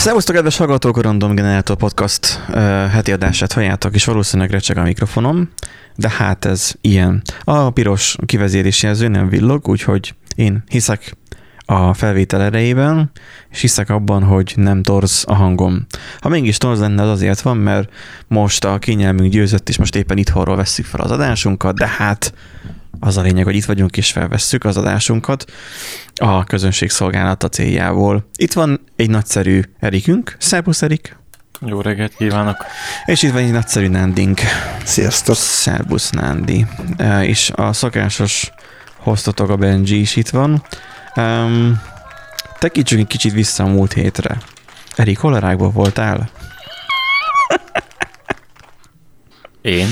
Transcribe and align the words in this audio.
Szervusztok, 0.00 0.34
kedves 0.34 0.56
hallgatók, 0.56 0.96
a 0.96 1.02
Random 1.02 1.34
Generator 1.34 1.76
Podcast 1.76 2.40
uh, 2.48 2.54
heti 2.86 3.12
adását 3.12 3.52
halljátok, 3.52 3.94
és 3.94 4.04
valószínűleg 4.04 4.50
recseg 4.50 4.76
a 4.76 4.82
mikrofonom, 4.82 5.48
de 5.96 6.10
hát 6.10 6.44
ez 6.44 6.72
ilyen. 6.80 7.22
A 7.44 7.70
piros 7.70 8.16
kivezérési 8.26 8.86
jelző 8.86 9.08
nem 9.08 9.28
villog, 9.28 9.68
úgyhogy 9.68 10.14
én 10.34 10.62
hiszek 10.68 11.16
a 11.66 11.94
felvétel 11.94 12.42
erejében, 12.42 13.10
és 13.50 13.60
hiszek 13.60 13.90
abban, 13.90 14.22
hogy 14.22 14.52
nem 14.56 14.82
torz 14.82 15.24
a 15.26 15.34
hangom. 15.34 15.86
Ha 16.20 16.28
mégis 16.28 16.58
torz 16.58 16.80
lenne, 16.80 17.02
az 17.02 17.08
azért 17.08 17.40
van, 17.40 17.56
mert 17.56 17.92
most 18.26 18.64
a 18.64 18.78
kényelmünk 18.78 19.32
győzött, 19.32 19.68
és 19.68 19.78
most 19.78 19.96
éppen 19.96 20.18
itthonról 20.18 20.56
vesszük 20.56 20.84
fel 20.84 21.00
az 21.00 21.10
adásunkat, 21.10 21.74
de 21.74 21.86
hát 21.86 22.32
az 23.00 23.16
a 23.16 23.20
lényeg, 23.20 23.44
hogy 23.44 23.54
itt 23.54 23.64
vagyunk 23.64 23.96
és 23.96 24.10
felvesszük 24.10 24.64
az 24.64 24.76
adásunkat 24.76 25.44
a 26.14 26.44
közönség 26.44 26.90
szolgálata 26.90 27.48
céljából. 27.48 28.28
Itt 28.36 28.52
van 28.52 28.80
egy 28.96 29.10
nagyszerű 29.10 29.60
Erikünk. 29.78 30.36
Szerbusz, 30.38 30.82
Erik! 30.82 31.16
Jó 31.60 31.80
reggelt 31.80 32.14
kívánok! 32.16 32.56
És 33.04 33.22
itt 33.22 33.32
van 33.32 33.42
egy 33.42 33.52
nagyszerű 33.52 33.88
Nándink. 33.88 34.40
Sziasztok! 34.84 35.36
Szerbusz, 35.36 36.10
Nándi. 36.10 36.66
És 37.22 37.50
a 37.54 37.72
szokásos 37.72 38.52
hoztatok 38.96 39.48
a 39.48 39.56
Benji 39.56 40.00
is 40.00 40.16
itt 40.16 40.28
van. 40.28 40.62
Um, 41.16 41.82
tekítsünk 42.58 43.00
egy 43.00 43.06
kicsit 43.06 43.32
vissza 43.32 43.64
a 43.64 43.66
múlt 43.66 43.92
hétre. 43.92 44.38
Erik, 44.96 45.18
hol 45.18 45.34
a 45.34 45.56
voltál? 45.56 46.30
Én? 49.60 49.86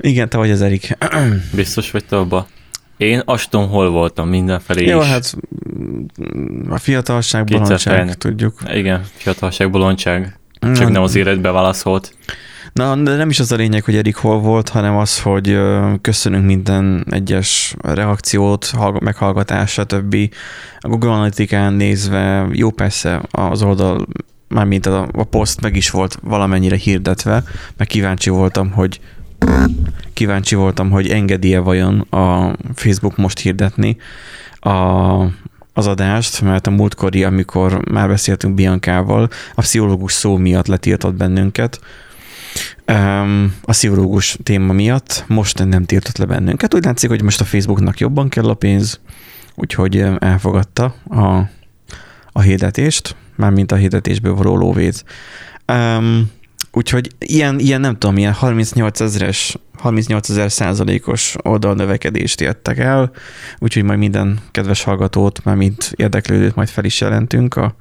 Igen, 0.00 0.28
te 0.28 0.36
vagy 0.36 0.50
az 0.50 0.62
Erik. 0.62 0.96
Biztos 1.54 1.90
vagy 1.90 2.04
te 2.04 2.16
abba? 2.16 2.46
Én 2.96 3.22
Aston 3.24 3.66
hol 3.66 3.90
voltam 3.90 4.28
mindenfelé 4.28 4.86
Jó, 4.86 5.00
is. 5.00 5.06
hát 5.06 5.36
a 6.68 6.78
fiatalság, 6.78 7.44
bolondság, 7.44 8.14
tudjuk. 8.14 8.60
Igen, 8.72 9.04
fiatalság, 9.12 9.70
bolondság. 9.70 10.38
Csak 10.60 10.78
nem, 10.78 10.92
nem 10.92 11.02
az 11.02 11.14
életbe 11.14 11.50
válaszolt. 11.50 12.14
Na, 12.72 12.96
de 12.96 13.16
nem 13.16 13.28
is 13.28 13.40
az 13.40 13.52
a 13.52 13.56
lényeg, 13.56 13.84
hogy 13.84 13.96
Erik 13.96 14.16
hol 14.16 14.38
volt, 14.38 14.68
hanem 14.68 14.96
az, 14.96 15.20
hogy 15.20 15.58
köszönünk 16.00 16.44
minden 16.44 17.06
egyes 17.10 17.74
reakciót, 17.82 18.72
meghallgatás, 19.00 19.70
stb. 19.70 20.16
A 20.78 20.88
Google 20.88 21.10
Analytikán 21.10 21.72
nézve, 21.72 22.48
jó 22.52 22.70
persze 22.70 23.22
az 23.30 23.62
oldal, 23.62 24.06
mármint 24.48 24.86
a, 24.86 25.08
a 25.12 25.24
poszt 25.24 25.60
meg 25.60 25.76
is 25.76 25.90
volt 25.90 26.18
valamennyire 26.22 26.76
hirdetve, 26.76 27.42
meg 27.76 27.86
kíváncsi 27.86 28.30
voltam, 28.30 28.70
hogy 28.70 29.00
kíváncsi 30.12 30.54
voltam, 30.54 30.90
hogy 30.90 31.08
engedélye 31.08 31.58
vajon 31.58 32.00
a 32.00 32.56
Facebook 32.74 33.16
most 33.16 33.38
hirdetni 33.38 33.96
a, 34.60 34.70
az 35.72 35.86
adást, 35.86 36.42
mert 36.42 36.66
a 36.66 36.70
múltkori, 36.70 37.24
amikor 37.24 37.90
már 37.90 38.08
beszéltünk 38.08 38.54
Biancával, 38.54 39.28
a 39.54 39.60
pszichológus 39.60 40.12
szó 40.12 40.36
miatt 40.36 40.66
letiltott 40.66 41.14
bennünket, 41.14 41.80
a 43.62 43.70
pszichológus 43.70 44.38
téma 44.42 44.72
miatt 44.72 45.24
most 45.28 45.64
nem 45.64 45.84
tiltott 45.84 46.16
le 46.16 46.24
bennünket. 46.24 46.74
Úgy 46.74 46.84
látszik, 46.84 47.08
hogy 47.08 47.22
most 47.22 47.40
a 47.40 47.44
Facebooknak 47.44 47.98
jobban 47.98 48.28
kell 48.28 48.48
a 48.48 48.54
pénz, 48.54 49.00
úgyhogy 49.54 50.04
elfogadta 50.18 50.94
a, 51.08 51.38
a 52.32 52.40
hirdetést, 52.40 53.16
mármint 53.36 53.72
a 53.72 53.76
hirdetésből 53.76 54.34
való 54.34 54.56
lóvét. 54.56 55.04
Úgyhogy 56.72 57.10
ilyen, 57.18 57.58
ilyen 57.58 57.80
nem 57.80 57.98
tudom, 57.98 58.16
ilyen 58.16 58.32
38 58.32 59.00
ezeres, 59.00 59.56
38 59.78 60.28
ezer 60.28 60.52
százalékos 60.52 61.34
oldalnövekedést 61.42 62.40
értek 62.40 62.78
el, 62.78 63.10
úgyhogy 63.58 63.82
majd 63.82 63.98
minden 63.98 64.38
kedves 64.50 64.82
hallgatót, 64.82 65.44
már 65.44 65.56
mint 65.56 65.92
érdeklődőt 65.96 66.54
majd 66.54 66.68
fel 66.68 66.84
is 66.84 67.00
jelentünk 67.00 67.56
a, 67.56 67.74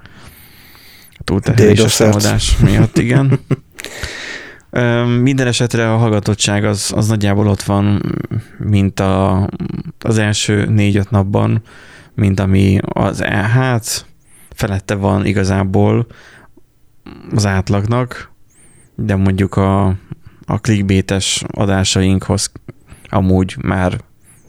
túlterheléses 1.24 1.96
támadás 1.96 2.58
miatt, 2.58 2.98
igen. 2.98 3.40
Minden 5.22 5.48
esetre 5.48 5.94
a 5.94 5.98
hallgatottság 5.98 6.66
az, 6.66 6.92
az 6.96 7.08
nagyjából 7.08 7.48
ott 7.48 7.62
van, 7.62 8.02
mint 8.58 9.00
a, 9.00 9.50
az 10.00 10.18
első 10.18 10.66
négy-öt 10.66 11.10
napban, 11.10 11.62
mint 12.14 12.40
ami 12.40 12.80
az 12.82 13.22
e, 13.22 13.32
hát 13.32 14.06
felette 14.50 14.96
van 14.96 15.26
igazából 15.26 16.08
az 17.36 17.46
átlagnak, 17.46 18.32
de 19.02 19.16
mondjuk 19.16 19.56
a, 19.56 19.86
a 20.46 20.60
clickbaites 20.62 21.44
adásainkhoz 21.48 22.52
amúgy 23.10 23.56
már 23.62 24.00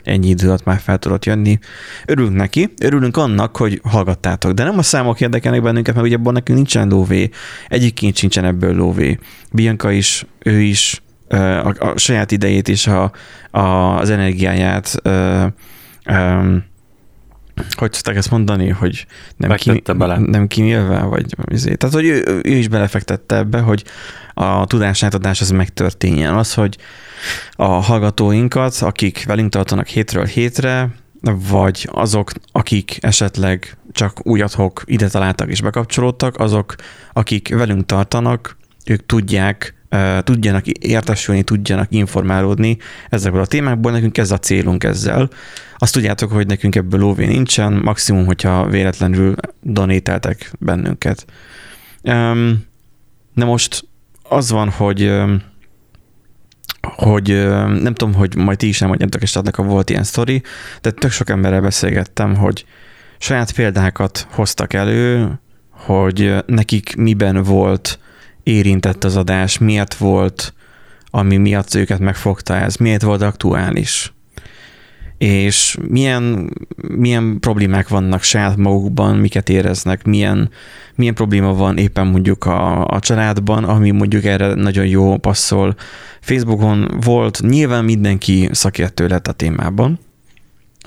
ennyi 0.05 0.29
idő 0.29 0.47
alatt 0.47 0.65
már 0.65 0.79
fel 0.79 0.99
tudott 0.99 1.25
jönni. 1.25 1.59
Örülünk 2.07 2.37
neki, 2.37 2.73
örülünk 2.83 3.17
annak, 3.17 3.57
hogy 3.57 3.81
hallgattátok, 3.85 4.53
de 4.53 4.65
nem 4.65 4.79
a 4.79 4.83
számok 4.83 5.21
érdekelnek 5.21 5.63
bennünket, 5.63 5.95
mert 5.95 6.07
ugye 6.07 6.17
abban 6.17 6.33
nekünk 6.33 6.59
nincsen 6.59 6.89
lóvé, 6.89 7.31
egyikként 7.69 8.17
sincsen 8.17 8.45
ebből 8.45 8.75
lóvé. 8.75 9.19
Bianca 9.53 9.91
is, 9.91 10.27
ő 10.39 10.61
is, 10.61 11.03
a, 11.29 11.69
a 11.79 11.93
saját 11.97 12.33
idejét 12.33 12.69
és 12.69 12.87
a, 12.87 13.13
a, 13.51 13.61
az 13.99 14.11
energiáját 14.11 14.97
hogy 17.77 17.93
szokták 17.93 18.17
ezt 18.17 18.31
mondani, 18.31 18.69
hogy 18.69 19.07
nem, 19.37 19.57
ki, 19.57 19.83
bele. 19.97 20.19
nem 20.19 20.47
kimélve, 20.47 21.01
vagy 21.03 21.35
azért. 21.53 21.79
Tehát, 21.79 21.95
hogy 21.95 22.05
ő, 22.05 22.41
ő 22.45 22.51
is 22.51 22.69
belefektette 22.69 23.37
ebbe, 23.37 23.61
hogy 23.61 23.85
a 24.35 24.67
tudásátadás 24.67 25.41
az 25.41 25.51
megtörténjen. 25.51 26.35
Az, 26.35 26.55
hogy 26.55 26.77
a 27.53 27.65
hallgatóinkat, 27.65 28.77
akik 28.81 29.25
velünk 29.27 29.51
tartanak 29.51 29.87
hétről 29.87 30.25
hétre, 30.25 30.89
vagy 31.51 31.89
azok, 31.93 32.33
akik 32.53 32.99
esetleg 33.01 33.77
csak 33.93 34.27
új 34.27 34.41
adhok 34.41 34.83
ide 34.85 35.09
találtak 35.09 35.51
és 35.51 35.61
bekapcsolódtak, 35.61 36.39
azok, 36.39 36.75
akik 37.13 37.55
velünk 37.55 37.87
tartanak, 37.87 38.57
ők 38.85 39.07
tudják, 39.07 39.75
tudjanak 40.23 40.67
értesülni, 40.67 41.43
tudjanak 41.43 41.93
informálódni 41.93 42.79
ezekből 43.09 43.41
a 43.41 43.47
témákból, 43.47 43.93
nekünk 43.93 44.19
ez 44.19 44.31
a 44.31 44.39
célunk 44.39 44.85
ezzel. 44.85 45.31
Azt 45.79 45.93
tudjátok, 45.93 46.33
hogy 46.33 46.47
nekünk 46.47 46.75
ebből 46.75 47.01
lóvé 47.01 47.27
nincsen, 47.27 47.73
maximum, 47.73 48.27
hogyha 48.27 48.69
véletlenül 48.69 49.35
donételtek 49.63 50.53
bennünket. 50.59 51.27
Na 53.35 53.45
most 53.45 53.85
az 54.23 54.51
van, 54.51 54.69
hogy 54.71 55.13
hogy 56.81 57.27
nem 57.83 57.95
tudom, 57.95 58.15
hogy 58.15 58.37
majd 58.37 58.59
ti 58.59 58.69
is 58.69 58.79
nem 58.79 58.89
mondjátok, 58.89 59.23
és 59.23 59.35
ha 59.35 59.63
volt 59.63 59.91
ilyen 59.91 60.05
sztori, 60.05 60.43
de 60.81 60.91
tök 60.91 61.11
sok 61.11 61.31
emberrel 61.31 61.61
beszélgettem, 61.61 62.37
hogy 62.37 62.65
saját 63.19 63.53
példákat 63.53 64.27
hoztak 64.31 64.73
elő, 64.73 65.33
hogy 65.71 66.35
nekik 66.47 66.97
miben 66.97 67.43
volt 67.43 67.99
érintett 68.51 69.05
az 69.05 69.17
adás, 69.17 69.59
miért 69.59 69.95
volt, 69.95 70.55
ami 71.11 71.37
miatt 71.37 71.75
őket 71.75 71.99
megfogta 71.99 72.57
ez, 72.57 72.77
miért 72.77 73.03
volt 73.03 73.23
aktuális 73.23 74.13
és 75.21 75.77
milyen, 75.89 76.53
milyen 76.77 77.41
problémák 77.41 77.89
vannak 77.89 78.23
saját 78.23 78.57
magukban, 78.57 79.17
miket 79.17 79.49
éreznek, 79.49 80.05
milyen, 80.05 80.51
milyen 80.95 81.15
probléma 81.15 81.55
van 81.55 81.79
éppen 81.79 82.07
mondjuk 82.07 82.45
a, 82.45 82.87
a 82.87 82.99
családban, 82.99 83.65
ami 83.65 83.91
mondjuk 83.91 84.25
erre 84.25 84.55
nagyon 84.55 84.87
jó 84.87 85.17
passzol. 85.17 85.75
Facebookon 86.21 86.99
volt, 87.01 87.41
nyilván 87.43 87.85
mindenki 87.85 88.49
szakértő 88.53 89.07
lett 89.07 89.27
a 89.27 89.33
témában, 89.33 89.99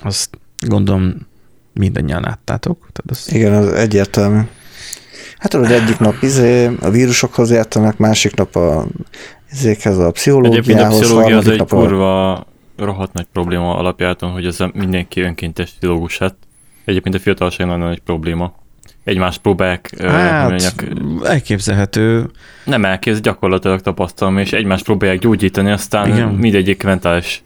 azt 0.02 0.30
gondolom 0.66 1.14
mindannyian 1.72 2.22
láttátok. 2.22 2.88
Tehát 2.92 3.10
az... 3.10 3.34
Igen, 3.34 3.52
az 3.52 3.72
egyértelmű. 3.72 4.40
Hát 5.44 5.52
tudod, 5.52 5.70
egyik 5.70 5.98
nap 5.98 6.14
izé, 6.20 6.70
a 6.80 6.90
vírusokhoz 6.90 7.50
értenek, 7.50 7.96
másik 7.96 8.34
nap 8.34 8.56
a 8.56 8.86
izékhez, 9.52 9.98
a 9.98 10.10
pszichológiához. 10.10 10.68
Egyébként 10.68 10.92
a 10.92 10.98
pszichológia 10.98 11.36
az 11.36 11.48
egy 11.48 11.64
kurva 11.68 12.46
rohadt 12.76 13.12
nagy 13.12 13.26
probléma 13.32 13.76
alapjáton, 13.76 14.30
hogy 14.30 14.46
ez 14.46 14.58
mindenki 14.72 15.20
önkéntes 15.20 15.70
pszichológus 15.70 16.18
lett. 16.18 16.36
Egyébként 16.84 17.14
a 17.14 17.18
fiatalság 17.18 17.66
nagyon 17.66 17.86
nagy 17.86 18.00
probléma. 18.00 18.54
Egymást 19.04 19.40
próbálják... 19.40 19.94
Hát, 20.00 20.48
mondjak, 20.48 20.84
elképzelhető. 21.24 22.30
Nem 22.64 22.84
elképzel, 22.84 23.20
gyakorlatilag 23.20 23.80
tapasztalom, 23.80 24.38
és 24.38 24.52
egymást 24.52 24.84
próbálják 24.84 25.18
gyógyítani, 25.18 25.70
aztán 25.70 26.08
Igen. 26.08 26.28
mindegyik 26.28 26.82
mentális 26.82 27.42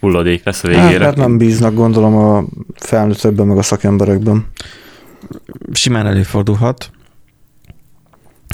hulladék 0.00 0.44
lesz 0.44 0.64
a 0.64 0.68
végére. 0.68 0.88
Hát, 0.88 1.00
hát 1.00 1.16
nem 1.16 1.38
bíznak 1.38 1.74
gondolom 1.74 2.16
a 2.16 2.44
felnőttekben, 2.74 3.46
meg 3.46 3.58
a 3.58 3.62
szakemberekben. 3.62 4.46
Simán 5.72 6.06
előfordulhat. 6.06 6.90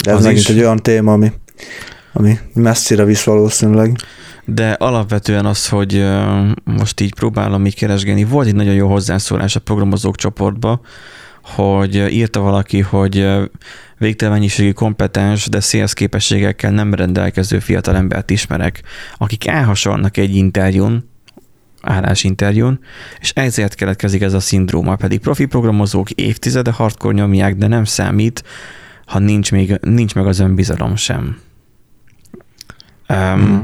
De 0.04 0.10
ez 0.10 0.16
az 0.16 0.24
megint 0.24 0.42
is. 0.42 0.48
egy 0.48 0.58
olyan 0.58 0.76
téma, 0.76 1.12
ami, 1.12 1.32
ami 2.12 2.38
messzire 2.54 3.04
visz 3.04 3.24
valószínűleg 3.24 3.96
de 4.48 4.70
alapvetően 4.70 5.46
az, 5.46 5.68
hogy 5.68 6.04
most 6.64 7.00
így 7.00 7.14
próbálom 7.14 7.66
így 7.66 7.74
keresgélni, 7.74 8.24
volt 8.24 8.46
egy 8.46 8.54
nagyon 8.54 8.74
jó 8.74 8.88
hozzászólás 8.88 9.56
a 9.56 9.60
programozók 9.60 10.16
csoportba, 10.16 10.80
hogy 11.42 11.94
írta 11.94 12.40
valaki, 12.40 12.80
hogy 12.80 13.26
végtelen 13.98 14.34
mennyiségű 14.34 14.72
kompetens, 14.72 15.48
de 15.48 15.60
sales 15.60 15.94
képességekkel 15.94 16.70
nem 16.70 16.94
rendelkező 16.94 17.58
fiatal 17.58 17.96
embert 17.96 18.30
ismerek, 18.30 18.82
akik 19.18 19.46
elhasalnak 19.46 20.16
egy 20.16 20.36
interjún, 20.36 21.08
állásinterjún, 21.82 22.78
és 23.20 23.32
ezért 23.34 23.74
keletkezik 23.74 24.22
ez 24.22 24.32
a 24.32 24.40
szindróma, 24.40 24.96
pedig 24.96 25.20
profi 25.20 25.44
programozók 25.44 26.10
évtizede 26.10 26.72
hardcore 26.72 27.14
nyomják, 27.14 27.56
de 27.56 27.66
nem 27.66 27.84
számít, 27.84 28.44
ha 29.06 29.18
nincs, 29.18 29.52
még, 29.52 29.78
nincs 29.80 30.14
meg 30.14 30.26
az 30.26 30.38
önbizalom 30.38 30.96
sem. 30.96 31.38
Um, 33.08 33.40
mm. 33.40 33.58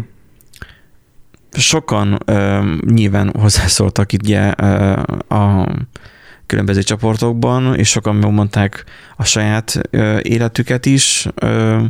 Sokan 1.53 2.19
um, 2.27 2.81
nyilván 2.87 3.33
hozzászóltak 3.39 4.13
itt 4.13 4.23
ugye, 4.23 4.55
uh, 4.63 4.99
a 5.29 5.69
különböző 6.47 6.83
csoportokban, 6.83 7.75
és 7.75 7.89
sokan 7.89 8.17
megmondták 8.17 8.85
a 9.17 9.25
saját 9.25 9.81
uh, 9.93 10.19
életüket 10.23 10.87
is, 10.87 11.27
uh, 11.43 11.85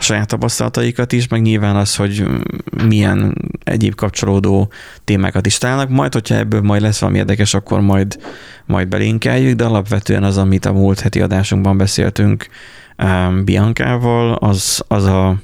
a 0.00 0.02
saját 0.02 0.28
tapasztalataikat 0.28 1.12
is, 1.12 1.28
meg 1.28 1.42
nyilván 1.42 1.76
az, 1.76 1.96
hogy 1.96 2.24
milyen 2.86 3.34
egyéb 3.64 3.94
kapcsolódó 3.94 4.72
témákat 5.04 5.46
is 5.46 5.58
találnak. 5.58 5.88
Majd, 5.88 6.12
hogyha 6.12 6.34
ebből 6.34 6.60
majd 6.60 6.82
lesz 6.82 7.00
valami 7.00 7.18
érdekes, 7.18 7.54
akkor 7.54 7.80
majd, 7.80 8.18
majd 8.66 8.88
belinkeljük, 8.88 9.56
de 9.56 9.64
alapvetően 9.64 10.24
az, 10.24 10.38
amit 10.38 10.64
a 10.64 10.72
múlt 10.72 11.00
heti 11.00 11.20
adásunkban 11.20 11.76
beszéltünk 11.76 12.46
um, 13.02 13.44
Biancával, 13.44 14.32
az 14.32 14.82
az, 14.88 15.04
a, 15.04 15.36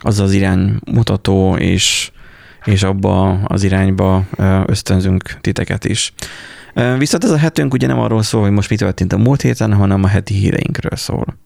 az, 0.00 0.20
az 0.20 0.32
iránymutató, 0.32 1.56
és, 1.56 2.10
és 2.64 2.82
abba 2.82 3.32
az 3.32 3.62
irányba 3.62 4.24
ösztönzünk 4.66 5.36
titeket 5.40 5.84
is. 5.84 6.12
Viszont 6.98 7.24
ez 7.24 7.30
a 7.30 7.38
hetünk 7.38 7.72
ugye 7.72 7.86
nem 7.86 7.98
arról 7.98 8.22
szól, 8.22 8.42
hogy 8.42 8.50
most 8.50 8.70
mi 8.70 8.76
történt 8.76 9.12
a 9.12 9.18
múlt 9.18 9.40
héten, 9.40 9.74
hanem 9.74 10.04
a 10.04 10.08
heti 10.08 10.34
híreinkről 10.34 10.96
szól 10.96 11.36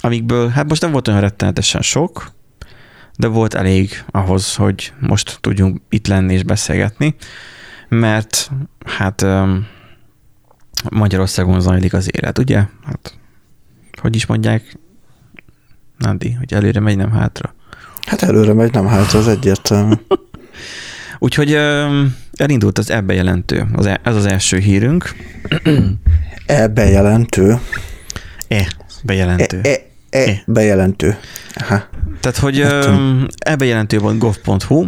amikből, 0.00 0.48
hát 0.48 0.68
most 0.68 0.82
nem 0.82 0.90
volt 0.92 1.08
olyan 1.08 1.20
rettenetesen 1.20 1.82
sok, 1.82 2.30
de 3.16 3.26
volt 3.26 3.54
elég 3.54 4.04
ahhoz, 4.10 4.54
hogy 4.54 4.92
most 5.00 5.38
tudjunk 5.40 5.80
itt 5.88 6.06
lenni 6.06 6.32
és 6.32 6.42
beszélgetni, 6.42 7.14
mert 7.88 8.50
hát 8.86 9.26
Magyarországon 10.90 11.60
zajlik 11.60 11.92
az 11.92 12.10
élet, 12.16 12.38
ugye? 12.38 12.64
Hát, 12.84 13.18
hogy 13.98 14.16
is 14.16 14.26
mondják, 14.26 14.78
Nandi, 15.98 16.32
hogy 16.32 16.52
előre 16.54 16.80
megy, 16.80 16.96
nem 16.96 17.12
hátra. 17.12 17.54
Hát 18.06 18.22
előre 18.22 18.52
megy, 18.52 18.72
nem 18.72 18.86
hátra, 18.86 19.18
az 19.18 19.28
egyértelmű. 19.28 19.94
Úgyhogy 21.18 21.52
elindult 22.32 22.78
az 22.78 22.90
ebbe 22.90 23.14
jelentő, 23.14 23.66
az, 23.72 23.86
e, 23.86 24.00
ez 24.02 24.14
az 24.14 24.26
első 24.26 24.58
hírünk. 24.58 25.14
Ebbe 26.46 26.88
jelentő? 26.88 27.58
E, 28.48 28.68
bejelentő. 29.02 29.60
E, 29.62 29.68
e, 29.68 29.80
E 30.26 30.42
bejelentő. 30.46 31.16
Aha. 31.54 31.82
Tehát, 32.20 32.38
hogy 32.38 32.66
e 33.38 33.56
bejelentő 33.56 33.98
volt 33.98 34.18
gov.hu 34.18 34.86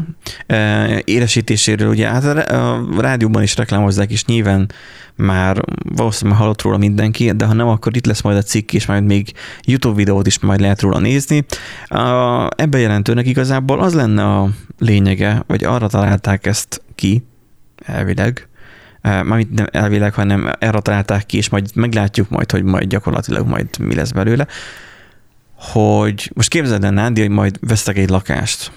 élesítéséről, 1.04 1.88
ugye 1.88 2.08
hát 2.08 2.24
a 2.24 2.84
rádióban 2.98 3.42
is 3.42 3.56
reklámozzák, 3.56 4.10
és 4.10 4.24
nyilván 4.24 4.72
már 5.14 5.64
valószínűleg 5.94 6.38
hallott 6.38 6.62
róla 6.62 6.76
mindenki, 6.76 7.30
de 7.30 7.44
ha 7.44 7.52
nem, 7.52 7.68
akkor 7.68 7.96
itt 7.96 8.06
lesz 8.06 8.22
majd 8.22 8.36
a 8.36 8.42
cikk, 8.42 8.72
és 8.72 8.86
majd 8.86 9.04
még 9.04 9.32
YouTube 9.62 9.96
videót 9.96 10.26
is 10.26 10.38
majd 10.38 10.60
lehet 10.60 10.80
róla 10.80 10.98
nézni. 10.98 11.44
Ebbe 12.56 12.78
jelentőnek 12.78 13.26
igazából 13.26 13.80
az 13.80 13.94
lenne 13.94 14.24
a 14.24 14.48
lényege, 14.78 15.42
vagy 15.46 15.64
arra 15.64 15.86
találták 15.86 16.46
ezt 16.46 16.82
ki, 16.94 17.26
elvileg, 17.84 18.48
mármint 19.02 19.54
nem 19.54 19.66
elvileg, 19.70 20.14
hanem 20.14 20.52
erre 20.58 20.80
találták 20.80 21.26
ki, 21.26 21.36
és 21.36 21.48
majd 21.48 21.70
meglátjuk 21.74 22.28
majd, 22.28 22.50
hogy 22.50 22.62
majd 22.62 22.88
gyakorlatilag 22.88 23.46
majd 23.46 23.78
mi 23.78 23.94
lesz 23.94 24.10
belőle, 24.10 24.46
hogy 25.60 26.30
most 26.34 26.48
képzeld 26.48 26.84
el, 26.84 26.90
Nándi, 26.90 27.20
hogy 27.20 27.30
majd 27.30 27.58
vesztek 27.60 27.96
egy 27.98 28.08
lakást. 28.08 28.72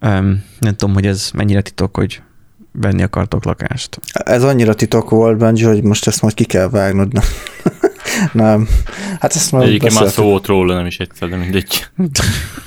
Um, 0.00 0.44
nem 0.58 0.76
tudom, 0.76 0.94
hogy 0.94 1.06
ez 1.06 1.30
mennyire 1.34 1.60
titok, 1.60 1.96
hogy 1.96 2.22
venni 2.72 3.02
akartok 3.02 3.44
lakást. 3.44 4.00
Ez 4.12 4.42
annyira 4.42 4.74
titok 4.74 5.10
volt, 5.10 5.38
Benji, 5.38 5.64
hogy 5.64 5.82
most 5.82 6.06
ezt 6.06 6.22
majd 6.22 6.34
ki 6.34 6.44
kell 6.44 6.68
vágnod. 6.68 7.12
Nem. 8.32 8.68
Hát 9.20 9.34
ezt 9.34 9.52
már 9.52 9.62
Egyébként 9.62 10.00
már 10.00 10.08
szó 10.08 10.24
volt 10.24 10.46
róla, 10.46 10.74
nem 10.74 10.86
is 10.86 10.98
egyszer, 10.98 11.28
de 11.28 11.36
mindegy. 11.36 11.86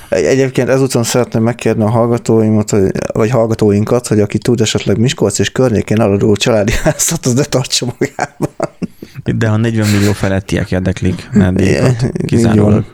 Egyébként 0.08 0.68
ezúton 0.68 1.02
szeretném 1.02 1.42
megkérni 1.42 1.82
a 1.82 1.90
hallgatóimat, 1.90 2.76
vagy 3.12 3.30
hallgatóinkat, 3.30 4.06
hogy 4.06 4.20
aki 4.20 4.38
tud 4.38 4.60
esetleg 4.60 4.98
Miskolc 4.98 5.38
és 5.38 5.50
környékén 5.50 6.00
aladó 6.00 6.36
családi 6.36 6.72
házat, 6.82 7.26
az 7.26 7.34
ne 7.34 7.44
tartsa 7.44 7.86
magában. 7.98 8.48
De 9.24 9.48
a 9.48 9.56
40 9.56 9.88
millió 9.88 10.12
felettiek 10.12 10.70
érdeklik 10.70 11.28
vendéget, 11.32 12.12
kizárólag. 12.26 12.84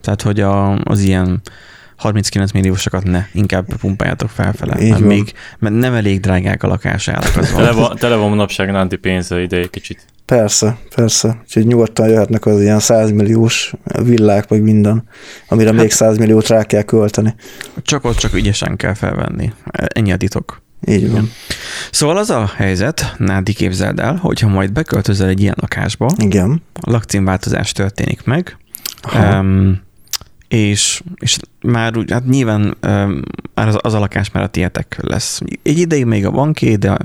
Tehát, 0.00 0.22
hogy 0.22 0.40
a, 0.40 0.78
az 0.78 1.00
ilyen 1.00 1.42
39 2.02 2.52
milliósokat 2.52 3.04
ne, 3.04 3.24
inkább 3.32 3.76
pumpáljátok 3.76 4.28
felfele, 4.28 4.76
Így 4.80 4.88
mert, 4.88 5.00
van. 5.00 5.08
még, 5.08 5.32
mert 5.58 5.74
nem 5.74 5.94
elég 5.94 6.20
drágák 6.20 6.62
a 6.62 6.66
lakásárak. 6.66 7.36
Az 7.36 7.50
tele, 7.50 7.72
van, 7.72 7.96
tele 7.96 8.16
van 8.16 8.28
manapság 8.28 8.70
Nánti 8.70 8.96
pénze 8.96 9.42
ide 9.42 9.56
egy 9.56 9.70
kicsit. 9.70 10.04
Persze, 10.24 10.78
persze. 10.94 11.38
Úgyhogy 11.42 11.66
nyugodtan 11.66 12.08
jöhetnek 12.08 12.46
az 12.46 12.60
ilyen 12.60 12.78
100 12.78 13.10
milliós 13.10 13.72
villák, 14.02 14.48
vagy 14.48 14.62
minden, 14.62 15.04
amire 15.48 15.70
hát, 15.70 15.80
még 15.80 15.90
100 15.90 16.18
milliót 16.18 16.48
rá 16.48 16.64
kell 16.64 16.82
költeni. 16.82 17.34
Csak 17.82 18.04
ott 18.04 18.16
csak 18.16 18.34
ügyesen 18.34 18.76
kell 18.76 18.94
felvenni. 18.94 19.52
Ennyi 19.72 20.12
a 20.12 20.16
titok. 20.16 20.62
Így 20.86 21.10
van. 21.10 21.30
Szóval 21.90 22.16
az 22.16 22.30
a 22.30 22.50
helyzet, 22.56 23.14
Nádi 23.18 23.52
képzeld 23.52 23.98
el, 23.98 24.16
hogyha 24.16 24.48
majd 24.48 24.72
beköltözel 24.72 25.28
egy 25.28 25.40
ilyen 25.40 25.56
lakásba, 25.60 26.10
Igen. 26.16 26.62
a 26.80 26.90
lakcímváltozás 26.90 27.72
történik 27.72 28.24
meg, 28.24 28.56
um, 29.14 29.80
és, 30.48 31.02
és 31.18 31.36
már 31.62 31.96
úgy, 31.96 32.10
hát 32.10 32.26
nyilván 32.26 32.76
um, 32.86 33.20
az, 33.54 33.78
az 33.80 33.94
a 33.94 33.98
lakás 33.98 34.30
már 34.30 34.42
a 34.42 34.48
tietek 34.48 34.98
lesz. 35.00 35.40
Egy 35.62 35.78
ideig 35.78 36.04
még 36.04 36.26
a 36.26 36.30
banké, 36.30 36.74
de 36.74 36.96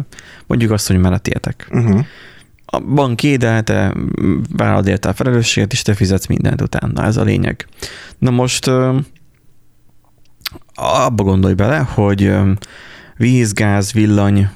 mondjuk 0.48 0.72
azt, 0.72 0.88
hogy 0.88 1.00
már 1.00 1.14
a 1.14 1.18
tietek. 1.18 1.68
Uh-huh. 1.72 2.06
A 2.66 2.80
banké, 2.80 3.36
de 3.36 3.62
te 3.62 3.94
vállalod 4.56 4.88
érte 4.88 5.10
a 5.10 5.14
felelősséget, 5.14 5.72
és 5.72 5.82
te 5.82 5.94
fizetsz 5.94 6.28
mindent 6.28 6.62
utána. 6.62 7.04
Ez 7.04 7.18
a 7.18 7.24
lényeg. 7.24 7.68
Na 8.18 8.30
most 8.32 8.68
abba 10.74 11.24
gondolj 11.24 11.54
bele, 11.54 11.78
hogy 11.78 12.34
víz, 13.18 13.54
gáz, 13.54 13.92
villany 13.92 14.50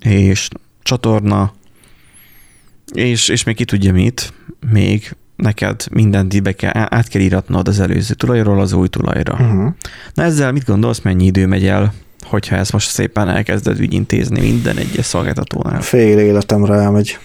és 0.00 0.48
csatorna, 0.82 1.52
és, 2.92 3.28
és 3.28 3.44
még 3.44 3.56
ki 3.56 3.64
tudja 3.64 3.92
mit, 3.92 4.32
még 4.70 5.16
neked 5.36 5.86
mindent 5.90 6.42
be 6.42 6.52
kell, 6.52 6.72
át 6.74 7.08
kell 7.08 7.22
íratnod 7.22 7.68
az 7.68 7.80
előző 7.80 8.14
tulajról 8.14 8.60
az 8.60 8.72
új 8.72 8.88
tulajra. 8.88 9.32
Uh-huh. 9.32 9.72
Na 10.14 10.22
ezzel 10.22 10.52
mit 10.52 10.64
gondolsz, 10.64 11.00
mennyi 11.00 11.24
idő 11.24 11.46
megy 11.46 11.66
el, 11.66 11.92
hogyha 12.22 12.56
ezt 12.56 12.72
most 12.72 12.88
szépen 12.88 13.28
elkezded 13.28 13.80
ügyintézni 13.80 14.40
minden 14.40 14.76
egyes 14.76 15.04
szolgáltatónál? 15.04 15.80
Fél 15.80 16.18
életemre 16.18 16.74
elmegy. 16.74 17.18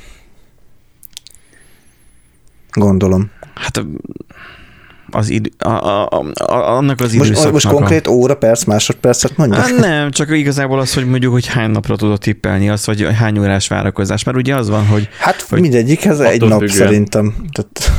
Gondolom. 2.72 3.32
Hát 3.56 3.86
az 5.12 5.30
idő, 5.30 5.50
a, 5.58 5.70
a, 5.70 6.24
a, 6.34 6.54
annak 6.54 7.00
az 7.00 7.14
időszaknak. 7.14 7.52
Most, 7.52 7.66
most 7.66 7.76
konkrét 7.76 8.08
a... 8.08 8.12
óra, 8.12 8.36
perc, 8.36 8.64
másodpercet 8.64 9.38
mondjuk? 9.38 9.62
Hát 9.62 9.78
nem, 9.78 10.12
csak 10.12 10.38
igazából 10.38 10.80
az, 10.80 10.94
hogy 10.94 11.06
mondjuk, 11.06 11.32
hogy 11.32 11.48
hány 11.48 11.70
napra 11.70 11.96
tudod 11.96 12.20
tippelni 12.20 12.70
azt, 12.70 12.86
vagy 12.86 13.08
hány 13.16 13.40
órás 13.40 13.68
várakozás, 13.68 14.24
mert 14.24 14.38
ugye 14.38 14.56
az 14.56 14.70
van, 14.70 14.86
hogy... 14.86 15.10
Hát 15.20 15.42
hogy 15.42 15.62
mindegyikhez 15.62 16.20
egy 16.20 16.42
nap 16.42 16.60
függően. 16.60 16.78
szerintem. 16.78 17.36
Tehát... 17.52 17.92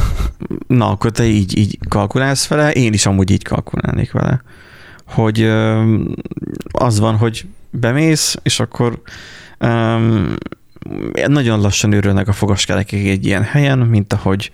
Na, 0.67 0.91
akkor 0.91 1.11
te 1.11 1.25
így, 1.25 1.59
így 1.59 1.79
kalkulálsz 1.89 2.47
vele, 2.47 2.71
én 2.71 2.93
is 2.93 3.07
amúgy 3.07 3.31
így 3.31 3.45
kalkulálnék 3.45 4.13
vele. 4.13 4.43
Hogy 5.07 5.51
az 6.71 7.01
van, 7.01 7.17
hogy 7.17 7.47
bemész, 7.71 8.37
és 8.43 8.61
akkor 8.61 9.03
um, 9.61 10.35
nagyon 11.27 11.61
lassan 11.61 11.93
őrülnek 11.93 12.29
a 12.29 12.33
fogaskerekek 12.33 13.01
egy 13.01 13.27
ilyen 13.27 13.43
helyen, 13.43 13.79
mint 13.79 14.13
ahogy 14.13 14.51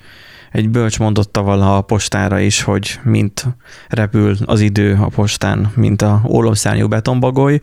egy 0.57 0.69
bölcs 0.69 0.99
mondotta 0.99 1.43
valaha 1.43 1.77
a 1.77 1.81
postára 1.81 2.39
is, 2.39 2.63
hogy 2.63 3.01
mint 3.03 3.47
repül 3.89 4.37
az 4.45 4.61
idő 4.61 4.99
a 5.01 5.09
postán, 5.09 5.73
mint 5.75 6.03
a 6.03 6.23
ólomszárnyú 6.27 6.89
betonbagoly, 6.89 7.61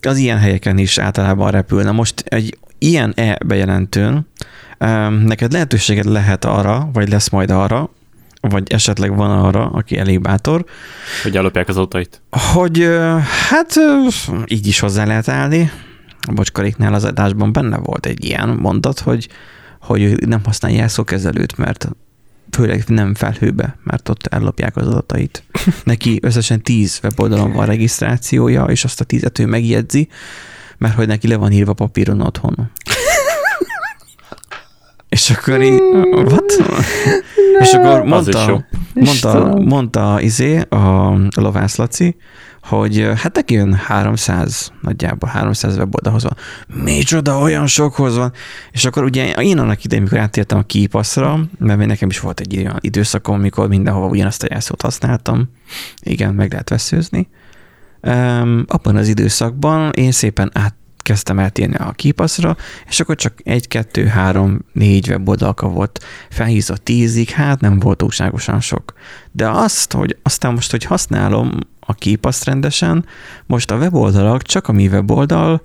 az 0.00 0.16
ilyen 0.16 0.38
helyeken 0.38 0.78
is 0.78 0.98
általában 0.98 1.50
repül. 1.50 1.82
Na 1.82 1.92
most 1.92 2.20
egy 2.26 2.58
ilyen 2.78 3.12
e-bejelentőn 3.16 4.26
neked 5.24 5.52
lehetőséged 5.52 6.04
lehet 6.04 6.44
arra, 6.44 6.88
vagy 6.92 7.08
lesz 7.08 7.28
majd 7.28 7.50
arra, 7.50 7.90
vagy 8.40 8.72
esetleg 8.72 9.16
van 9.16 9.30
arra, 9.30 9.66
aki 9.66 9.98
elég 9.98 10.20
bátor. 10.20 10.64
Hogy 11.22 11.36
ellopják 11.36 11.68
az 11.68 11.76
autóit. 11.76 12.22
Hogy 12.52 12.88
hát 13.48 13.74
így 14.46 14.66
is 14.66 14.80
hozzá 14.80 15.04
lehet 15.04 15.28
állni. 15.28 15.70
A 16.28 16.32
bocskaréknál 16.32 16.94
az 16.94 17.04
adásban 17.04 17.52
benne 17.52 17.76
volt 17.76 18.06
egy 18.06 18.24
ilyen 18.24 18.48
mondat, 18.48 18.98
hogy 18.98 19.28
hogy 19.80 20.26
nem 20.26 20.44
használja 20.44 20.76
jelszókezelőt, 20.76 21.56
mert 21.56 21.88
főleg 22.50 22.84
nem 22.86 23.14
felhőbe, 23.14 23.76
mert 23.82 24.08
ott 24.08 24.26
ellopják 24.26 24.76
az 24.76 24.86
adatait. 24.86 25.42
Neki 25.84 26.18
összesen 26.22 26.62
tíz 26.62 27.00
weboldalon 27.02 27.52
van 27.52 27.66
regisztrációja, 27.66 28.64
és 28.64 28.84
azt 28.84 29.00
a 29.00 29.04
tízet 29.04 29.38
ő 29.38 29.46
megjegyzi, 29.46 30.08
mert 30.78 30.94
hogy 30.94 31.06
neki 31.06 31.28
le 31.28 31.36
van 31.36 31.52
írva 31.52 31.72
papíron 31.72 32.20
otthon. 32.20 32.56
És 35.08 35.30
akkor 35.30 35.62
így, 35.62 35.80
what? 36.12 36.52
És 37.60 37.72
akkor 37.72 38.02
mondta, 38.02 38.66
mondta, 38.94 39.60
mondta 39.64 40.20
izé, 40.20 40.58
a 40.58 41.16
Lovász 41.36 41.76
Laci, 41.76 42.16
hogy 42.62 43.10
hát 43.16 43.34
neki 43.34 43.54
jön 43.54 43.74
300, 43.74 44.72
nagyjából 44.80 45.28
300 45.28 45.76
weboldalhoz 45.76 46.22
van. 46.22 46.36
Micsoda, 46.84 47.38
olyan 47.38 47.66
sokhoz 47.66 48.16
van. 48.16 48.32
És 48.72 48.84
akkor 48.84 49.04
ugye 49.04 49.32
én 49.32 49.58
annak 49.58 49.84
idején, 49.84 50.02
amikor 50.04 50.22
átértem 50.22 50.58
a 50.58 50.62
kipaszra, 50.62 51.40
mert 51.58 51.86
nekem 51.86 52.08
is 52.08 52.20
volt 52.20 52.40
egy 52.40 52.56
olyan 52.56 52.76
időszakom, 52.80 53.34
amikor 53.34 53.68
mindenhova 53.68 54.06
ugyanazt 54.06 54.42
a 54.42 54.46
jelszót 54.50 54.82
használtam. 54.82 55.48
Igen, 56.02 56.34
meg 56.34 56.50
lehet 56.50 56.68
veszőzni. 56.68 57.28
Um, 58.02 58.64
abban 58.66 58.96
az 58.96 59.08
időszakban 59.08 59.90
én 59.94 60.12
szépen 60.12 60.50
át 60.54 60.74
kezdtem 61.02 61.38
eltérni 61.38 61.74
a 61.74 61.92
kipaszra, 61.92 62.56
és 62.88 63.00
akkor 63.00 63.16
csak 63.16 63.34
egy, 63.44 63.68
kettő, 63.68 64.06
három, 64.06 64.58
négy 64.72 65.08
weboldalka 65.08 65.68
volt 65.68 66.04
felhízott 66.30 66.84
tízig, 66.84 67.30
hát 67.30 67.60
nem 67.60 67.78
volt 67.78 67.98
túlságosan 67.98 68.60
sok. 68.60 68.92
De 69.32 69.48
azt, 69.48 69.92
hogy 69.92 70.16
aztán 70.22 70.52
most, 70.52 70.70
hogy 70.70 70.84
használom 70.84 71.58
a 71.80 71.94
képaszt 71.94 72.44
rendesen, 72.44 73.04
most 73.46 73.70
a 73.70 73.76
weboldalak, 73.76 74.42
csak 74.42 74.68
a 74.68 74.72
mi 74.72 74.88
weboldal, 74.88 75.62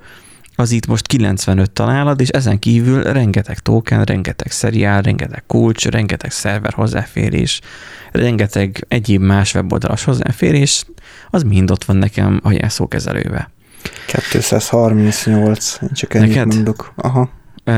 az 0.55 0.71
itt 0.71 0.87
most 0.87 1.07
95 1.07 1.71
találat, 1.71 2.21
és 2.21 2.29
ezen 2.29 2.59
kívül 2.59 3.03
rengeteg 3.03 3.59
token, 3.59 4.03
rengeteg 4.03 4.51
szeriál, 4.51 5.01
rengeteg 5.01 5.43
kulcs, 5.47 5.85
rengeteg 5.85 6.31
szerver 6.31 6.73
hozzáférés, 6.73 7.61
rengeteg 8.11 8.85
egyéb 8.87 9.21
más 9.21 9.53
weboldalas 9.53 10.03
hozzáférés, 10.03 10.85
az 11.29 11.43
mind 11.43 11.71
ott 11.71 11.83
van 11.83 11.95
nekem 11.95 12.39
a 12.43 12.51
jelszókezelőbe. 12.51 13.49
238, 14.31 15.77
én 15.81 15.89
csak 15.93 16.13
ennyit 16.13 16.35
Neked? 16.35 16.53
mondok. 16.53 16.93
Aha. 16.95 17.29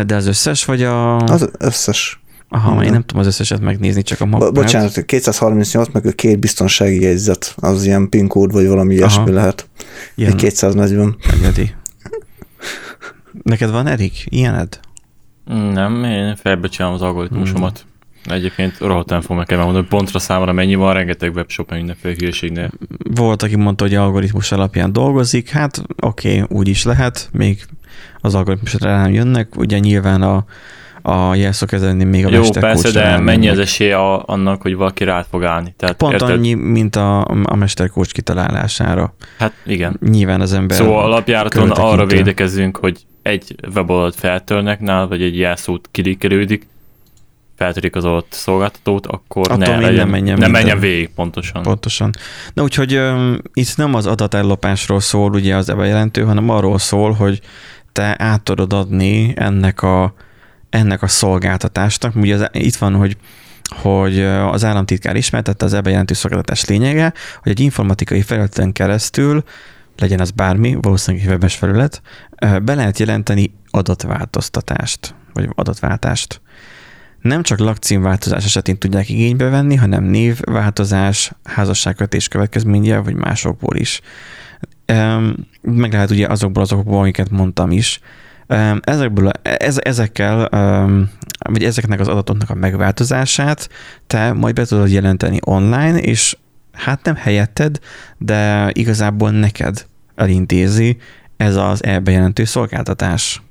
De 0.05 0.15
az 0.15 0.25
összes, 0.27 0.65
vagy 0.65 0.83
a... 0.83 1.17
Az 1.17 1.49
összes. 1.57 2.21
Aha, 2.49 2.83
én 2.83 2.91
nem 2.91 3.03
tudom 3.03 3.21
az 3.21 3.27
összeset 3.27 3.61
megnézni, 3.61 4.01
csak 4.01 4.21
a 4.21 4.25
mappát. 4.25 4.53
Bocsánat, 4.53 5.05
238, 5.05 5.87
meg 5.91 6.05
a 6.05 6.11
két 6.11 6.39
biztonsági 6.39 7.01
jegyzet, 7.01 7.53
az 7.57 7.85
ilyen 7.85 8.09
PIN 8.09 8.27
kód, 8.27 8.51
vagy 8.51 8.67
valami 8.67 8.93
ilyesmi 8.93 9.31
lehet. 9.31 9.69
Ilyen. 10.15 10.31
Egy 10.31 10.37
240. 10.37 11.17
Megedi. 11.31 11.75
Neked 13.43 13.71
van, 13.71 13.87
Erik? 13.87 14.25
Ilyened? 14.25 14.79
Nem, 15.45 16.03
én 16.03 16.35
felbecsülöm 16.35 16.91
az 16.91 17.01
algoritmusomat. 17.01 17.79
Hmm. 17.79 17.89
Egyébként 18.27 18.77
rohadt 18.79 19.09
nem 19.09 19.21
fogom 19.21 19.37
nekem 19.37 19.59
mondani, 19.59 19.85
pontra 19.85 20.19
számra 20.19 20.53
mennyi 20.53 20.75
van, 20.75 20.93
rengeteg 20.93 21.35
webshop, 21.35 21.71
mindenféle 21.71 22.15
hülyeségnél. 22.17 22.69
Volt, 23.15 23.43
aki 23.43 23.55
mondta, 23.55 23.83
hogy 23.83 23.95
algoritmus 23.95 24.51
alapján 24.51 24.93
dolgozik, 24.93 25.49
hát 25.49 25.81
oké, 26.01 26.41
okay, 26.41 26.57
úgy 26.57 26.67
is 26.67 26.83
lehet, 26.83 27.29
még 27.31 27.65
az 28.21 28.35
algoritmusra 28.35 29.01
nem 29.01 29.13
jönnek, 29.13 29.55
ugye 29.57 29.79
nyilván 29.79 30.21
a 30.21 30.45
a 31.09 31.35
jelszókezelni 31.35 32.03
még 32.03 32.25
a 32.25 32.29
Jó, 32.29 32.49
persze, 32.49 32.91
de 32.91 33.17
mennyi 33.17 33.49
az 33.49 33.59
esély 33.59 33.91
a, 33.91 34.23
annak, 34.25 34.61
hogy 34.61 34.75
valaki 34.75 35.03
rá 35.03 35.25
fog 35.29 35.43
állni? 35.43 35.73
Tehát, 35.77 35.95
Pont 35.95 36.13
érted? 36.13 36.29
annyi, 36.29 36.53
mint 36.53 36.95
a, 36.95 37.25
a 37.43 37.55
mesterkócs 37.55 38.11
kitalálására. 38.11 39.15
Hát 39.37 39.53
igen. 39.65 39.99
Nyilván 40.09 40.41
az 40.41 40.53
ember 40.53 40.77
Szóval 40.77 41.03
alapjáraton 41.03 41.69
arra 41.69 42.05
védekezünk, 42.05 42.77
hogy 42.77 43.05
egy 43.21 43.55
weboldalt 43.73 44.15
feltörnek 44.15 44.79
nál, 44.79 45.07
vagy 45.07 45.21
egy 45.21 45.37
jelszót 45.37 45.87
kilikkelődik, 45.91 46.67
feltörik 47.57 47.95
az 47.95 48.05
adott 48.05 48.31
szolgáltatót, 48.31 49.05
akkor 49.05 49.51
Attól 49.51 49.57
ne, 49.57 49.79
legyen, 49.79 49.93
nem 49.93 50.09
menjen, 50.09 50.37
ne 50.37 50.47
menjen 50.47 50.79
végig 50.79 51.09
pontosan. 51.09 51.61
Pontosan. 51.61 52.11
Na 52.53 52.63
úgyhogy 52.63 52.95
um, 52.95 53.37
itt 53.53 53.77
nem 53.77 53.93
az 53.93 54.05
adatellopásról 54.05 54.99
szól 54.99 55.33
ugye 55.33 55.55
az 55.55 55.65
bejelentő, 55.65 56.23
hanem 56.23 56.49
arról 56.49 56.77
szól, 56.79 57.11
hogy 57.11 57.41
te 57.91 58.15
át 58.17 58.41
tudod 58.41 58.73
adni 58.73 59.33
ennek 59.35 59.81
a 59.81 60.13
ennek 60.69 61.01
a 61.01 61.07
szolgáltatásnak. 61.07 62.15
Ugye 62.15 62.35
az, 62.35 62.47
itt 62.51 62.75
van, 62.75 62.95
hogy 62.95 63.17
hogy 63.75 64.21
az 64.21 64.63
államtitkár 64.63 65.15
ismertette 65.15 65.65
az 65.65 65.73
ebben 65.73 65.91
jelentő 65.91 66.13
szolgáltatás 66.13 66.65
lényege, 66.65 67.13
hogy 67.41 67.51
egy 67.51 67.59
informatikai 67.59 68.21
felületen 68.21 68.71
keresztül, 68.71 69.43
legyen 69.97 70.19
az 70.19 70.31
bármi, 70.31 70.77
valószínűleg 70.81 71.27
webes 71.27 71.55
felület, 71.55 72.01
be 72.39 72.73
lehet 72.73 72.99
jelenteni 72.99 73.53
adatváltoztatást, 73.69 75.15
vagy 75.33 75.49
adatváltást. 75.55 76.41
Nem 77.21 77.43
csak 77.43 77.59
lakcímváltozás 77.59 78.45
esetén 78.45 78.77
tudják 78.77 79.09
igénybe 79.09 79.49
venni, 79.49 79.75
hanem 79.75 80.03
névváltozás, 80.03 81.31
házasságkötés 81.43 82.27
következménye, 82.27 82.97
vagy 82.97 83.15
másokból 83.15 83.75
is. 83.75 84.01
Meg 85.61 85.93
lehet 85.93 86.11
ugye 86.11 86.27
azokból 86.27 86.63
azokból, 86.63 86.99
amiket 86.99 87.29
mondtam 87.29 87.71
is, 87.71 88.01
Ezekből, 88.81 89.31
ez, 89.41 89.77
ezekkel, 89.79 90.49
vagy 91.49 91.63
ezeknek 91.63 91.99
az 91.99 92.07
adatoknak 92.07 92.49
a 92.49 92.55
megváltozását 92.55 93.69
te 94.07 94.33
majd 94.33 94.55
be 94.55 94.65
tudod 94.65 94.91
jelenteni 94.91 95.37
online, 95.45 95.97
és 95.97 96.37
hát 96.71 97.03
nem 97.03 97.15
helyetted, 97.15 97.79
de 98.17 98.69
igazából 98.73 99.31
neked 99.31 99.85
elintézi 100.15 100.97
ez 101.37 101.55
az 101.55 101.83
elbejelentő 101.83 102.43
szolgáltatás. 102.43 103.41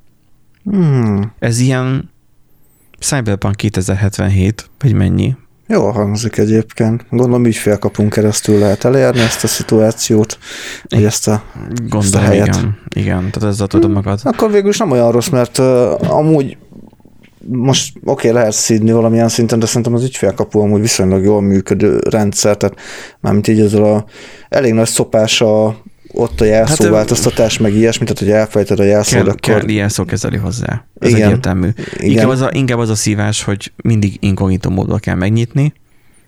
Hmm. 0.65 1.33
Ez 1.39 1.59
ilyen 1.59 2.11
Cyberpunk 2.99 3.57
2077, 3.57 4.71
vagy 4.79 4.93
mennyi? 4.93 5.37
Jó 5.69 5.91
hangzik 5.91 6.39
egyébként. 6.39 7.07
Gondolom 7.11 7.45
ügyfélkapunk 7.45 8.13
keresztül 8.13 8.59
lehet 8.59 8.85
elérni 8.85 9.21
ezt 9.21 9.45
a 9.45 9.47
szituációt, 9.47 10.39
vagy 10.89 11.05
ezt 11.05 11.29
a, 11.29 11.43
Gondolom, 11.69 12.05
ezt 12.05 12.15
a 12.15 12.19
helyet. 12.19 12.47
Igen, 12.47 12.79
igen, 12.95 13.31
tehát 13.31 13.49
ezzel 13.49 13.67
tudom 13.67 13.93
hmm. 13.93 14.03
magad. 14.03 14.21
Akkor 14.23 14.51
végül 14.51 14.69
is 14.69 14.79
nem 14.79 14.91
olyan 14.91 15.13
rossz, 15.13 15.29
mert 15.29 15.59
uh, 15.59 16.13
amúgy 16.13 16.57
most 17.49 17.97
oké, 17.97 18.11
okay, 18.11 18.31
lehet 18.31 18.53
szídni 18.53 18.93
valamilyen 18.93 19.29
szinten, 19.29 19.59
de 19.59 19.67
szerintem 19.67 19.95
az 19.95 20.05
ügyfélkapu 20.05 20.59
amúgy 20.61 20.81
viszonylag 20.81 21.25
jól 21.25 21.41
működő 21.41 22.01
rendszer, 22.11 22.57
tehát 22.57 22.79
mármint 23.21 23.49
így 23.49 23.61
ezzel 23.61 23.85
a 23.85 24.05
elég 24.49 24.73
nagy 24.73 24.89
szopás 24.89 25.41
a 25.41 25.77
ott 26.17 26.41
a 26.41 26.45
jelszóváltoztatás, 26.45 27.53
hát, 27.53 27.63
meg 27.63 27.75
ilyesmi, 27.75 28.05
tehát 28.05 28.19
hogy 28.19 28.31
elfelejted 28.31 28.79
a 28.79 28.83
jelszót, 28.83 29.15
kell, 29.15 29.23
akkor... 29.23 29.39
Kell 29.41 29.71
jelszó 29.71 30.05
kezeli 30.05 30.37
hozzá. 30.37 30.85
Ez 30.99 31.09
igen, 31.09 31.23
egyértelmű. 31.23 31.69
Igen. 31.77 32.11
Inkább, 32.11 32.29
az 32.29 32.41
a, 32.41 32.51
inkább 32.53 32.79
az 32.79 32.89
a 32.89 32.95
szívás, 32.95 33.43
hogy 33.43 33.73
mindig 33.77 34.17
inkognitó 34.21 34.71
módban 34.71 34.99
kell 34.99 35.15
megnyitni, 35.15 35.73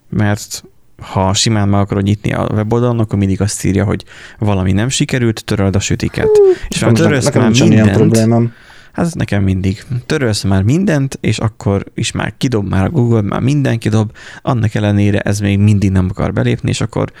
mert 0.09 0.63
ha 1.01 1.33
simán 1.33 1.69
meg 1.69 1.79
akarod 1.79 2.03
nyitni 2.03 2.33
a 2.33 2.49
weboldalon, 2.53 2.99
akkor 2.99 3.19
mindig 3.19 3.41
azt 3.41 3.65
írja, 3.65 3.83
hogy 3.83 4.03
valami 4.39 4.71
nem 4.71 4.89
sikerült, 4.89 5.45
töröld 5.45 5.75
a 5.75 5.79
sütiket. 5.79 6.25
Hú, 6.25 6.43
és 6.67 6.81
ha 6.83 6.91
törölsz 6.91 7.25
nekem 7.25 7.41
már 7.41 7.51
mindent, 7.51 7.73
ilyen 7.73 7.91
problémám. 7.91 8.53
Hát 8.91 9.05
ez 9.05 9.13
nekem 9.13 9.43
mindig. 9.43 9.83
Törölsz 10.05 10.43
már 10.43 10.63
mindent, 10.63 11.17
és 11.21 11.37
akkor 11.37 11.83
is 11.93 12.11
már 12.11 12.33
kidob 12.37 12.69
már 12.69 12.83
a 12.83 12.89
Google, 12.89 13.21
már 13.21 13.41
minden 13.41 13.77
kidob, 13.77 14.11
annak 14.41 14.75
ellenére 14.75 15.19
ez 15.19 15.39
még 15.39 15.59
mindig 15.59 15.91
nem 15.91 16.07
akar 16.09 16.33
belépni, 16.33 16.69
és 16.69 16.81
akkor 16.81 17.11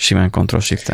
simán 0.00 0.30
Ctrl 0.30 0.58
shift 0.58 0.92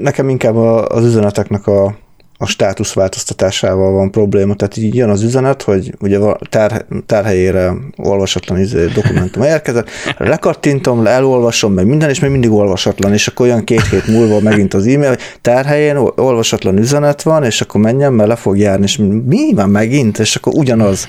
Nekem 0.00 0.28
inkább 0.28 0.54
az 0.56 1.04
üzeneteknek 1.04 1.66
a 1.66 1.96
a 2.38 2.46
státusz 2.46 2.92
változtatásával 2.92 3.92
van 3.92 4.10
probléma, 4.10 4.54
tehát 4.54 4.76
így 4.76 4.94
jön 4.94 5.10
az 5.10 5.22
üzenet, 5.22 5.62
hogy 5.62 5.94
ugye 6.00 6.18
tár, 6.50 6.84
tárhelyére 7.06 7.72
olvasatlan 7.96 8.58
izé, 8.58 8.86
dokumentum 8.86 9.42
érkezett, 9.42 9.88
lekattintom, 10.18 11.06
elolvasom, 11.06 11.72
meg 11.72 11.86
minden, 11.86 12.08
és 12.08 12.20
még 12.20 12.30
mindig 12.30 12.50
olvasatlan, 12.50 13.12
és 13.12 13.26
akkor 13.26 13.46
olyan 13.46 13.64
két 13.64 13.86
hét 13.86 14.06
múlva 14.06 14.40
megint 14.40 14.74
az 14.74 14.86
e-mail, 14.86 15.08
hogy 15.08 15.20
tárhelyén 15.40 15.96
olvasatlan 15.96 16.78
üzenet 16.78 17.22
van, 17.22 17.44
és 17.44 17.60
akkor 17.60 17.80
menjem, 17.80 18.14
mert 18.14 18.28
le 18.28 18.36
fog 18.36 18.58
járni, 18.58 18.84
és 18.84 18.96
mi 19.26 19.52
van 19.54 19.70
megint, 19.70 20.18
és 20.18 20.36
akkor 20.36 20.54
ugyanaz. 20.54 21.08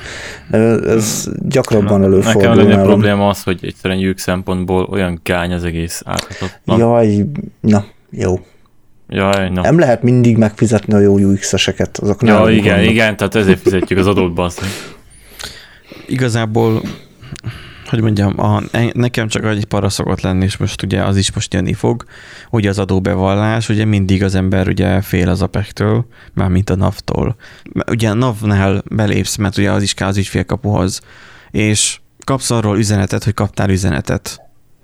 Ez 0.52 1.30
gyakrabban 1.48 2.04
előfordul. 2.04 2.56
Nekem 2.56 2.80
a 2.80 2.84
probléma 2.84 3.28
az, 3.28 3.44
hogy 3.44 3.60
egyszerűen 3.62 4.00
lyuk 4.00 4.18
szempontból 4.18 4.88
olyan 4.92 5.20
gány 5.24 5.54
az 5.54 5.64
egész 5.64 6.02
áthatatlan. 6.06 6.80
Jaj, 6.80 7.26
na, 7.60 7.86
jó. 8.10 8.40
Jaj, 9.10 9.50
no. 9.50 9.62
Nem 9.62 9.80
lehet 9.80 10.04
mindig 10.04 10.38
megfizetni 10.38 10.94
a 10.94 11.00
jó 11.00 11.18
UX-eseket. 11.18 11.98
Azok 11.98 12.22
ja, 12.22 12.50
igen, 12.50 12.76
vannak. 12.76 12.92
igen, 12.92 13.18
tehát 13.18 13.36
ezért 13.36 13.60
fizetjük 13.60 14.00
az 14.00 14.08
adót, 14.08 14.34
basz. 14.34 14.60
Igazából, 16.08 16.82
hogy 17.90 18.02
mondjam, 18.02 18.40
a, 18.40 18.62
nekem 18.94 19.28
csak 19.28 19.46
egy 19.46 19.66
para 19.66 19.90
szokott 19.90 20.22
lenni, 20.22 20.44
és 20.44 20.58
most 20.58 20.84
ugye 20.84 21.04
az 21.04 21.18
is 21.18 21.32
most 21.32 21.54
jönni 21.54 21.74
fog, 21.74 22.04
ugye 22.50 22.70
az 22.70 22.80
adóbevallás, 22.80 23.70
ugye 23.70 23.86
mindig 23.86 24.24
az 24.24 24.36
ember 24.36 24.68
ugye 24.68 25.02
fél 25.02 25.30
az 25.30 25.42
APEC-től, 25.42 26.06
mint 26.34 26.70
a 26.70 26.76
NAV-tól. 26.76 27.36
Ugye 27.92 28.10
a 28.10 28.14
NAV-nál 28.14 28.84
belépsz, 28.90 29.36
mert 29.36 29.58
ugye 29.58 29.72
az 29.72 29.84
is 29.84 29.94
kell 29.94 30.08
az 30.08 30.18
ügyfélkapuhoz, 30.18 31.02
és 31.52 32.00
kapsz 32.26 32.52
arról 32.52 32.78
üzenetet, 32.78 33.24
hogy 33.24 33.34
kaptál 33.34 33.70
üzenetet. 33.70 34.42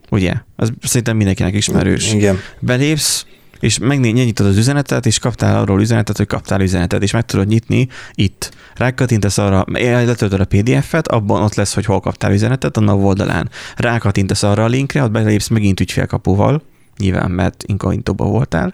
Ugye? 0.09 0.33
Ez 0.55 0.69
szerintem 0.81 1.17
mindenkinek 1.17 1.53
ismerős. 1.53 2.13
Igen. 2.13 2.39
Belépsz, 2.59 3.25
és 3.63 3.77
megnyitod 3.77 4.45
az 4.45 4.57
üzenetet, 4.57 5.05
és 5.05 5.19
kaptál 5.19 5.61
arról 5.61 5.81
üzenetet, 5.81 6.17
hogy 6.17 6.27
kaptál 6.27 6.61
üzenetet, 6.61 7.03
és 7.03 7.11
meg 7.11 7.25
tudod 7.25 7.47
nyitni 7.47 7.87
itt. 8.13 8.51
Rákattintesz 8.75 9.37
arra, 9.37 9.65
letöltöd 9.67 10.39
a 10.39 10.45
PDF-et, 10.45 11.07
abban 11.07 11.43
ott 11.43 11.55
lesz, 11.55 11.73
hogy 11.73 11.85
hol 11.85 11.99
kaptál 11.99 12.31
üzenetet, 12.31 12.77
a 12.77 12.81
NAV 12.81 13.05
oldalán. 13.05 13.49
Rákattintesz 13.75 14.43
arra 14.43 14.63
a 14.63 14.67
linkre, 14.67 15.03
ott 15.03 15.11
belépsz 15.11 15.47
megint 15.47 15.79
ügyfélkapuval, 15.79 16.61
nyilván, 16.97 17.31
mert 17.31 17.63
inkognitoba 17.67 18.25
voltál. 18.25 18.73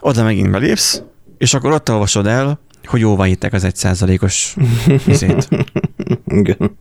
Oda 0.00 0.22
megint 0.22 0.50
belépsz, 0.50 1.02
és 1.38 1.54
akkor 1.54 1.72
ott 1.72 1.90
olvasod 1.90 2.26
el, 2.26 2.60
hogy 2.84 3.00
jóvá 3.00 3.24
hittek 3.24 3.52
az 3.52 3.64
egy 3.64 3.76
százalékos 3.76 4.56
izét. 5.06 5.48
Igen. 6.40 6.78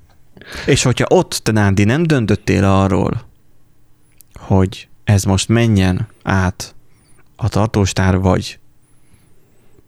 És 0.65 0.83
hogyha 0.83 1.05
ott, 1.09 1.39
te 1.43 1.51
Nándi, 1.51 1.83
nem 1.83 2.03
döntöttél 2.03 2.63
arról, 2.63 3.21
hogy 4.39 4.87
ez 5.03 5.23
most 5.23 5.47
menjen 5.47 6.07
át 6.23 6.73
a 7.41 7.50
tartóstár 7.50 8.17
vagy 8.17 8.60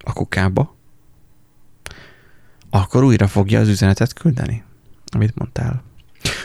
a 0.03 0.13
kukába, 0.13 0.75
akkor 2.69 3.03
újra 3.03 3.27
fogja 3.27 3.59
az 3.59 3.67
üzenetet 3.67 4.13
küldeni, 4.13 4.63
amit 5.11 5.35
mondtál. 5.35 5.83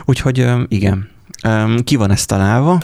Úgyhogy 0.05 0.47
igen, 0.69 1.11
ki 1.85 1.97
van 1.97 2.11
ezt 2.11 2.29
találva, 2.29 2.81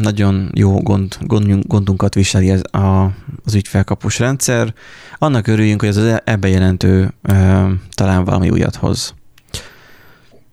nagyon 0.00 0.50
jó 0.54 0.80
gond, 0.80 1.16
gond, 1.20 1.66
gondunkat 1.66 2.14
viseli 2.14 2.50
ez 2.50 2.62
a, 2.70 3.04
az 3.44 3.54
ügyfelkapus 3.54 4.18
rendszer. 4.18 4.74
Annak 5.18 5.46
örüljünk, 5.46 5.80
hogy 5.80 5.88
ez 5.88 5.96
az 5.96 6.20
ebbe 6.24 6.48
jelentő 6.48 7.12
talán 7.90 8.24
valami 8.24 8.50
újat 8.50 8.76
hoz. 8.76 9.14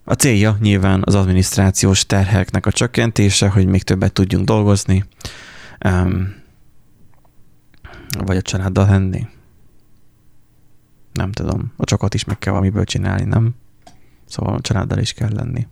A 0.04 0.12
célja 0.12 0.56
nyilván 0.60 1.02
az 1.04 1.14
adminisztrációs 1.14 2.06
terheknek 2.06 2.66
a 2.66 2.72
csökkentése, 2.72 3.48
hogy 3.48 3.66
még 3.66 3.82
többet 3.82 4.12
tudjunk 4.12 4.44
dolgozni, 4.44 5.04
vagy 8.24 8.36
a 8.36 8.42
családdal 8.42 8.86
lenni. 8.88 9.26
Nem 11.12 11.32
tudom. 11.32 11.72
A 11.76 11.84
csokat 11.84 12.14
is 12.14 12.24
meg 12.24 12.38
kell 12.38 12.52
valamiből 12.52 12.84
csinálni, 12.84 13.24
nem? 13.24 13.54
Szóval 14.26 14.54
a 14.54 14.60
családdal 14.60 14.98
is 14.98 15.12
kell 15.12 15.32
lenni. 15.32 15.66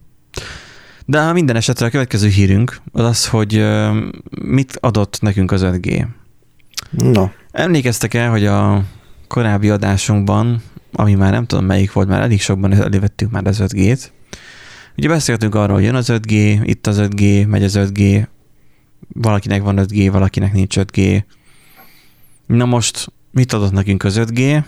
De 1.05 1.33
minden 1.33 1.57
esetre 1.57 1.87
a 1.87 1.91
következő 1.91 2.29
hírünk 2.29 2.81
az 2.93 3.05
az, 3.05 3.29
hogy 3.29 3.67
mit 4.31 4.77
adott 4.81 5.21
nekünk 5.21 5.53
az 5.53 5.63
5G. 5.65 6.07
Na. 6.91 7.33
Emlékeztek 7.51 8.15
el, 8.15 8.31
hogy 8.31 8.47
a 8.47 8.85
korábbi 9.29 9.71
adásunkban, 9.71 10.63
ami 10.93 11.15
már 11.15 11.33
nem 11.33 11.47
tudom 11.47 11.65
melyik 11.65 11.93
volt, 11.93 12.09
már 12.09 12.21
elég 12.21 12.41
sokban 12.41 12.73
elővettük 12.73 13.31
már 13.31 13.47
az 13.47 13.61
5G-t. 13.61 14.05
Ugye 14.97 15.09
beszéltünk 15.09 15.55
arról, 15.55 15.75
hogy 15.75 15.85
jön 15.85 15.95
az 15.95 16.09
5G, 16.13 16.61
itt 16.63 16.87
az 16.87 16.99
5G, 17.01 17.49
megy 17.49 17.65
az 17.65 17.79
5G, 17.79 18.27
valakinek 19.13 19.63
van 19.63 19.79
5G, 19.79 20.09
valakinek 20.13 20.53
nincs 20.53 20.77
5G. 20.79 21.23
Na 22.47 22.65
most 22.65 23.13
mit 23.31 23.53
adott 23.53 23.73
nekünk 23.73 24.05
az 24.05 24.21
5G? 24.21 24.65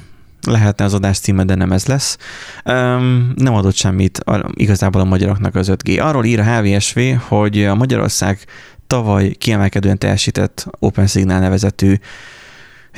lehetne 0.47 0.85
az 0.85 0.95
adás 0.95 1.19
címe, 1.19 1.45
de 1.45 1.55
nem 1.55 1.73
ez 1.73 1.87
lesz. 1.87 2.17
Um, 2.65 3.33
nem 3.37 3.55
adott 3.55 3.75
semmit 3.75 4.25
igazából 4.55 5.01
a 5.01 5.05
magyaroknak 5.05 5.55
az 5.55 5.71
5G. 5.71 6.03
Arról 6.03 6.25
ír 6.25 6.41
a 6.41 6.45
HVSV, 6.45 7.01
hogy 7.29 7.65
a 7.65 7.75
Magyarország 7.75 8.39
tavaly 8.87 9.31
kiemelkedően 9.31 9.99
teljesített 9.99 10.67
OpenSignal 10.79 11.39
nevezetű 11.39 11.95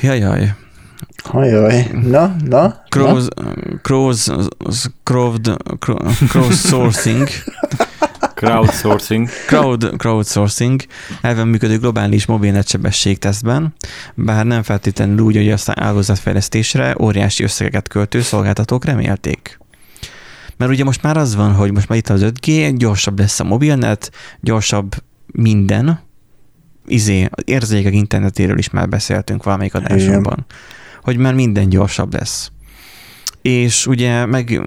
Jajjaj, 0.01 0.53
Ajaj, 1.23 1.89
na, 2.03 2.35
na. 2.45 2.83
Cross, 2.89 3.27
cross, 3.81 4.29
cross, 5.03 5.67
cross 6.27 6.67
sourcing. 6.67 7.27
Crowdsourcing. 8.41 9.29
Crowd, 9.47 9.93
crowdsourcing. 9.97 10.85
Elven 11.21 11.47
működő 11.47 11.77
globális 11.77 12.25
mobilnetsebesség 12.25 13.19
tesztben, 13.19 13.73
bár 14.15 14.45
nem 14.45 14.63
feltétlenül 14.63 15.19
úgy, 15.19 15.35
hogy 15.35 15.49
aztán 15.49 15.79
áldozatfejlesztésre 15.79 16.95
óriási 16.99 17.43
összegeket 17.43 17.87
költő 17.87 18.21
szolgáltatók 18.21 18.85
remélték. 18.85 19.59
Mert 20.57 20.71
ugye 20.71 20.83
most 20.83 21.01
már 21.01 21.17
az 21.17 21.35
van, 21.35 21.53
hogy 21.53 21.71
most 21.71 21.87
már 21.87 21.97
itt 21.97 22.09
az 22.09 22.21
5G, 22.23 22.73
gyorsabb 22.77 23.19
lesz 23.19 23.39
a 23.39 23.43
mobilnet, 23.43 24.11
gyorsabb 24.39 24.95
minden, 25.25 25.99
izé, 26.87 27.27
az 27.31 27.43
érzékek 27.45 27.93
internetéről 27.93 28.57
is 28.57 28.69
már 28.69 28.89
beszéltünk 28.89 29.43
valamelyik 29.43 29.73
adásunkban, 29.73 30.45
hogy 31.03 31.17
már 31.17 31.33
minden 31.33 31.69
gyorsabb 31.69 32.13
lesz 32.13 32.51
és 33.41 33.87
ugye 33.87 34.25
meg, 34.25 34.61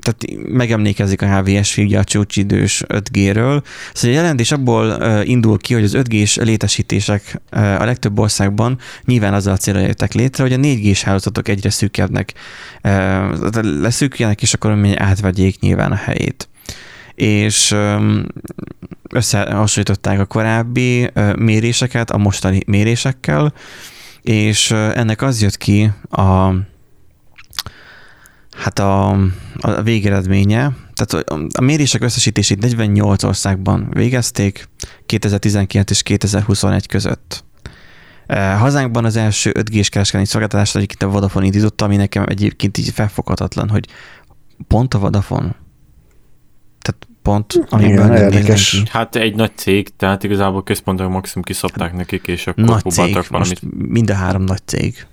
tehát 0.00 0.48
megemlékezik 0.48 1.22
a 1.22 1.36
HVS 1.36 1.76
ugye 1.76 1.98
a 1.98 2.04
csúcsidős 2.04 2.82
5G-ről. 2.88 3.62
Szóval 3.92 4.16
a 4.16 4.20
jelentés 4.20 4.52
abból 4.52 5.02
indul 5.22 5.58
ki, 5.58 5.74
hogy 5.74 5.84
az 5.84 5.96
5G-s 5.96 6.36
létesítések 6.36 7.40
a 7.50 7.84
legtöbb 7.84 8.18
országban 8.18 8.78
nyilván 9.04 9.34
azzal 9.34 9.52
a 9.52 9.56
célra 9.56 9.80
jöttek 9.80 10.12
létre, 10.12 10.42
hogy 10.42 10.52
a 10.52 10.56
4G-s 10.56 11.02
hálózatok 11.02 11.48
egyre 11.48 11.70
szűkebbnek, 11.70 12.32
leszűküljenek, 13.62 14.42
és 14.42 14.54
akkor 14.54 14.78
átvegyék 14.96 15.60
nyilván 15.60 15.92
a 15.92 15.94
helyét 15.94 16.48
és 17.14 17.74
összehasonlították 19.10 20.20
a 20.20 20.24
korábbi 20.24 21.10
méréseket 21.36 22.10
a 22.10 22.18
mostani 22.18 22.60
mérésekkel, 22.66 23.52
és 24.22 24.70
ennek 24.70 25.22
az 25.22 25.42
jött 25.42 25.56
ki 25.56 25.90
a 26.10 26.50
Hát 28.54 28.78
a, 28.78 29.10
a 29.60 29.82
végeredménye, 29.82 30.72
tehát 30.94 31.30
a 31.54 31.60
mérések 31.60 32.02
összesítését 32.02 32.60
48 32.60 33.22
országban 33.22 33.88
végezték 33.90 34.68
2019 35.06 35.90
és 35.90 36.02
2021 36.02 36.86
között. 36.86 37.44
E, 38.26 38.54
hazánkban 38.54 39.04
az 39.04 39.16
első 39.16 39.52
5G-s 39.58 39.88
kereskedelmi 39.88 40.26
szolgáltatást 40.26 40.76
egyébként 40.76 41.02
a 41.02 41.08
Vodafone 41.08 41.44
indította, 41.44 41.84
ami 41.84 41.96
nekem 41.96 42.24
egyébként 42.28 42.78
így 42.78 42.90
felfoghatatlan, 42.90 43.68
hogy 43.68 43.88
pont 44.68 44.94
a 44.94 44.98
Vodafone. 44.98 45.54
Tehát 46.80 47.08
pont, 47.22 47.66
amiben 47.68 48.12
Igen, 48.12 48.22
érdekes. 48.22 48.82
Hát 48.90 49.16
egy 49.16 49.34
nagy 49.34 49.52
cég, 49.56 49.96
tehát 49.96 50.24
igazából 50.24 50.62
központok 50.62 51.10
maximum 51.10 51.44
kiszabták 51.44 51.88
hát, 51.88 51.96
nekik, 51.96 52.26
és 52.26 52.46
akkor 52.46 52.64
nagy 52.64 52.90
cég, 52.90 53.18
valamit. 53.28 53.88
mind 53.88 54.10
a 54.10 54.14
három 54.14 54.42
nagy 54.42 54.62
cég. 54.64 55.06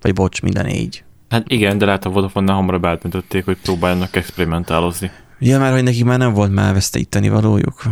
Vagy 0.00 0.12
bocs, 0.12 0.42
minden 0.42 0.64
négy. 0.64 1.04
Hát 1.28 1.44
igen, 1.46 1.78
de 1.78 1.84
lehet 1.84 2.04
a 2.04 2.10
Vodafone-nál 2.10 2.54
hamarabb 2.54 2.84
eltöntötték, 2.84 3.44
hogy 3.44 3.56
próbáljanak 3.62 4.16
experimentálozni. 4.16 5.10
Ja, 5.38 5.58
már 5.58 5.72
hogy 5.72 5.82
nekik 5.82 6.04
már 6.04 6.18
nem 6.18 6.32
volt 6.32 6.52
már 6.52 6.72
veszteíteni 6.72 7.28
valójuk. 7.28 7.82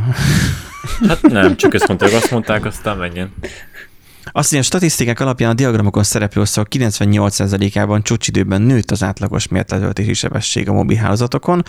Hát 1.09 1.23
nem, 1.23 1.57
csak 1.57 1.75
ezt 1.75 1.87
mondták, 1.87 2.13
azt 2.13 2.31
mondták, 2.31 2.65
aztán 2.65 2.97
menjen. 2.97 3.33
Azt 4.33 4.53
mondja, 4.53 4.59
a 4.59 4.63
statisztikák 4.63 5.21
alapján 5.21 5.51
a 5.51 5.55
diagramokon 5.55 6.03
szereplő 6.03 6.41
országok 6.41 6.73
98%-ában 6.77 8.03
csúcsidőben 8.03 8.63
nőtt 8.63 8.91
az 8.91 9.03
átlagos 9.03 9.49
mértetöltési 9.49 10.13
sebesség 10.13 10.69
a 10.69 10.73
mobilhálózatokon, 10.73 11.63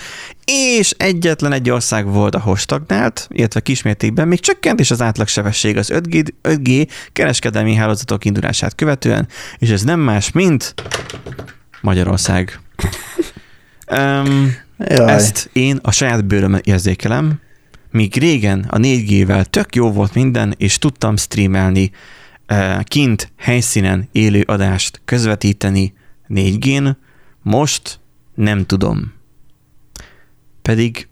és 0.45 0.93
egyetlen 0.97 1.51
egy 1.51 1.69
ország 1.69 2.05
volt, 2.05 2.35
ahol 2.35 2.55
stagnált, 2.55 3.27
illetve 3.31 3.59
kismértékben 3.59 4.27
még 4.27 4.39
csökkent 4.39 4.79
is 4.79 4.91
az 4.91 5.01
átlagsebesség 5.01 5.77
az 5.77 5.91
5G, 5.93 6.27
5G 6.43 6.87
kereskedelmi 7.11 7.73
hálózatok 7.73 8.25
indulását 8.25 8.75
követően, 8.75 9.27
és 9.57 9.69
ez 9.69 9.83
nem 9.83 9.99
más, 9.99 10.31
mint 10.31 10.73
Magyarország. 11.81 12.59
Um, 13.91 14.55
ezt 14.77 15.49
én 15.53 15.79
a 15.81 15.91
saját 15.91 16.25
bőröm 16.25 16.59
érzékelem, 16.63 17.39
míg 17.91 18.17
régen 18.17 18.65
a 18.69 18.77
4G-vel 18.77 19.45
tök 19.45 19.75
jó 19.75 19.91
volt 19.91 20.13
minden, 20.13 20.53
és 20.57 20.77
tudtam 20.77 21.17
streamelni 21.17 21.91
kint, 22.83 23.31
helyszínen 23.37 24.09
élő 24.11 24.41
adást 24.41 25.01
közvetíteni 25.05 25.93
4G-n, 26.29 26.89
most 27.41 27.99
nem 28.35 28.65
tudom. 28.65 29.13
Pedig 30.61 31.07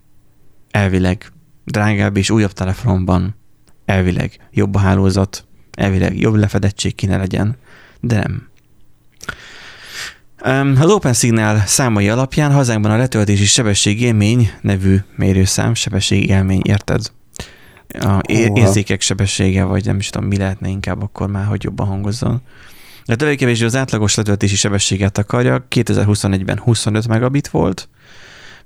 elvileg 0.70 1.32
drágább 1.64 2.16
és 2.16 2.30
újabb 2.30 2.52
telefonban 2.52 3.36
elvileg 3.84 4.48
jobb 4.50 4.74
a 4.74 4.78
hálózat, 4.78 5.46
elvileg 5.72 6.18
jobb 6.18 6.34
lefedettség 6.34 6.94
kéne 6.94 7.16
legyen, 7.16 7.56
de 8.00 8.16
nem. 8.16 8.48
Az 10.78 10.90
OpenSignal 10.90 11.58
számai 11.58 12.08
alapján 12.08 12.52
hazánkban 12.52 12.90
a 12.90 12.96
letöltési 12.96 13.44
sebességélmény 13.44 14.50
nevű 14.60 14.96
mérőszám, 15.16 15.74
sebességélmény, 15.74 16.60
érted? 16.64 17.12
A 18.00 18.20
érzékek 18.26 19.00
sebessége, 19.00 19.64
vagy 19.64 19.84
nem 19.84 19.96
is 19.96 20.10
tudom, 20.10 20.28
mi 20.28 20.36
lehetne 20.36 20.68
inkább 20.68 21.02
akkor 21.02 21.28
már, 21.28 21.44
hogy 21.44 21.64
jobban 21.64 21.86
hangozzon. 21.86 22.42
A 23.04 23.14
többé 23.14 23.62
az 23.64 23.76
átlagos 23.76 24.14
letöltési 24.14 24.56
sebességet 24.56 25.18
akarja, 25.18 25.66
2021-ben 25.70 26.58
25 26.58 27.08
megabit 27.08 27.48
volt, 27.48 27.88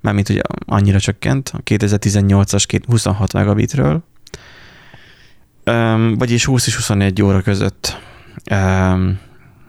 mármint 0.00 0.28
ugye 0.28 0.40
annyira 0.66 1.00
csökkent, 1.00 1.50
a 1.54 1.58
2018-as 1.62 2.80
26 2.86 3.32
megabitről, 3.32 4.02
um, 5.66 6.14
vagyis 6.14 6.44
20 6.44 6.66
és 6.66 6.76
21 6.76 7.22
óra 7.22 7.40
között, 7.40 7.98
um, 8.50 9.18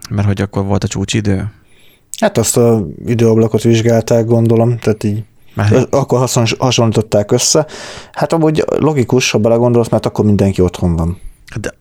mert 0.09 0.27
hogy 0.27 0.41
akkor 0.41 0.65
volt 0.65 0.83
a 0.83 0.87
csúcsidő. 0.87 1.51
Hát 2.19 2.37
azt 2.37 2.57
a 2.57 2.87
időablakot 3.05 3.61
vizsgálták, 3.61 4.25
gondolom, 4.25 4.77
tehát 4.77 5.03
így 5.03 5.23
már 5.53 5.88
akkor 5.89 6.29
hasonlították 6.57 7.31
össze. 7.31 7.67
Hát 8.12 8.33
amúgy 8.33 8.63
logikus, 8.67 9.31
ha 9.31 9.38
belegondolsz, 9.38 9.89
mert 9.89 10.05
akkor 10.05 10.25
mindenki 10.25 10.62
otthon 10.62 10.95
van. 10.95 11.19
Hát 11.49 11.59
de 11.59 11.73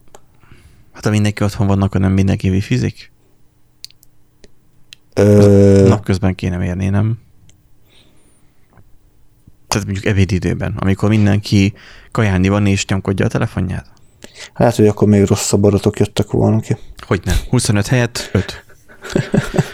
hát 0.93 1.05
ha 1.05 1.11
mindenki 1.11 1.45
otthon 1.45 1.67
van, 1.67 1.83
akkor 1.83 2.01
nem 2.01 2.13
mindenki 2.13 2.49
wifizik? 2.49 3.13
Ö... 5.15 5.85
Napközben 5.89 6.35
kéne 6.35 6.57
mérni, 6.57 6.89
nem? 6.89 7.19
Tehát 9.69 9.87
mondjuk 9.87 10.07
ebédidőben, 10.07 10.75
amikor 10.79 11.09
mindenki 11.09 11.75
kajálni 12.11 12.49
van 12.49 12.67
és 12.67 12.87
nyomkodja 12.87 13.25
a 13.25 13.29
telefonját? 13.29 13.87
Hát, 14.55 14.77
hogy 14.77 14.87
akkor 14.87 15.09
még 15.09 15.25
rosszabb 15.25 15.65
adatok 15.65 15.99
jöttek 15.99 16.31
volna 16.31 16.61
ki. 16.61 16.77
Hogyne, 17.07 17.37
25 17.51 17.87
helyett 17.87 18.31
5. 18.33 18.65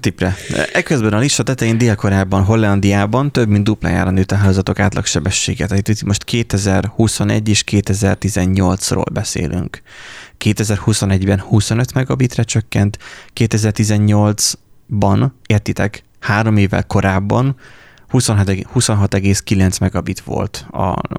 Tipre. 0.00 0.36
Ekközben 0.72 1.12
a 1.12 1.18
lista 1.18 1.42
tetején 1.42 1.78
Dél-Koreában, 1.78 2.44
Hollandiában 2.44 3.32
több 3.32 3.48
mint 3.48 3.64
duplájára 3.64 4.10
nőtt 4.10 4.30
a 4.32 4.36
hálózatok 4.36 4.78
átlagsebességet. 4.78 5.88
Itt 5.88 6.02
most 6.02 6.24
2021 6.24 7.48
és 7.48 7.64
2018-ról 7.70 9.06
beszélünk. 9.12 9.82
2021-ben 10.44 11.40
25 11.40 11.94
megabitre 11.94 12.42
csökkent, 12.42 12.98
2018-ban, 13.34 15.26
értitek, 15.46 16.04
három 16.20 16.56
évvel 16.56 16.84
korábban 16.86 17.56
26,9 18.12 19.80
megabit 19.80 20.20
volt 20.20 20.66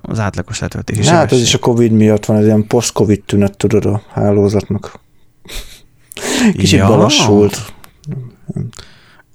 az 0.02 0.20
átlagos 0.20 0.60
letöltési 0.60 1.08
Hát 1.08 1.32
ez 1.32 1.42
is 1.42 1.54
a 1.54 1.60
Covid 1.60 1.92
miatt 1.92 2.26
van, 2.26 2.38
ez 2.38 2.46
ilyen 2.46 2.68
post-Covid 2.68 3.24
tünet 3.26 3.58
tudod 3.58 3.86
a 3.86 4.02
hálózatnak. 4.12 5.00
Kicsit 6.58 6.80
ja. 6.80 6.88
belassult. 6.88 7.74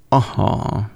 Aha. 0.08 0.90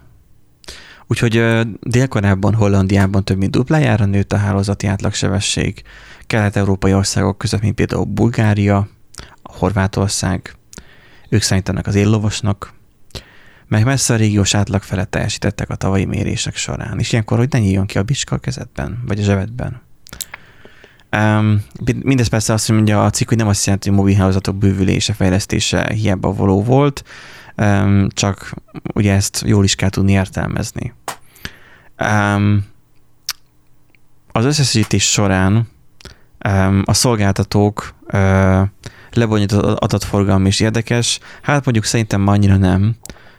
Úgyhogy 1.07 1.61
Dél-Koreában, 1.81 2.55
Hollandiában 2.55 3.25
több 3.25 3.37
mint 3.39 3.51
duplájára 3.51 4.05
nőtt 4.05 4.33
a 4.33 4.37
hálózati 4.37 4.87
átlagsebesség. 4.87 5.83
Kelet-európai 6.27 6.95
országok 6.95 7.39
között, 7.39 7.61
mint 7.61 7.75
például 7.75 8.05
Bulgária, 8.05 8.89
Horvátország, 9.43 10.55
ők 11.29 11.43
számítanak 11.43 11.87
az 11.87 11.95
éllovasnak, 11.95 12.73
meg 13.69 13.85
messze 13.85 14.15
a 14.15 14.17
régiós 14.17 14.55
átlag 14.55 14.83
felett 14.83 15.11
teljesítettek 15.11 15.71
a 15.71 15.75
tavalyi 15.75 16.05
mérések 16.05 16.57
során. 16.57 16.99
És 16.99 17.13
ilyenkor, 17.13 17.39
hogy 17.39 17.49
ne 17.51 17.59
nyíljon 17.59 17.87
ki 17.87 17.99
a 17.99 18.03
bicska 18.03 18.35
a 18.35 18.39
kezedben, 18.39 19.03
vagy 19.07 19.19
a 19.19 19.23
zsebedben. 19.23 19.83
Um, 21.17 21.65
mindez 22.03 22.27
persze 22.27 22.53
azt 22.53 22.69
mondja 22.69 23.05
a 23.05 23.11
cikk, 23.11 23.29
hogy 23.29 23.37
nem 23.37 23.49
azt 23.49 23.65
jelenti, 23.65 23.89
hogy 23.89 23.99
mobilhálózatok 23.99 24.57
bővülése, 24.57 25.13
fejlesztése 25.13 25.93
hiába 25.93 26.35
való 26.35 26.63
volt, 26.63 27.05
um, 27.57 28.09
csak 28.09 28.55
ugye 28.95 29.13
ezt 29.13 29.43
jól 29.47 29.65
is 29.65 29.75
kell 29.75 29.89
tudni 29.89 30.13
értelmezni. 30.13 30.93
Um, 31.99 32.65
az 34.33 34.45
összesítés 34.45 35.11
során 35.11 35.69
um, 36.49 36.83
a 36.85 36.95
szolgáltatók 36.95 37.95
uh, 38.13 38.61
lebonyolított 39.13 39.79
adatforgalom 39.79 40.47
is 40.47 40.61
érdekes, 40.61 41.19
hát 41.43 41.65
mondjuk 41.65 41.85
szerintem 41.85 42.27
annyira 42.27 42.57
nem, 42.57 42.97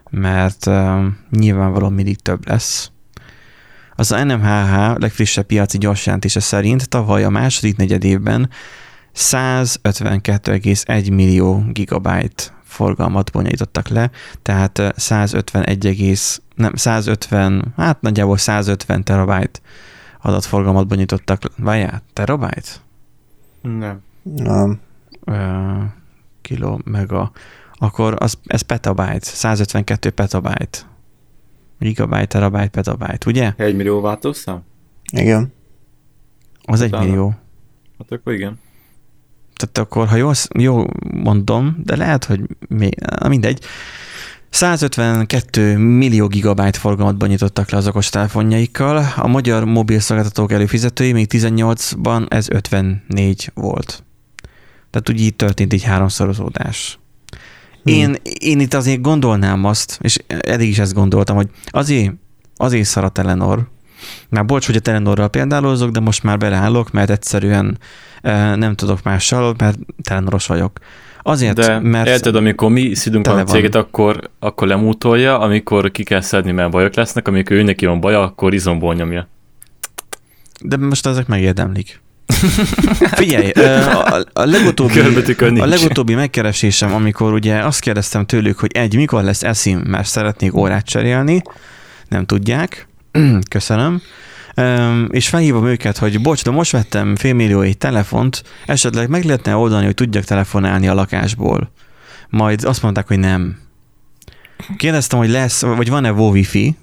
mert 0.09 0.65
uh, 0.65 1.05
nyilvánvalóan 1.29 1.93
mindig 1.93 2.21
több 2.21 2.47
lesz. 2.47 2.89
Az 3.95 4.11
a 4.11 4.23
NMHH 4.23 4.99
legfrissebb 4.99 5.45
piaci 5.45 5.77
gyorsjelentése 5.77 6.39
szerint 6.39 6.89
tavaly 6.89 7.23
a 7.23 7.29
második 7.29 7.75
negyed 7.77 8.03
évben 8.03 8.49
152,1 9.15 11.13
millió 11.13 11.63
gigabyte 11.71 12.54
forgalmat 12.75 13.31
bonyolítottak 13.31 13.87
le, 13.87 14.11
tehát 14.41 14.93
151, 14.95 16.19
nem, 16.55 16.75
150, 16.75 17.73
hát 17.75 18.01
nagyjából 18.01 18.37
150 18.37 19.03
terabyte 19.03 19.59
adatforgalmat 20.21 20.87
bonyolítottak 20.87 21.43
le. 21.43 21.49
Várjál, 21.57 22.01
terabyte? 22.13 22.69
Nem. 23.61 24.01
Nem. 24.23 24.79
Uh, 25.25 25.83
kilo, 26.41 26.77
mega. 26.83 27.31
Akkor 27.73 28.15
az, 28.17 28.37
ez 28.45 28.61
petabyte, 28.61 29.19
152 29.21 30.09
petabyte. 30.09 30.77
Gigabyte, 31.79 32.25
terabyte, 32.25 32.67
petabyte, 32.67 33.29
ugye? 33.29 33.53
Egy 33.57 33.75
millió 33.75 34.01
változszám? 34.01 34.63
Igen. 35.11 35.53
Az 36.63 36.81
egy 36.81 36.91
millió. 36.91 37.35
Hát 37.97 38.11
akkor 38.11 38.33
igen. 38.33 38.59
Tehát 39.55 39.77
akkor, 39.77 40.07
ha 40.07 40.15
jól, 40.15 40.33
jól 40.59 40.87
mondom, 41.13 41.75
de 41.83 41.95
lehet, 41.95 42.25
hogy 42.25 42.41
még, 42.67 42.95
mindegy, 43.27 43.59
152 44.49 45.77
millió 45.77 46.27
gigabyte 46.27 46.79
forgalmat 46.79 47.27
nyitottak 47.27 47.69
le 47.69 47.77
az 47.77 47.87
okostelefonjaikkal, 47.87 49.05
a 49.15 49.27
magyar 49.27 49.65
mobil 49.65 49.99
szolgáltatók 49.99 50.51
előfizetői 50.51 51.11
még 51.11 51.27
18-ban 51.31 52.31
ez 52.31 52.49
54 52.49 53.51
volt. 53.53 54.03
Tehát 54.91 55.09
úgy 55.09 55.21
így 55.21 55.35
történt 55.35 55.73
egy 55.73 55.83
háromszorozódás. 55.83 56.99
Hmm. 57.83 57.93
Én, 57.93 58.15
én 58.39 58.59
itt 58.59 58.73
azért 58.73 59.01
gondolnám 59.01 59.65
azt, 59.65 59.99
és 60.01 60.17
eddig 60.27 60.69
is 60.69 60.79
ezt 60.79 60.93
gondoltam, 60.93 61.35
hogy 61.35 61.49
azért, 61.65 62.13
azért 62.55 62.87
szar 62.87 63.03
a 63.03 63.09
Telenor, 63.09 63.69
már 64.29 64.45
bocs, 64.45 64.65
hogy 64.65 64.75
a 64.75 64.79
Telenorral 64.79 65.27
példálozok, 65.27 65.89
de 65.89 65.99
most 65.99 66.23
már 66.23 66.37
beleállok, 66.37 66.91
mert 66.91 67.09
egyszerűen 67.09 67.77
nem 68.55 68.75
tudok 68.75 69.03
mással, 69.03 69.55
mert 69.57 69.77
Telenoros 70.03 70.47
vagyok. 70.47 70.79
Azért, 71.21 71.55
de 71.55 71.79
mert... 71.79 72.07
Érted, 72.07 72.35
amikor 72.35 72.69
mi 72.69 72.95
szidunk 72.95 73.27
a 73.27 73.43
céget, 73.43 73.75
akkor, 73.75 74.29
akkor 74.39 74.67
lemútolja, 74.67 75.39
amikor 75.39 75.91
ki 75.91 76.03
kell 76.03 76.21
szedni, 76.21 76.51
mert 76.51 76.71
bajok 76.71 76.95
lesznek, 76.95 77.27
amikor 77.27 77.55
ő 77.55 77.63
neki 77.63 77.85
van 77.85 77.99
baja, 77.99 78.21
akkor 78.21 78.53
izomból 78.53 78.93
nyomja. 78.93 79.27
De 80.61 80.77
most 80.77 81.05
ezek 81.05 81.27
megérdemlik. 81.27 82.01
Figyelj, 83.21 83.51
a, 83.51 84.23
a, 84.33 84.45
legutóbbi, 84.45 84.99
a 85.59 85.65
legutóbbi 85.65 86.13
megkeresésem, 86.13 86.93
amikor 86.93 87.33
ugye 87.33 87.57
azt 87.57 87.79
kérdeztem 87.79 88.25
tőlük, 88.25 88.59
hogy 88.59 88.71
egy, 88.73 88.95
mikor 88.95 89.23
lesz 89.23 89.43
eszim, 89.43 89.79
mert 89.79 90.07
szeretnék 90.07 90.55
órát 90.55 90.85
cserélni, 90.85 91.41
nem 92.07 92.25
tudják, 92.25 92.87
köszönöm, 93.49 94.01
és 95.09 95.29
felhívom 95.29 95.67
őket, 95.67 95.97
hogy 95.97 96.21
bocs, 96.21 96.43
de 96.43 96.51
most 96.51 96.71
vettem 96.71 97.15
félmillió 97.15 97.61
egy 97.61 97.77
telefont, 97.77 98.43
esetleg 98.65 99.09
meg 99.09 99.23
lehetne 99.23 99.55
oldani, 99.55 99.85
hogy 99.85 99.93
tudjak 99.93 100.23
telefonálni 100.23 100.87
a 100.87 100.93
lakásból. 100.93 101.71
Majd 102.29 102.63
azt 102.63 102.81
mondták, 102.81 103.07
hogy 103.07 103.19
nem. 103.19 103.57
Kérdeztem, 104.77 105.19
hogy 105.19 105.29
lesz, 105.29 105.61
vagy 105.61 105.89
van-e 105.89 106.11
Wi-Fi, 106.11 106.75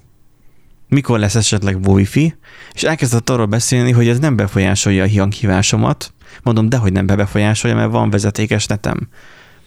mikor 0.87 1.19
lesz 1.19 1.35
esetleg 1.35 1.87
Wi-Fi, 1.87 2.35
és 2.73 2.83
elkezdett 2.83 3.29
arról 3.29 3.45
beszélni, 3.45 3.91
hogy 3.91 4.07
ez 4.07 4.19
nem 4.19 4.35
befolyásolja 4.35 5.03
a 5.03 5.19
hanghívásomat. 5.19 6.13
Mondom, 6.43 6.69
dehogy 6.69 6.91
nem 6.91 7.05
befolyásolja, 7.05 7.75
mert 7.75 7.91
van 7.91 8.09
vezetékes 8.09 8.65
netem. 8.65 9.07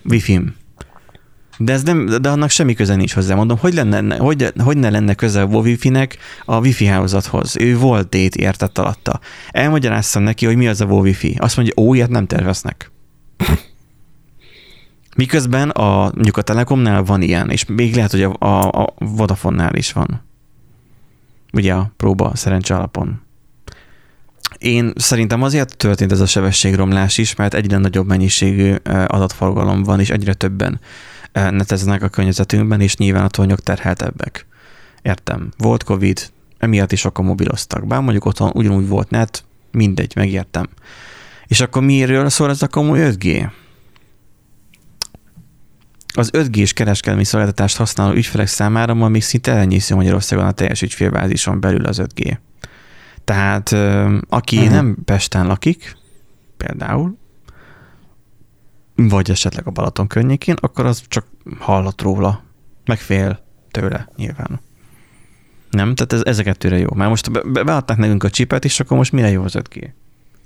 Wi-Fi-m. 0.05 0.55
De, 1.59 1.73
ez 1.73 1.83
nem, 1.83 2.07
de 2.07 2.29
annak 2.29 2.51
semmi 2.51 2.75
köze 2.75 2.95
nincs 2.95 3.13
hozzá. 3.13 3.35
Mondom, 3.35 3.59
hogy, 3.59 3.75
lenne, 3.75 4.17
hogy, 4.17 4.53
hogy 4.59 4.77
ne 4.77 4.91
lenne 4.91 5.15
köze 5.15 5.43
a 5.43 5.47
Wi-Fi-nek 5.47 6.19
a 6.45 6.59
Wi-Fi 6.59 6.85
hálózathoz. 6.85 7.57
Ő 7.57 7.79
volt 7.79 8.09
dét 8.09 8.37
értett 8.37 8.79
alatta. 8.79 9.21
Elmagyaráztam 9.51 10.23
neki, 10.23 10.47
hogy 10.47 10.57
mi 10.57 10.69
az 10.69 10.81
a 10.81 10.85
Wi-Fi. 10.85 11.37
Azt 11.39 11.57
mondja, 11.57 11.75
ó, 11.77 11.95
ilyet 11.95 12.11
nem 12.11 12.27
terveznek. 12.27 12.91
Miközben 15.17 15.71
a, 15.71 16.03
mondjuk 16.15 16.37
a 16.37 16.43
Telekomnál 16.43 17.03
van 17.03 17.23
ilyen, 17.23 17.51
és 17.51 17.65
még 17.65 17.95
lehet, 17.95 18.11
hogy 18.11 18.23
a, 18.23 18.37
a, 18.39 18.69
a 18.69 18.95
Vodafone-nál 18.99 19.75
is 19.75 19.93
van. 19.93 20.25
Ugye 21.53 21.75
a 21.75 21.93
próba 21.97 22.31
szerencse 22.35 22.75
alapon. 22.75 23.21
Én 24.59 24.93
szerintem 24.97 25.43
azért 25.43 25.77
történt 25.77 26.13
ez 26.13 26.21
a 26.21 26.27
sebességromlás 26.27 27.19
is, 27.19 27.35
mert 27.35 27.55
egyre 27.55 27.77
nagyobb 27.77 28.07
mennyiségű 28.07 28.75
adatforgalom 29.07 29.83
van, 29.83 30.01
és 30.01 30.11
egyre 30.11 30.35
többen 30.35 30.81
neteznek 31.37 32.03
a 32.03 32.09
környezetünkben, 32.09 32.81
és 32.81 32.97
nyilván 32.97 33.25
a 33.25 33.29
tornyok 33.29 33.61
terheltebbek. 33.61 34.47
Értem. 35.03 35.49
Volt 35.59 35.85
Covid, 35.85 36.31
emiatt 36.59 36.93
is 36.93 37.01
sokan 37.01 37.25
mobiloztak. 37.25 37.87
Bár 37.87 38.01
mondjuk 38.01 38.25
otthon 38.25 38.51
ugyanúgy 38.55 38.89
volt 38.89 39.11
net, 39.11 39.45
mindegy, 39.71 40.13
megértem. 40.17 40.69
És 41.47 41.61
akkor 41.61 41.83
miről 41.83 42.29
szól 42.29 42.51
ez 42.51 42.63
a 42.63 42.69
komoly 42.69 43.01
5G? 43.03 43.51
Az 46.15 46.31
5G-s 46.33 46.73
kereskedelmi 46.73 47.25
szolgáltatást 47.25 47.77
használó 47.77 48.15
ügyfelek 48.15 48.47
számára 48.47 48.95
ma 48.95 49.09
még 49.09 49.23
szinte 49.23 49.53
elenyésző 49.53 49.95
Magyarországon 49.95 50.47
a 50.47 50.53
teljes 50.53 50.83
ügyfélbázison 50.83 51.61
belül 51.61 51.85
az 51.85 52.03
5G. 52.03 52.39
Tehát 53.25 53.73
aki 54.29 54.57
uh-huh. 54.57 54.73
nem 54.73 54.97
Pesten 55.05 55.47
lakik, 55.47 55.97
például, 56.57 57.19
vagy 58.97 59.31
esetleg 59.31 59.67
a 59.67 59.71
Balaton 59.71 60.07
környékén, 60.07 60.57
akkor 60.61 60.87
az 60.87 61.03
csak 61.09 61.27
hallott 61.59 62.03
róla, 62.03 62.45
meg 62.85 62.99
fél 62.99 63.45
tőle 63.71 64.09
nyilván. 64.17 64.61
Nem? 65.71 65.95
Tehát 65.95 66.13
ez, 66.13 66.21
ezeket 66.25 66.59
tőle 66.59 66.79
jó. 66.79 66.89
Már 66.95 67.09
most 67.09 67.51
be, 67.53 67.63
beadták 67.63 67.97
nekünk 67.97 68.25
a 68.25 68.31
csipet, 68.31 68.65
és 68.65 68.81
akkor 68.81 68.97
most 68.97 69.13
mire 69.13 69.31
jó 69.31 69.43
az 69.43 69.55
5G? 69.59 69.91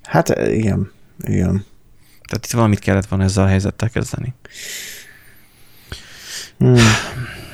Hát 0.02 0.28
igen, 0.28 0.90
igen. 1.18 1.64
Tehát 2.28 2.44
itt 2.44 2.50
valamit 2.50 2.78
kellett 2.78 3.06
volna 3.06 3.24
ezzel 3.24 3.44
a 3.44 3.48
helyzettel 3.48 3.90
kezdeni. 3.90 4.34
Hmm. 6.58 6.76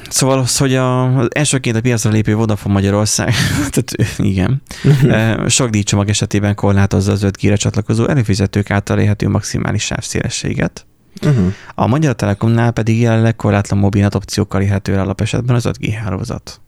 Szóval 0.09 0.39
az, 0.39 0.57
hogy 0.57 0.75
a, 0.75 1.19
az 1.19 1.29
elsőként 1.35 1.77
a 1.77 1.81
piacra 1.81 2.11
lépő 2.11 2.35
Vodafone 2.35 2.75
Magyarország, 2.75 3.35
tehát 3.71 4.19
igen, 4.19 4.63
eh, 5.09 5.49
sok 5.49 5.71
díjcsomag 5.71 6.09
esetében 6.09 6.55
korlátozza 6.55 7.13
az 7.13 7.25
5G-re 7.25 7.57
csatlakozó 7.57 8.07
előfizetők 8.07 8.71
által 8.71 8.99
élhető 8.99 9.29
maximális 9.29 9.85
sávszélességet. 9.85 10.86
Uh-huh. 11.22 11.52
A 11.74 11.87
Magyar 11.87 12.14
Telekomnál 12.14 12.70
pedig 12.70 13.00
jelenleg 13.00 13.37
korlátlan 13.37 13.79
mobil 13.79 14.09
opciókkal 14.14 14.62
élhető 14.62 14.92
el 14.92 15.00
alapesetben 15.00 15.57
az 15.57 15.68
5G 15.68 15.96
hálózat. 16.05 16.61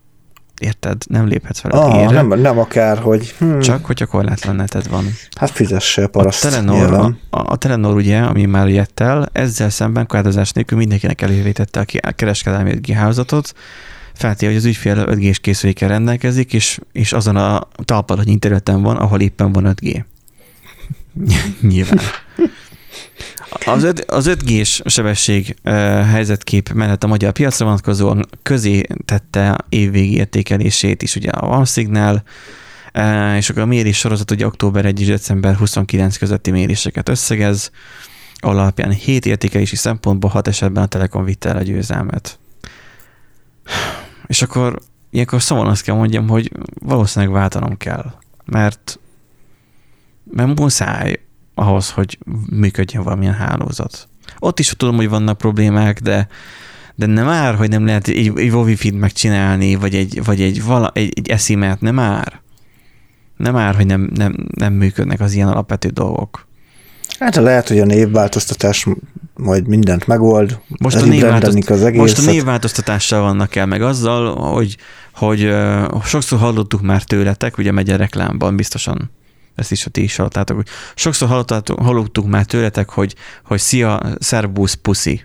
érted? 0.60 1.02
Nem 1.08 1.26
léphetsz 1.26 1.60
fel 1.60 1.70
ah, 1.70 2.06
a 2.06 2.10
nem, 2.10 2.40
nem 2.40 2.58
akár, 2.58 2.98
hogy... 2.98 3.34
Hmm. 3.38 3.60
Csak, 3.60 3.84
hogyha 3.84 4.06
korlátlan 4.06 4.56
neted 4.56 4.88
van. 4.88 5.04
Hát 5.36 5.50
fizesse 5.50 6.02
a 6.04 6.08
paraszt. 6.08 6.44
A 6.44 6.48
Telenor, 6.48 6.92
a, 6.92 7.14
a, 7.30 7.56
Telenor 7.56 7.94
ugye, 7.94 8.20
ami 8.20 8.44
már 8.44 8.68
jött 8.68 9.00
el, 9.00 9.28
ezzel 9.32 9.70
szemben 9.70 10.06
korlátozás 10.06 10.52
nélkül 10.52 10.78
mindenkinek 10.78 11.22
elővétette 11.22 11.84
a 12.00 12.10
kereskedelmi 12.10 12.72
5G 12.74 12.92
hálózatot, 12.96 13.54
feltéve, 14.18 14.52
hogy 14.52 14.60
az 14.60 14.66
ügyfél 14.66 15.04
5G-s 15.08 15.38
készülékkel 15.38 15.88
rendelkezik, 15.88 16.52
és, 16.52 16.78
és 16.92 17.12
azon 17.12 17.36
a 17.36 17.68
talpalat 17.84 18.26
interneten 18.26 18.82
van, 18.82 18.96
ahol 18.96 19.20
éppen 19.20 19.52
van 19.52 19.74
5G. 19.76 20.04
Nyilván. 21.60 22.00
Az, 23.64 23.82
öt, 23.82 24.00
az 24.00 24.30
5G-s 24.30 24.82
sebesség 24.84 25.56
uh, 25.64 25.72
helyzetkép 26.06 26.72
mellett 26.72 27.04
a 27.04 27.06
magyar 27.06 27.32
piacra 27.32 27.64
vonatkozóan 27.64 28.26
közé 28.42 28.82
tette 29.04 29.58
évvégi 29.68 30.14
értékelését 30.14 31.02
is 31.02 31.16
ugye 31.16 31.30
a 31.30 31.46
OneSignal, 31.46 32.22
uh, 32.94 33.36
és 33.36 33.50
akkor 33.50 33.62
a 33.62 33.66
mérés 33.66 33.98
sorozat 33.98 34.30
ugye 34.30 34.46
október 34.46 34.84
1 34.84 35.00
és 35.00 35.06
december 35.06 35.54
29 35.54 36.16
közötti 36.16 36.50
méréseket 36.50 37.08
összegez, 37.08 37.70
alapján 38.34 38.90
7 38.90 39.26
értékelési 39.26 39.76
szempontból 39.76 40.30
6 40.30 40.48
esetben 40.48 40.82
a 40.82 40.86
Telekom 40.86 41.24
vitte 41.24 41.48
el 41.48 41.56
a 41.56 41.62
győzelmet. 41.62 42.38
És 44.26 44.42
akkor 44.42 44.78
ilyenkor 45.10 45.42
szomorúan 45.42 45.72
azt 45.72 45.82
kell 45.82 45.94
mondjam, 45.94 46.28
hogy 46.28 46.52
valószínűleg 46.80 47.34
váltanom 47.34 47.76
kell, 47.76 48.12
mert 48.44 48.98
mert 50.30 50.58
muszáj 50.58 51.20
ahhoz, 51.58 51.90
hogy 51.90 52.18
működjön 52.50 53.02
valamilyen 53.02 53.34
hálózat. 53.34 54.08
Ott 54.38 54.58
is 54.58 54.68
tudom, 54.68 54.96
hogy 54.96 55.08
vannak 55.08 55.38
problémák, 55.38 56.00
de, 56.00 56.28
de 56.94 57.06
nem 57.06 57.24
már, 57.24 57.54
hogy 57.54 57.68
nem 57.68 57.84
lehet 57.84 58.08
egy, 58.08 58.32
egy 58.36 58.50
wifi 58.50 58.90
megcsinálni, 58.90 59.74
vagy 59.74 59.94
egy, 59.94 60.24
vagy 60.24 60.40
egy, 60.40 60.64
vala, 60.64 60.90
egy, 60.94 61.12
egy 61.16 61.28
eszimet, 61.28 61.80
nem 61.80 61.94
már. 61.94 62.40
Nem 63.36 63.52
már, 63.52 63.74
hogy 63.74 63.86
nem, 63.86 64.10
nem, 64.14 64.46
nem 64.54 64.72
működnek 64.72 65.20
az 65.20 65.32
ilyen 65.32 65.48
alapvető 65.48 65.88
dolgok. 65.88 66.46
Hát 67.18 67.36
lehet, 67.36 67.68
hogy 67.68 67.78
a 67.78 67.84
névváltoztatás 67.84 68.86
majd 69.34 69.66
mindent 69.66 70.06
megold. 70.06 70.58
Most 70.80 70.96
a, 70.96 71.04
névváltozt... 71.04 71.70
az 71.70 71.92
most 71.94 72.18
a 72.18 72.30
névváltoztatással 72.30 73.22
vannak 73.22 73.56
el, 73.56 73.66
meg 73.66 73.82
azzal, 73.82 74.34
hogy, 74.52 74.76
hogy 75.14 75.44
uh, 75.44 76.04
sokszor 76.04 76.38
hallottuk 76.38 76.82
már 76.82 77.02
tőletek, 77.02 77.58
ugye 77.58 77.72
megy 77.72 77.90
a 77.90 77.96
reklámban 77.96 78.56
biztosan 78.56 79.10
ezt 79.58 79.72
is 79.72 79.86
a 79.86 79.90
ti 79.90 80.02
is 80.02 80.16
hallottátok, 80.16 80.56
hogy 80.56 80.66
sokszor 80.94 81.44
hallottuk 81.76 82.26
már 82.26 82.44
tőletek, 82.44 82.88
hogy, 82.88 83.14
hogy 83.44 83.58
szia, 83.58 84.00
szerbusz, 84.18 84.74
puszi. 84.74 85.22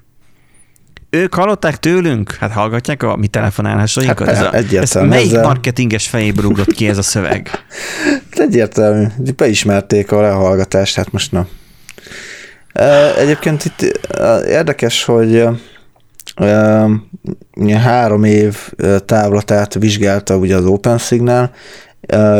Ők 1.09 1.33
hallották 1.33 1.79
tőlünk? 1.79 2.31
Hát 2.31 2.51
hallgatják 2.51 3.03
a 3.03 3.15
mi 3.15 3.27
telefonálásainkat? 3.27 4.27
Hát, 4.27 4.35
ez 4.35 4.41
a, 4.41 4.53
egyértelmű. 4.53 5.07
Ez 5.07 5.13
melyik 5.13 5.31
ezzel... 5.31 5.43
marketinges 5.43 6.07
fejéből 6.07 6.45
ugrott 6.45 6.73
ki 6.73 6.87
ez 6.87 6.97
a 6.97 7.01
szöveg? 7.01 7.49
egyértelmű. 8.31 9.05
Beismerték 9.35 10.11
a 10.11 10.21
lehallgatást, 10.21 10.95
hát 10.95 11.11
most 11.11 11.31
na. 11.31 11.47
Egyébként 13.17 13.65
itt 13.65 13.81
érdekes, 14.47 15.03
hogy 15.03 15.47
három 17.71 18.23
év 18.23 18.73
távlatát 19.05 19.73
vizsgálta 19.73 20.37
ugye 20.37 20.55
az 20.55 20.65
OpenSignal, 20.65 21.51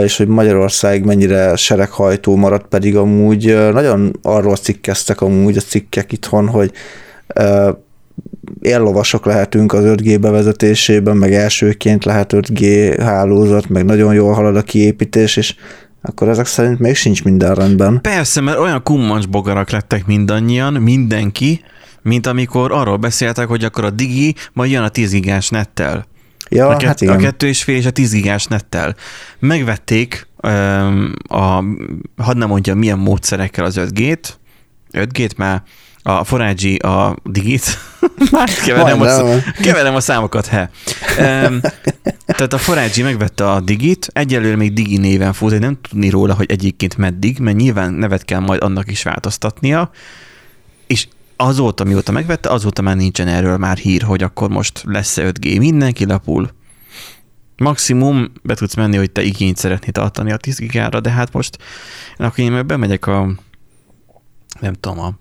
és 0.03 0.17
hogy 0.17 0.27
Magyarország 0.27 1.05
mennyire 1.05 1.55
sereghajtó 1.55 2.35
maradt, 2.35 2.67
pedig 2.67 2.95
amúgy 2.95 3.45
nagyon 3.73 4.19
arról 4.21 4.55
cikkeztek 4.55 5.21
amúgy 5.21 5.57
a 5.57 5.61
cikkek 5.61 6.11
itthon, 6.11 6.47
hogy 6.47 6.71
éllovasok 8.61 9.25
lehetünk 9.25 9.73
az 9.73 9.83
5G 9.85 10.17
bevezetésében, 10.21 11.17
meg 11.17 11.33
elsőként 11.33 12.05
lehet 12.05 12.33
5G 12.33 12.95
hálózat, 12.99 13.69
meg 13.69 13.85
nagyon 13.85 14.13
jól 14.13 14.33
halad 14.33 14.55
a 14.55 14.61
kiépítés, 14.61 15.37
és 15.37 15.55
akkor 16.01 16.29
ezek 16.29 16.45
szerint 16.45 16.79
még 16.79 16.95
sincs 16.95 17.23
minden 17.23 17.55
rendben. 17.55 18.01
Persze, 18.01 18.41
mert 18.41 18.57
olyan 18.57 18.83
kummancs 18.83 19.27
bogarak 19.27 19.69
lettek 19.69 20.05
mindannyian, 20.05 20.73
mindenki, 20.73 21.61
mint 22.01 22.27
amikor 22.27 22.71
arról 22.71 22.97
beszéltek, 22.97 23.47
hogy 23.47 23.63
akkor 23.63 23.83
a 23.83 23.89
Digi 23.89 24.35
majd 24.53 24.71
jön 24.71 24.83
a 24.83 24.89
10 24.89 25.11
gigás 25.11 25.49
nettel. 25.49 26.05
Ja, 26.53 26.67
a, 26.67 26.77
kett, 26.77 26.87
hát 26.87 27.01
igen. 27.01 27.15
a 27.15 27.17
kettő 27.17 27.47
és 27.47 27.63
fél 27.63 27.75
és 27.75 27.85
a 27.85 27.91
10 27.91 28.11
gigás 28.11 28.45
nettel. 28.45 28.95
Megvették, 29.39 30.27
a, 31.27 31.63
hadd 32.17 32.37
nem 32.37 32.47
mondja, 32.47 32.75
milyen 32.75 32.99
módszerekkel 32.99 33.65
az 33.65 33.75
5G-t, 33.79 34.29
5G-t 34.91 35.35
már 35.35 35.63
a 36.03 36.23
Forágyi 36.23 36.75
a 36.75 37.15
digit, 37.23 37.77
már 38.31 38.49
keverem, 38.65 39.01
a, 39.01 39.05
keverem 39.61 39.95
a 39.95 39.99
számokat, 39.99 40.45
he. 40.45 40.69
Um, 41.19 41.61
tehát 42.25 42.53
a 42.53 42.57
Forágyi 42.57 43.01
megvette 43.01 43.51
a 43.51 43.59
digit, 43.59 44.07
egyelőre 44.13 44.55
még 44.55 44.73
digi 44.73 44.97
néven 44.97 45.33
fut, 45.33 45.59
nem 45.59 45.77
tudni 45.89 46.09
róla, 46.09 46.33
hogy 46.33 46.51
egyébként 46.51 46.97
meddig, 46.97 47.39
mert 47.39 47.57
nyilván 47.57 47.93
nevet 47.93 48.25
kell 48.25 48.39
majd 48.39 48.63
annak 48.63 48.91
is 48.91 49.03
változtatnia, 49.03 49.91
és 50.87 51.07
azóta, 51.43 51.83
mióta 51.83 52.11
megvette, 52.11 52.49
azóta 52.49 52.81
már 52.81 52.95
nincsen 52.95 53.27
erről 53.27 53.57
már 53.57 53.77
hír, 53.77 54.01
hogy 54.01 54.23
akkor 54.23 54.49
most 54.49 54.83
lesz-e 54.85 55.31
5G. 55.31 55.57
Mindenki 55.57 56.05
lapul. 56.05 56.49
Maximum 57.57 58.31
be 58.43 58.55
tudsz 58.55 58.75
menni, 58.75 58.97
hogy 58.97 59.11
te 59.11 59.21
igényt 59.21 59.57
szeretnél 59.57 59.91
tartani 59.91 60.31
a 60.31 60.37
10 60.37 60.57
gigára, 60.57 60.99
de 60.99 61.09
hát 61.09 61.33
most 61.33 61.57
akkor 62.17 62.39
én 62.39 62.67
bemegyek 62.67 63.07
a 63.07 63.29
nem 64.59 64.73
tudom, 64.73 64.99
a 64.99 65.13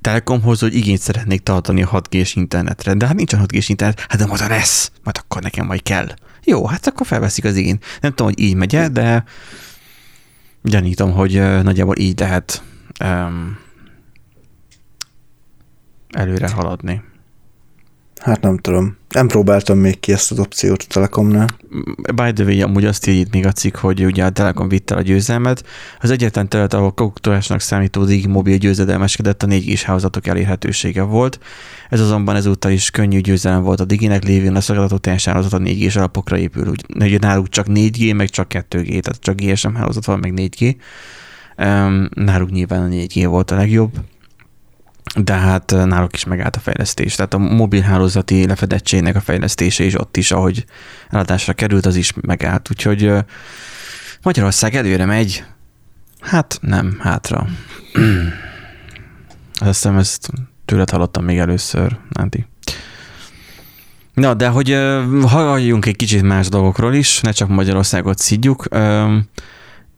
Telekomhoz, 0.00 0.60
hogy 0.60 0.74
igényt 0.74 1.00
szeretnék 1.00 1.42
tartani 1.42 1.82
a 1.82 1.88
6 1.88 2.08
g 2.08 2.22
internetre, 2.34 2.94
de 2.94 3.06
hát 3.06 3.16
nincsen 3.16 3.38
6 3.38 3.52
g 3.52 3.68
internet, 3.68 4.00
hát 4.00 4.18
de 4.18 4.26
majd 4.26 4.48
lesz, 4.48 4.92
majd 5.02 5.16
akkor 5.20 5.42
nekem 5.42 5.66
majd 5.66 5.82
kell. 5.82 6.06
Jó, 6.44 6.66
hát 6.66 6.86
akkor 6.86 7.06
felveszik 7.06 7.44
az 7.44 7.56
igényt. 7.56 7.84
Nem 8.00 8.10
tudom, 8.10 8.26
hogy 8.26 8.40
így 8.44 8.54
megy 8.54 8.76
de 8.76 9.24
gyanítom, 10.62 11.12
hogy 11.12 11.62
nagyjából 11.62 11.96
így 11.96 12.18
lehet 12.18 12.62
um, 13.04 13.58
előre 16.12 16.50
haladni. 16.50 17.02
Hát 18.22 18.40
nem 18.40 18.58
tudom. 18.58 18.96
Nem 19.08 19.26
próbáltam 19.26 19.78
még 19.78 20.00
ki 20.00 20.12
ezt 20.12 20.30
az 20.30 20.38
opciót 20.38 20.82
a 20.82 20.92
Telekomnál. 20.92 21.46
By 22.14 22.32
the 22.32 22.44
way, 22.44 22.62
amúgy 22.62 22.84
azt 22.84 23.06
írít 23.06 23.32
még 23.32 23.46
a 23.46 23.52
cikk, 23.52 23.76
hogy 23.76 24.04
ugye 24.04 24.24
a 24.24 24.30
Telekom 24.30 24.68
vitte 24.68 24.94
a 24.94 25.00
győzelmet. 25.00 25.64
Az 26.00 26.10
egyetlen 26.10 26.48
terület, 26.48 26.74
ahol 26.74 26.92
koktorásnak 26.92 27.60
számító 27.60 28.06
mobil 28.28 28.56
győzedelmeskedett, 28.56 29.42
a 29.42 29.46
4 29.46 29.72
g 29.72 29.78
hálózatok 29.78 30.26
elérhetősége 30.26 31.02
volt. 31.02 31.38
Ez 31.90 32.00
azonban 32.00 32.36
ezúttal 32.36 32.70
is 32.70 32.90
könnyű 32.90 33.20
győzelem 33.20 33.62
volt 33.62 33.80
a 33.80 33.84
Diginek, 33.84 34.24
lévén 34.24 34.56
a 34.56 34.60
szolgáltató 34.60 34.98
teljes 34.98 35.24
hálózat 35.24 35.52
a 35.52 35.58
4 35.58 35.86
g 35.86 35.96
alapokra 35.96 36.38
épül. 36.38 36.72
Ugye 36.94 37.18
náluk 37.18 37.48
csak 37.48 37.66
4G, 37.68 38.16
meg 38.16 38.28
csak 38.28 38.46
2G, 38.50 39.00
tehát 39.00 39.20
csak 39.20 39.40
GSM 39.40 39.74
hálózat 39.74 40.04
van, 40.04 40.18
meg 40.18 40.32
4G. 40.36 40.76
Um, 41.58 42.08
náluk 42.14 42.50
nyilván 42.50 42.82
a 42.82 42.94
4G 42.94 43.24
volt 43.28 43.50
a 43.50 43.56
legjobb 43.56 43.92
de 45.16 45.32
hát 45.32 45.70
náluk 45.70 46.14
is 46.14 46.24
megállt 46.24 46.56
a 46.56 46.60
fejlesztés. 46.60 47.14
Tehát 47.14 47.34
a 47.34 47.38
mobilhálózati 47.38 48.46
lefedettségnek 48.46 49.16
a 49.16 49.20
fejlesztése 49.20 49.84
is 49.84 50.00
ott 50.00 50.16
is, 50.16 50.30
ahogy 50.30 50.64
eladásra 51.10 51.52
került, 51.52 51.86
az 51.86 51.96
is 51.96 52.12
megállt. 52.20 52.70
Úgyhogy 52.70 53.12
Magyarország 54.22 54.74
előre 54.74 55.04
megy, 55.04 55.44
hát 56.20 56.58
nem, 56.60 56.96
hátra. 57.00 57.46
Azt 59.54 59.82
hiszem, 59.82 59.98
ezt 59.98 60.30
tőled 60.64 60.90
hallottam 60.90 61.24
még 61.24 61.38
először, 61.38 61.98
Nándi. 62.08 62.46
Na, 64.14 64.34
de 64.34 64.48
hogy 64.48 64.78
halljunk 65.26 65.86
egy 65.86 65.96
kicsit 65.96 66.22
más 66.22 66.48
dolgokról 66.48 66.94
is, 66.94 67.20
ne 67.20 67.30
csak 67.30 67.48
Magyarországot 67.48 68.18
szidjuk. 68.18 68.64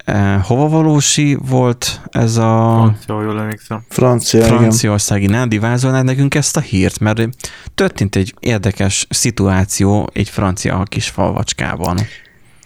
Eh, 0.04 0.42
hova 0.42 0.68
valósi 0.68 1.38
volt 1.48 2.00
ez 2.10 2.36
a... 2.36 2.82
Francia, 2.82 3.22
jól 3.22 3.40
emlékszem. 3.40 3.84
Francia, 3.88 4.44
Franciaországi 4.44 5.26
Nádi 5.26 5.58
vázolnád 5.58 6.04
nekünk 6.04 6.34
ezt 6.34 6.56
a 6.56 6.60
hírt, 6.60 6.98
mert 6.98 7.28
történt 7.74 8.16
egy 8.16 8.34
érdekes 8.40 9.06
szituáció 9.10 10.08
egy 10.12 10.28
francia 10.28 10.82
kis 10.88 11.08
falvacskában. 11.08 11.98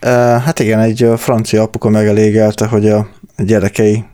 Eh, 0.01 0.43
hát 0.43 0.59
igen, 0.59 0.79
egy 0.79 1.11
francia 1.17 1.63
apuka 1.63 1.89
megelégelte, 1.89 2.67
hogy 2.67 2.89
a 2.89 3.09
gyerekei 3.37 4.05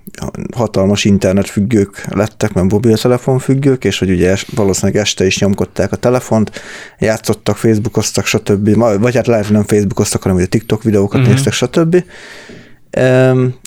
hatalmas 0.54 1.04
internetfüggők 1.04 2.06
lettek, 2.10 2.52
mert 2.52 2.70
mobiltelefon 2.70 3.38
függők, 3.38 3.84
és 3.84 3.98
hogy 3.98 4.10
ugye 4.10 4.36
valószínűleg 4.54 5.02
este 5.02 5.26
is 5.26 5.38
nyomkodták 5.38 5.92
a 5.92 5.96
telefont, 5.96 6.50
játszottak, 6.98 7.56
facebookoztak, 7.56 8.26
stb. 8.26 8.74
Vagy 8.76 9.14
hát 9.14 9.26
lehet, 9.26 9.44
hogy 9.44 9.54
nem 9.54 9.64
facebookoztak, 9.64 10.22
hanem 10.22 10.36
ugye 10.36 10.46
TikTok 10.46 10.82
videókat 10.82 11.20
uh-huh. 11.20 11.34
néztek, 11.34 11.52
stb 11.52 12.04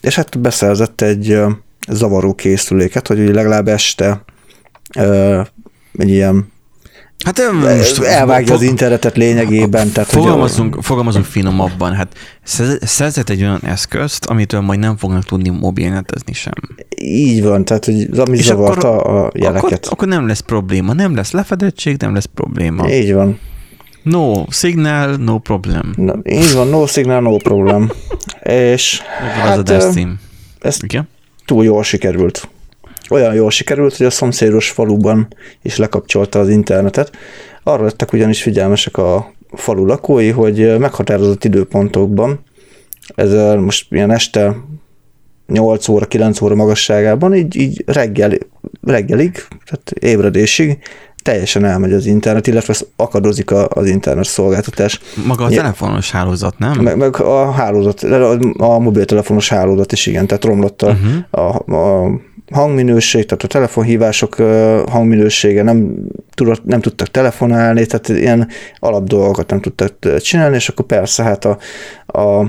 és 0.01 0.15
hát 0.15 0.39
beszerzett 0.39 1.01
egy 1.01 1.39
zavaró 1.89 2.33
készüléket, 2.33 3.07
hogy 3.07 3.17
legalább 3.17 3.67
este 3.67 4.23
egy 5.93 6.09
ilyen 6.09 6.55
Hát 7.25 7.41
most 7.77 8.01
elvágja 8.01 8.53
az 8.53 8.61
internetet 8.61 9.17
lényegében. 9.17 9.91
Tehát, 9.91 10.09
fogalmazunk, 10.09 10.73
hogy 10.73 10.85
fogalmazunk 10.85 11.25
finomabban. 11.25 11.93
Hát 11.93 12.13
szerzett 12.81 13.29
egy 13.29 13.41
olyan 13.41 13.61
eszközt, 13.63 14.25
amitől 14.25 14.61
majd 14.61 14.79
nem 14.79 14.97
fognak 14.97 15.23
tudni 15.23 15.49
mobilnetezni 15.49 16.33
sem. 16.33 16.53
Így 16.97 17.43
van, 17.43 17.65
tehát 17.65 17.85
hogy 17.85 18.19
ami 18.19 18.37
És 18.37 18.45
zavarta 18.45 18.97
akkor, 18.97 19.15
a 19.15 19.31
jeleket. 19.33 19.85
Akkor, 19.85 19.91
akkor 19.91 20.07
nem 20.07 20.27
lesz 20.27 20.39
probléma, 20.39 20.93
nem 20.93 21.15
lesz 21.15 21.31
lefedettség, 21.31 21.97
nem 21.99 22.13
lesz 22.13 22.29
probléma. 22.33 22.89
Így 22.89 23.13
van. 23.13 23.39
No 24.09 24.45
signal, 24.49 25.15
no 25.15 25.37
problem. 25.37 25.93
Na, 25.95 26.15
így 26.23 26.53
van, 26.53 26.67
no 26.67 26.85
signal, 26.85 27.21
no 27.21 27.37
problem. 27.37 27.91
És 28.43 29.01
hát, 29.41 29.69
az 29.69 29.95
a 29.95 30.07
ez 30.59 30.77
Igen? 30.83 31.07
túl 31.45 31.63
jól 31.63 31.83
sikerült. 31.83 32.49
Olyan 33.09 33.33
jól 33.33 33.51
sikerült, 33.51 33.97
hogy 33.97 34.05
a 34.05 34.09
szomszédos 34.09 34.69
faluban 34.69 35.27
is 35.61 35.77
lekapcsolta 35.77 36.39
az 36.39 36.49
internetet. 36.49 37.11
Arra 37.63 37.83
lettek 37.83 38.13
ugyanis 38.13 38.41
figyelmesek 38.41 38.97
a 38.97 39.31
falu 39.51 39.85
lakói, 39.85 40.29
hogy 40.29 40.77
meghatározott 40.79 41.43
időpontokban, 41.43 42.39
ez 43.15 43.59
most 43.59 43.91
ilyen 43.91 44.11
este 44.11 44.55
8 45.47 45.87
óra, 45.87 46.05
9 46.05 46.41
óra 46.41 46.55
magasságában, 46.55 47.35
így, 47.35 47.55
így 47.55 47.83
reggel, 47.85 48.31
reggelig, 48.81 49.47
tehát 49.65 49.91
ébredésig 49.99 50.77
teljesen 51.27 51.65
elmegy 51.65 51.93
az 51.93 52.05
internet, 52.05 52.47
illetve 52.47 52.73
akadozik 52.95 53.51
az 53.51 53.85
internet 53.85 54.25
szolgáltatás. 54.25 54.99
Maga 55.25 55.45
a 55.45 55.49
telefonos 55.49 56.11
hálózat, 56.11 56.57
nem? 56.57 56.79
Meg, 56.79 56.97
meg 56.97 57.21
a 57.21 57.51
hálózat, 57.51 58.03
a 58.57 58.79
mobiltelefonos 58.79 59.49
hálózat 59.49 59.91
is 59.91 60.05
igen, 60.05 60.27
tehát 60.27 60.43
romlott 60.43 60.81
a, 60.81 60.87
uh-huh. 60.87 61.45
a, 61.45 61.75
a 61.75 62.09
hangminőség, 62.51 63.25
tehát 63.25 63.43
a 63.43 63.47
telefonhívások 63.47 64.35
hangminősége, 64.89 65.63
nem, 65.63 65.95
tudott, 66.33 66.65
nem 66.65 66.81
tudtak 66.81 67.07
telefonálni, 67.07 67.85
tehát 67.85 68.09
ilyen 68.09 68.47
alap 68.79 69.07
dolgokat 69.07 69.49
nem 69.49 69.61
tudtak 69.61 70.19
csinálni, 70.19 70.55
és 70.55 70.69
akkor 70.69 70.85
persze 70.85 71.23
hát 71.23 71.45
a, 71.45 71.57
a 72.19 72.45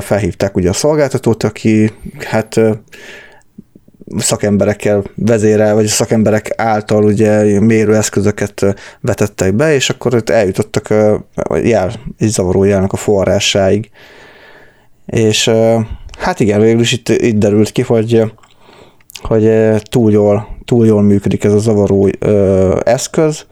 felhívták 0.00 0.56
ugye 0.56 0.68
a 0.68 0.72
szolgáltatót, 0.72 1.42
aki 1.42 1.92
hát 2.18 2.60
szakemberekkel 4.16 5.02
vezérel, 5.14 5.74
vagy 5.74 5.84
a 5.84 5.88
szakemberek 5.88 6.52
által 6.56 7.04
ugye 7.04 7.60
mérőeszközöket 7.60 8.74
vetettek 9.00 9.54
be, 9.54 9.74
és 9.74 9.90
akkor 9.90 10.14
ott 10.14 10.30
eljutottak 10.30 10.88
jel, 11.62 11.92
egy 12.18 12.28
zavaró 12.28 12.64
jelnek 12.64 12.92
a 12.92 12.96
forrásáig. 12.96 13.90
És 15.06 15.50
hát 16.18 16.40
igen, 16.40 16.60
végül 16.60 16.80
is 16.80 16.92
itt, 16.92 17.08
itt 17.08 17.38
derült 17.38 17.70
ki, 17.70 17.82
hogy, 17.82 18.32
hogy 19.22 19.50
túl 19.82 20.12
jól, 20.12 20.48
túl 20.64 20.86
jól 20.86 21.02
működik 21.02 21.44
ez 21.44 21.52
a 21.52 21.58
zavaró 21.58 22.10
eszköz, 22.84 23.46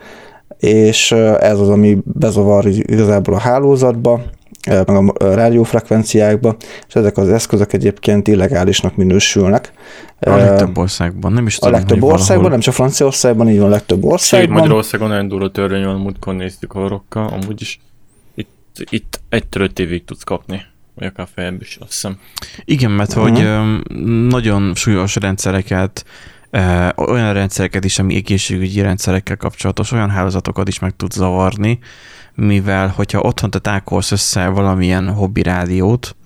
és 0.59 1.13
ez 1.41 1.59
az, 1.59 1.69
ami 1.69 1.99
bezavar 2.05 2.67
igazából 2.67 3.35
a 3.35 3.39
hálózatba, 3.39 4.23
meg 4.67 4.89
a 4.89 5.13
rádiófrekvenciákba, 5.35 6.57
és 6.89 6.95
ezek 6.95 7.17
az 7.17 7.29
eszközök 7.29 7.73
egyébként 7.73 8.29
illegálisnak 8.29 8.97
minősülnek. 8.97 9.73
A 10.21 10.31
legtöbb 10.31 10.79
országban, 10.79 11.33
nem 11.33 11.47
is 11.47 11.59
tudom, 11.59 11.75
A 11.75 11.77
legtöbb 11.77 12.03
országban, 12.03 12.27
valahol... 12.27 12.51
nem 12.51 12.61
csak 12.61 12.75
Franciaországban, 12.75 13.49
így 13.49 13.59
van 13.59 13.67
a 13.67 13.71
legtöbb 13.71 14.05
országban. 14.05 14.49
Sőt, 14.49 14.59
Magyarországon 14.59 15.09
nagyon 15.09 15.29
durva 15.29 15.51
törvény 15.51 15.85
van, 15.85 16.01
múltkor 16.01 16.35
néztük 16.35 16.73
a 16.75 16.89
rokkal, 16.89 17.27
amúgy 17.27 17.61
is 17.61 17.81
itt, 18.35 18.87
itt 18.91 19.21
egy-től 19.29 19.63
öt 19.63 19.79
évig 19.79 20.05
tudsz 20.05 20.23
kapni 20.23 20.63
vagy 20.95 21.09
akár 21.09 21.29
feljebb 21.35 21.61
is, 21.61 21.77
azt 21.81 21.91
hiszem. 21.91 22.19
Igen, 22.65 22.91
mert 22.91 23.17
uh-huh. 23.17 23.29
hogy 23.29 23.45
nagyon 24.29 24.75
súlyos 24.75 25.17
rendszereket, 25.17 26.05
olyan 26.97 27.33
rendszereket 27.33 27.85
is, 27.85 27.99
ami 27.99 28.15
egészségügyi 28.15 28.81
rendszerekkel 28.81 29.37
kapcsolatos, 29.37 29.93
olyan 29.93 30.11
hálózatokat 30.11 30.69
is 30.69 30.79
meg 30.79 30.97
tud 30.97 31.13
zavarni, 31.13 31.79
mivel 32.41 32.89
hogyha 32.89 33.21
otthon 33.21 33.51
te 33.51 33.59
tákolsz 33.59 34.13
össze 34.13 34.49
valamilyen 34.49 35.13
hobbi 35.13 35.43
rádiót, 35.43 36.17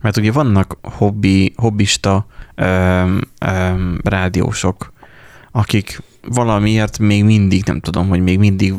mert 0.00 0.16
ugye 0.16 0.32
vannak 0.32 0.78
hobbi, 0.82 1.52
hobbista 1.56 2.26
öm, 2.54 3.20
öm, 3.38 4.00
rádiósok, 4.02 4.92
akik 5.50 6.02
valamiért 6.28 6.98
még 6.98 7.24
mindig, 7.24 7.62
nem 7.64 7.80
tudom, 7.80 8.08
hogy 8.08 8.20
még 8.20 8.38
mindig 8.38 8.74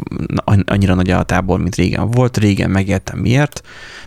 annyira 0.65 0.93
nagy 0.93 1.09
a 1.09 1.23
tábor, 1.23 1.59
mint 1.59 1.75
régen 1.75 2.11
volt. 2.11 2.37
Régen 2.37 2.69
megértem 2.69 3.19
miért, 3.19 3.61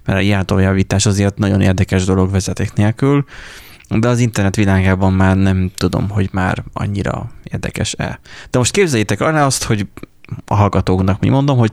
mert 0.04 0.18
a 0.18 0.22
jeltójavítás 0.22 1.06
azért 1.06 1.38
nagyon 1.38 1.60
érdekes 1.60 2.04
dolog 2.04 2.30
vezeték 2.30 2.72
nélkül, 2.72 3.24
de 3.88 4.08
az 4.08 4.18
internet 4.18 4.56
világában 4.56 5.12
már 5.12 5.36
nem 5.36 5.70
tudom, 5.76 6.08
hogy 6.08 6.28
már 6.32 6.64
annyira 6.72 7.30
érdekes-e. 7.42 8.20
De 8.50 8.58
most 8.58 8.72
képzeljétek 8.72 9.20
arra 9.20 9.44
azt, 9.44 9.64
hogy 9.64 9.86
a 10.46 10.54
hallgatóknak 10.54 11.20
mi 11.20 11.28
mondom, 11.28 11.58
hogy 11.58 11.72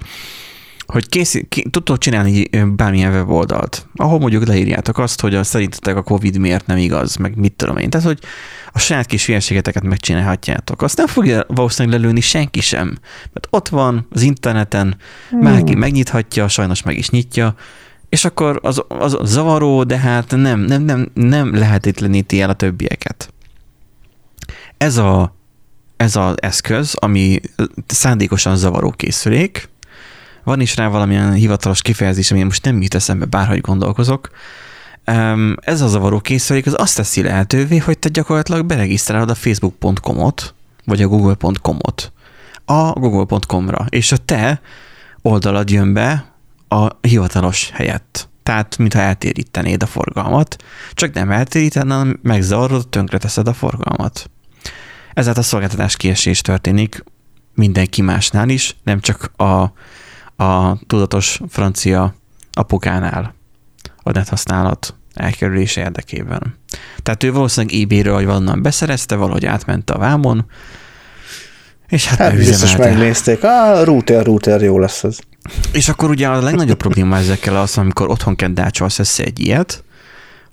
hogy 0.86 1.10
kész, 1.10 1.42
ké, 1.50 1.62
tudtok 1.62 1.98
csinálni 1.98 2.50
bármilyen 2.76 3.12
weboldalt, 3.12 3.88
ahol 3.96 4.20
mondjuk 4.20 4.46
leírjátok 4.46 4.98
azt, 4.98 5.22
hogy 5.22 5.36
a, 5.36 5.44
szerintetek 5.44 5.96
a 5.96 6.02
Covid 6.02 6.38
miért 6.38 6.66
nem 6.66 6.78
igaz, 6.78 7.16
meg 7.16 7.36
mit 7.36 7.54
tudom 7.54 7.78
én. 7.78 7.90
Tehát, 7.90 8.08
hogy 8.08 8.20
a 8.72 8.80
saját 8.80 9.06
kis 9.06 9.26
hülyeségeteket 9.26 9.84
megcsinálhatjátok. 9.84 10.82
Azt 10.82 10.98
nem 10.98 11.08
fogja 11.08 11.46
valószínűleg 11.48 12.00
lelőni 12.00 12.22
senki 12.22 12.62
sem. 12.62 12.98
Mert 13.34 13.48
ott 13.50 13.68
van 13.68 14.08
az 14.10 14.22
interneten, 14.22 14.98
hmm. 15.30 15.40
bárki 15.40 15.76
megnyithatja, 15.76 16.48
sajnos 16.48 16.84
meg 16.84 16.98
is 16.98 17.10
nyitja, 17.10 17.56
és 18.10 18.26
akkor 18.26 18.60
az, 18.62 18.84
az 18.88 19.18
zavaró, 19.24 19.84
de 19.84 19.98
hát 19.98 20.32
nem, 20.36 20.60
nem, 20.60 20.84
nem, 20.84 21.12
nem 21.14 21.56
lehetetleníti 21.56 22.42
el 22.42 22.50
a 22.50 22.54
többieket. 22.54 23.34
Ez 24.78 24.98
a 24.98 25.36
ez 25.98 26.16
az 26.16 26.34
eszköz, 26.42 26.94
ami 26.96 27.40
szándékosan 27.88 28.56
zavaró 28.56 28.90
készülék, 28.92 29.70
van 30.46 30.62
is 30.62 30.76
rá 30.76 30.88
valamilyen 30.88 31.34
hivatalos 31.34 31.82
kifejezés, 31.82 32.32
ami 32.32 32.44
most 32.44 32.64
nem 32.64 32.82
jut 32.82 32.96
eszembe, 32.96 33.26
bárhogy 33.26 33.62
gondolkozok. 33.62 34.30
Ez 35.56 35.82
a 35.82 35.88
zavaró 35.88 36.20
készülék 36.20 36.66
az 36.66 36.76
azt 36.78 36.96
teszi 36.96 37.22
lehetővé, 37.22 37.78
hogy 37.78 38.00
te 38.00 38.10
gyakorlatilag 38.10 38.66
beregisztrálod 38.66 39.30
a 39.30 39.36
facebook.com-ot, 39.36 40.54
vagy 40.86 41.02
a 41.02 41.08
google.com-ot 41.08 42.12
a 42.66 42.92
google.com-ra, 42.92 43.86
és 43.90 44.12
a 44.12 44.18
te 44.18 44.62
oldalad 45.22 45.70
jön 45.70 45.94
be 45.94 46.34
a 46.68 46.88
hivatalos 47.02 47.70
helyett. 47.74 48.30
Tehát, 48.44 48.78
mintha 48.78 49.00
eltérítenéd 49.00 49.84
a 49.84 49.86
forgalmat, 49.86 50.64
csak 50.94 51.14
nem 51.14 51.32
eltéríted, 51.32 51.82
hanem 51.82 52.20
megzavarod, 52.22 52.88
tönkreteszed 52.88 53.48
a 53.48 53.54
forgalmat. 53.54 54.30
Ezért 55.14 55.38
a 55.38 55.42
szolgáltatás 55.42 55.96
kiesés 55.96 56.42
történik 56.42 57.04
mindenki 57.54 58.02
másnál 58.02 58.50
is, 58.50 58.76
nem 58.84 59.00
csak 59.00 59.32
a 59.38 59.74
a 60.38 60.78
tudatos 60.88 61.42
francia 61.50 62.16
apukánál 62.52 63.34
a 64.04 64.12
nethasználat 64.12 64.96
elkerülése 65.14 65.82
érdekében. 65.82 66.58
Tehát 67.04 67.24
ő 67.24 67.32
valószínűleg 67.32 67.82
eBay-ről, 67.82 68.14
vagy 68.14 68.26
valonnan 68.26 68.62
beszerezte, 68.62 69.16
valahogy 69.16 69.46
átment 69.46 69.90
a 69.90 69.98
vámon, 69.98 70.46
és 71.88 72.08
hát, 72.08 72.18
hát 72.18 72.36
biztos 72.36 72.76
megnézték, 72.76 73.44
a 73.44 73.84
router, 73.84 74.26
router, 74.26 74.62
jó 74.62 74.80
lesz 74.80 75.04
ez. 75.04 75.18
És 75.72 75.90
akkor 75.90 76.10
ugye 76.10 76.28
a 76.28 76.42
legnagyobb 76.42 76.78
probléma 76.78 77.18
ezekkel 77.18 77.56
az, 77.58 77.78
amikor 77.78 78.10
otthon 78.10 78.36
kell 78.36 78.50
dácsolsz 78.50 79.00
össze 79.00 79.24
egy 79.24 79.40
ilyet, 79.40 79.84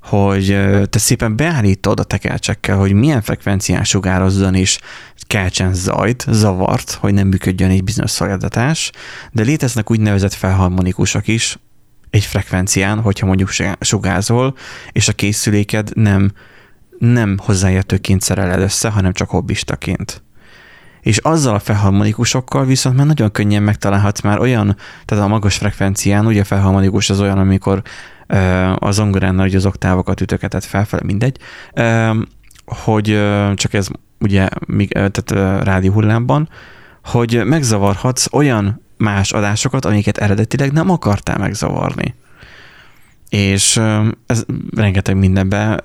hogy 0.03 0.47
te 0.91 0.99
szépen 0.99 1.37
beállítod 1.37 2.01
a 2.01 2.05
tekercsekkel, 2.05 2.77
hogy 2.77 2.93
milyen 2.93 3.23
frekvencián 3.23 3.85
sugározzon 3.85 4.55
és 4.55 4.79
keltsen 5.27 5.75
zajt, 5.75 6.25
zavart, 6.29 6.91
hogy 6.91 7.15
nem 7.15 7.29
működjön 7.29 7.71
egy 7.71 7.85
bizonyos 7.85 8.11
szolgáltatás, 8.11 8.91
de 9.33 9.43
léteznek 9.43 9.91
úgynevezett 9.91 10.33
felharmonikusok 10.33 11.29
is 11.29 11.59
egy 12.11 12.25
frekvencián, 12.25 13.01
hogyha 13.01 13.27
mondjuk 13.27 13.51
sugázol, 13.81 14.55
és 14.93 15.09
a 15.09 15.13
készüléked 15.13 15.91
nem, 15.95 16.33
nem 16.99 17.37
hozzáértőként 17.39 18.21
szereled 18.21 18.61
össze, 18.61 18.89
hanem 18.89 19.13
csak 19.13 19.31
hobbistaként. 19.31 20.23
És 21.01 21.19
azzal 21.19 21.55
a 21.55 21.59
felharmonikusokkal 21.59 22.65
viszont 22.65 22.97
már 22.97 23.07
nagyon 23.07 23.31
könnyen 23.31 23.63
megtalálhatsz 23.63 24.21
már 24.21 24.39
olyan, 24.39 24.77
tehát 25.05 25.25
a 25.25 25.29
magas 25.29 25.57
frekvencián, 25.57 26.27
ugye 26.27 26.41
a 26.41 26.45
felharmonikus 26.45 27.11
az 27.11 27.21
olyan, 27.21 27.39
amikor 27.39 27.83
a 28.75 28.91
zongoránnal 28.91 29.45
hogy 29.45 29.55
az 29.55 29.67
oktávokat 29.67 30.21
ütögetett 30.21 30.65
felfele, 30.65 31.03
mindegy, 31.05 31.37
hogy 32.67 33.21
csak 33.55 33.75
ez 33.75 33.89
ugye 34.19 34.49
tehát 34.95 35.65
rádió 35.65 35.93
hullámban, 35.93 36.49
hogy 37.05 37.45
megzavarhatsz 37.45 38.27
olyan 38.33 38.83
más 38.97 39.33
adásokat, 39.33 39.85
amiket 39.85 40.19
eredetileg 40.19 40.73
nem 40.73 40.91
akartál 40.91 41.39
megzavarni. 41.39 42.15
És 43.29 43.81
ez 44.27 44.45
rengeteg 44.77 45.17
mindenbe 45.17 45.81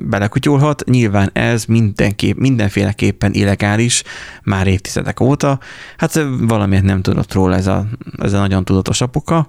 belekutyulhat. 0.00 0.84
Nyilván 0.84 1.30
ez 1.32 1.64
mindenképp, 1.64 2.38
mindenféleképpen 2.38 3.32
illegális 3.32 4.02
már 4.42 4.66
évtizedek 4.66 5.20
óta. 5.20 5.58
Hát 5.96 6.20
valamiért 6.40 6.84
nem 6.84 7.02
tudott 7.02 7.32
róla 7.32 7.56
ez 7.56 7.66
a, 7.66 7.86
ez 8.18 8.32
a 8.32 8.38
nagyon 8.38 8.64
tudatos 8.64 9.00
apuka. 9.00 9.48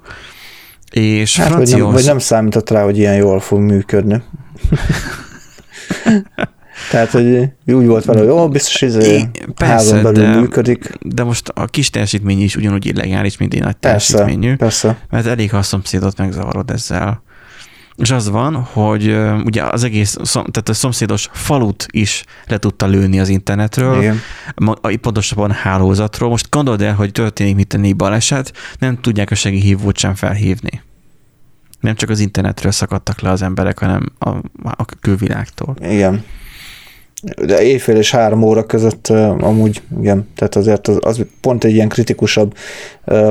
És 0.91 1.37
hát, 1.37 1.53
vagy, 1.53 1.69
nem, 1.69 1.91
vagy 1.91 2.05
nem 2.05 2.19
számított 2.19 2.69
rá, 2.69 2.83
hogy 2.83 2.97
ilyen 2.97 3.15
jól 3.15 3.39
fog 3.39 3.59
működni. 3.59 4.21
Tehát, 6.91 7.09
hogy 7.09 7.49
úgy 7.65 7.85
volt 7.85 8.05
vele, 8.05 8.19
hogy 8.19 8.27
jó, 8.27 8.49
biztos, 8.49 8.79
hogy 8.79 8.89
izé 8.89 9.29
házon 9.55 10.03
belül 10.03 10.23
de, 10.23 10.39
működik. 10.39 10.89
De 11.01 11.23
most 11.23 11.49
a 11.49 11.65
kis 11.65 11.89
teljesítmény 11.89 12.41
is 12.41 12.55
ugyanúgy 12.55 12.85
illegális, 12.85 13.37
mint 13.37 13.53
egy 13.53 13.61
nagy 13.61 13.77
teljesítményű. 13.77 14.55
Persze, 14.55 14.97
Mert 15.09 15.25
elég, 15.25 15.51
ha 15.51 15.57
a 15.57 15.61
szomszédot 15.61 16.17
megzavarod 16.17 16.71
ezzel. 16.71 17.23
És 17.97 18.11
az 18.11 18.29
van, 18.29 18.55
hogy 18.55 19.17
ugye 19.43 19.63
az 19.63 19.83
egész, 19.83 20.17
tehát 20.31 20.69
a 20.69 20.73
szomszédos 20.73 21.29
falut 21.31 21.85
is 21.91 22.23
le 22.45 22.57
tudta 22.57 22.85
lőni 22.85 23.19
az 23.19 23.29
internetről, 23.29 24.01
Igen. 24.01 24.19
pontosabban 25.01 25.51
hálózatról. 25.51 26.29
Most 26.29 26.49
gondold 26.49 26.81
el, 26.81 26.93
hogy 26.93 27.11
történik 27.11 27.55
mit 27.55 27.67
tenni 27.67 27.93
baleset, 27.93 28.53
nem 28.79 29.01
tudják 29.01 29.31
a 29.31 29.35
segélyhívót 29.35 29.97
sem 29.97 30.15
felhívni. 30.15 30.81
Nem 31.79 31.95
csak 31.95 32.09
az 32.09 32.19
internetről 32.19 32.71
szakadtak 32.71 33.19
le 33.19 33.29
az 33.29 33.41
emberek, 33.41 33.79
hanem 33.79 34.11
a, 34.19 34.29
a 34.63 34.85
külvilágtól. 35.01 35.75
Igen 35.79 36.23
de 37.45 37.61
éjfél 37.61 37.95
és 37.95 38.11
három 38.11 38.43
óra 38.43 38.63
között 38.63 39.07
amúgy, 39.39 39.81
igen, 39.99 40.27
tehát 40.35 40.55
azért 40.55 40.87
az, 40.87 40.97
az 41.01 41.25
pont 41.41 41.63
egy 41.63 41.73
ilyen 41.73 41.89
kritikusabb 41.89 42.53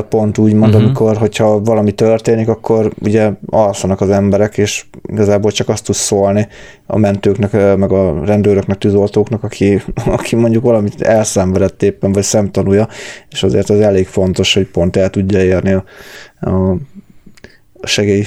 pont 0.09 0.39
úgy 0.39 0.53
mondom, 0.53 0.69
uh-huh. 0.69 0.85
amikor, 0.85 1.17
hogyha 1.17 1.61
valami 1.61 1.93
történik, 1.93 2.49
akkor 2.49 2.93
ugye 3.01 3.31
alszanak 3.47 4.01
az 4.01 4.11
emberek, 4.11 4.59
és 4.59 4.85
igazából 5.03 5.51
csak 5.51 5.69
azt 5.69 5.85
tud 5.85 5.95
szólni 5.95 6.49
a 6.87 6.99
mentőknek, 6.99 7.53
meg 7.53 7.93
a 7.93 8.25
rendőröknek, 8.25 8.79
tűzoltóknak, 8.79 9.43
aki, 9.43 9.83
aki 10.19 10.37
mondjuk 10.37 10.63
valamit 10.63 11.03
elszenvedett 11.03 11.83
éppen, 11.83 12.13
vagy 12.13 12.23
szemtanúja, 12.23 12.89
és 13.31 13.43
azért 13.43 13.71
az 13.71 13.81
elég 13.81 14.07
fontos, 14.07 14.55
hogy 14.55 14.67
pont 14.67 14.97
el 14.97 15.11
tudja 15.11 15.43
érni 15.43 15.73
a, 15.73 15.85
a 16.41 16.77
segély 17.83 18.27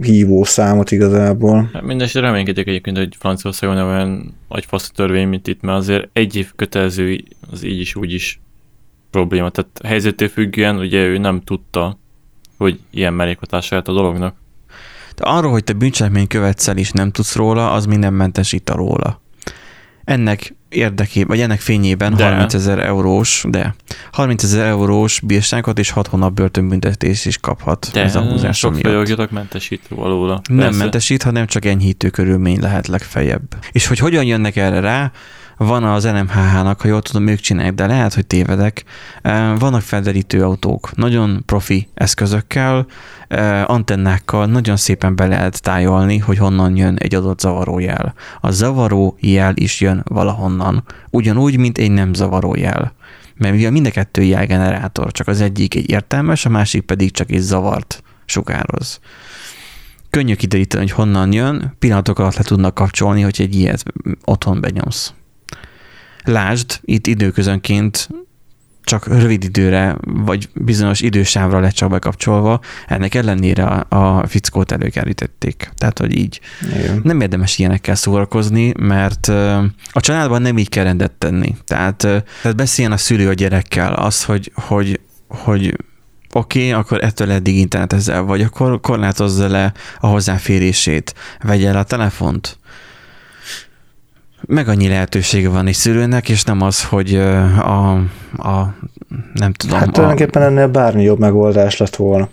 hívó 0.00 0.44
számot 0.44 0.90
igazából. 0.90 1.70
Hát 1.72 1.82
Mindenesetre 1.82 2.28
reménykedjük 2.28 2.66
egyébként, 2.66 2.96
hogy 2.96 3.16
Franciaországon 3.18 3.76
nem 3.76 3.86
olyan 3.86 4.34
agyfasz 4.48 4.90
törvény, 4.90 5.28
mint 5.28 5.46
itt, 5.46 5.60
mert 5.60 5.78
azért 5.78 6.08
egy 6.12 6.36
év 6.36 6.52
kötelező 6.56 7.24
az 7.50 7.64
így 7.64 7.80
is 7.80 7.94
úgy 7.94 8.12
is 8.12 8.40
probléma. 9.10 9.50
Tehát 9.50 9.70
helyzettől 9.84 10.28
függően 10.28 10.76
ugye 10.78 11.04
ő 11.04 11.18
nem 11.18 11.40
tudta, 11.40 11.98
hogy 12.56 12.80
ilyen 12.90 13.14
mellékhatása 13.14 13.68
lehet 13.70 13.88
a 13.88 13.92
dolognak. 13.92 14.36
De 15.16 15.24
arról, 15.24 15.50
hogy 15.50 15.64
te 15.64 15.72
bűncselekményt 15.72 16.28
követsz 16.28 16.68
el 16.68 16.76
és 16.76 16.90
nem 16.90 17.10
tudsz 17.10 17.36
róla, 17.36 17.72
az 17.72 17.86
minden 17.86 18.12
mentesít 18.12 18.70
a 18.70 18.76
róla. 18.76 19.20
Ennek 20.04 20.54
érdekében, 20.76 21.28
vagy 21.28 21.40
ennek 21.40 21.60
fényében 21.60 22.14
de. 22.14 22.24
30 22.24 22.54
ezer 22.54 22.78
eurós, 22.78 23.44
de 23.48 23.74
30 24.12 24.42
ezer 24.42 24.66
eurós 24.66 25.20
bírságot 25.20 25.78
és 25.78 25.90
6 25.90 26.06
hónap 26.06 26.32
börtönbüntetés 26.32 27.24
is 27.24 27.38
kaphat 27.38 27.90
de, 27.92 28.02
ez 28.02 28.16
a 28.16 28.20
húzás 28.20 28.58
sok 28.58 28.82
miatt. 28.82 29.30
mentesít 29.30 29.82
valóla. 29.88 30.40
Nem 30.48 30.74
mentesít, 30.74 31.22
hanem 31.22 31.46
csak 31.46 31.64
enyhítő 31.64 32.10
körülmény 32.10 32.60
lehet 32.60 32.86
legfeljebb. 32.86 33.42
És 33.72 33.86
hogy 33.86 33.98
hogyan 33.98 34.24
jönnek 34.24 34.56
erre 34.56 34.80
rá, 34.80 35.12
van 35.56 35.84
az 35.84 36.04
NMHH-nak, 36.04 36.80
ha 36.80 36.88
jól 36.88 37.02
tudom, 37.02 37.26
ők 37.26 37.40
csinálják, 37.40 37.74
de 37.74 37.86
lehet, 37.86 38.14
hogy 38.14 38.26
tévedek. 38.26 38.84
Vannak 39.58 39.80
felderítő 39.80 40.44
autók, 40.44 40.96
nagyon 40.96 41.42
profi 41.46 41.88
eszközökkel, 41.94 42.86
antennákkal 43.64 44.46
nagyon 44.46 44.76
szépen 44.76 45.16
be 45.16 45.26
lehet 45.26 45.62
tájolni, 45.62 46.18
hogy 46.18 46.38
honnan 46.38 46.76
jön 46.76 46.96
egy 46.96 47.14
adott 47.14 47.40
zavaró 47.40 47.78
jel. 47.78 48.14
A 48.40 48.50
zavaró 48.50 49.16
jel 49.20 49.52
is 49.56 49.80
jön 49.80 50.02
valahonnan, 50.04 50.84
ugyanúgy, 51.10 51.56
mint 51.56 51.78
egy 51.78 51.90
nem 51.90 52.14
zavaró 52.14 52.54
jel. 52.54 52.94
Mert 53.34 53.54
ugye 53.54 53.70
mind 53.70 53.86
a 53.86 53.90
kettő 53.90 54.22
jelgenerátor, 54.22 55.12
csak 55.12 55.28
az 55.28 55.40
egyik 55.40 55.74
egy 55.74 55.90
értelmes, 55.90 56.46
a 56.46 56.48
másik 56.48 56.82
pedig 56.82 57.10
csak 57.10 57.30
egy 57.30 57.40
zavart 57.40 58.02
sugároz 58.24 59.00
könnyű 60.10 60.34
kideríteni, 60.34 60.82
hogy 60.82 60.92
honnan 60.92 61.32
jön, 61.32 61.74
pillanatok 61.78 62.18
alatt 62.18 62.36
le 62.36 62.42
tudnak 62.42 62.74
kapcsolni, 62.74 63.22
hogy 63.22 63.36
egy 63.40 63.54
ilyet 63.54 63.82
otthon 64.24 64.60
benyomsz. 64.60 65.12
Lásd, 66.26 66.80
itt 66.84 67.06
időközönként 67.06 68.08
csak 68.86 69.06
rövid 69.06 69.44
időre, 69.44 69.96
vagy 70.02 70.48
bizonyos 70.54 71.00
idősávra 71.00 71.60
lett 71.60 71.72
csak 71.72 71.90
bekapcsolva, 71.90 72.60
ennek 72.86 73.14
ellenére 73.14 73.64
a, 73.64 73.86
a 74.18 74.26
fickót 74.26 74.72
előkerítették. 74.72 75.70
Tehát, 75.76 75.98
hogy 75.98 76.16
így 76.16 76.40
Igen. 76.74 77.00
nem 77.04 77.20
érdemes 77.20 77.58
ilyenekkel 77.58 77.94
szórakozni, 77.94 78.72
mert 78.78 79.28
a 79.90 80.00
családban 80.00 80.42
nem 80.42 80.58
így 80.58 80.68
kell 80.68 80.84
rendet 80.84 81.12
tenni. 81.12 81.56
Tehát, 81.64 81.96
tehát 81.96 82.56
beszéljen 82.56 82.92
a 82.92 82.96
szülő 82.96 83.28
a 83.28 83.32
gyerekkel 83.32 83.92
az, 83.92 84.24
hogy, 84.24 84.52
hogy, 84.54 85.00
hogy 85.28 85.76
oké, 86.32 86.58
okay, 86.58 86.72
akkor 86.72 87.04
ettől 87.04 87.30
eddig 87.30 87.56
internetezzel, 87.56 88.22
vagy 88.22 88.42
akkor 88.42 88.80
korlátozza 88.80 89.48
le 89.48 89.72
a 90.00 90.06
hozzáférését, 90.06 91.14
vegye 91.42 91.68
el 91.68 91.76
a 91.76 91.82
telefont, 91.82 92.58
meg 94.46 94.68
annyi 94.68 94.88
lehetősége 94.88 95.48
van 95.48 95.66
egy 95.66 95.74
szülőnek, 95.74 96.28
és 96.28 96.44
nem 96.44 96.60
az, 96.60 96.84
hogy 96.84 97.14
a, 97.14 97.92
a 98.38 98.74
nem 99.34 99.52
tudom. 99.52 99.78
Hát 99.78 99.92
tulajdonképpen 99.92 100.42
a... 100.42 100.44
ennél 100.44 100.68
bármi 100.68 101.02
jobb 101.02 101.18
megoldás 101.18 101.76
lett 101.76 101.96
volna. 101.96 102.28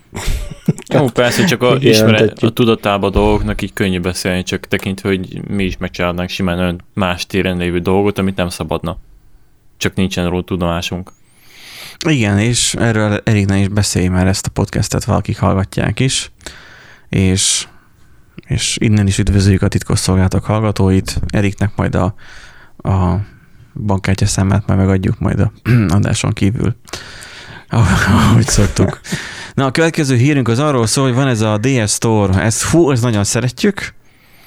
Jó, 0.93 1.05
persze, 1.05 1.43
csak 1.43 1.63
a, 1.63 1.75
ismeret, 1.79 2.43
a 2.43 2.49
tudatában 2.49 3.09
a 3.09 3.13
dolgoknak 3.13 3.61
így 3.61 3.73
könnyű 3.73 3.99
beszélni, 3.99 4.43
csak 4.43 4.67
tekintve, 4.67 5.09
hogy 5.09 5.41
mi 5.47 5.63
is 5.63 5.77
megcsinálnánk 5.77 6.29
simán 6.29 6.59
ön 6.59 6.81
más 6.93 7.25
téren 7.25 7.57
lévő 7.57 7.79
dolgot, 7.79 8.17
amit 8.17 8.35
nem 8.35 8.49
szabadna. 8.49 8.97
Csak 9.77 9.95
nincsen 9.95 10.29
róla 10.29 10.43
tudomásunk. 10.43 11.11
Igen, 12.07 12.39
és 12.39 12.73
erről 12.73 13.21
elég 13.23 13.49
is 13.49 13.67
beszélj 13.67 14.07
már 14.07 14.27
ezt 14.27 14.45
a 14.45 14.49
podcastet, 14.49 15.03
valakik 15.03 15.39
hallgatják 15.39 15.99
is, 15.99 16.31
és 17.09 17.67
és 18.47 18.77
innen 18.81 19.07
is 19.07 19.17
üdvözöljük 19.17 19.61
a 19.61 19.67
titkosszolgálatok 19.67 20.43
hallgatóit. 20.43 21.19
Eriknek 21.27 21.71
majd 21.75 21.95
a, 21.95 22.15
a 22.77 23.15
bankkártya 23.73 24.25
számát 24.25 24.67
már 24.67 24.77
megadjuk 24.77 25.19
majd 25.19 25.39
a 25.39 25.51
adáson 25.87 26.33
kívül, 26.33 26.75
ahogy 27.69 28.47
szoktuk. 28.47 28.99
Na, 29.53 29.65
a 29.65 29.71
következő 29.71 30.15
hírünk 30.15 30.47
az 30.47 30.59
arról 30.59 30.87
szól, 30.87 31.05
hogy 31.05 31.15
van 31.15 31.27
ez 31.27 31.41
a 31.41 31.57
DS 31.57 31.91
Store, 31.91 32.41
ezt 32.41 32.61
fú, 32.61 32.91
ezt 32.91 33.01
nagyon 33.01 33.23
szeretjük. 33.23 33.93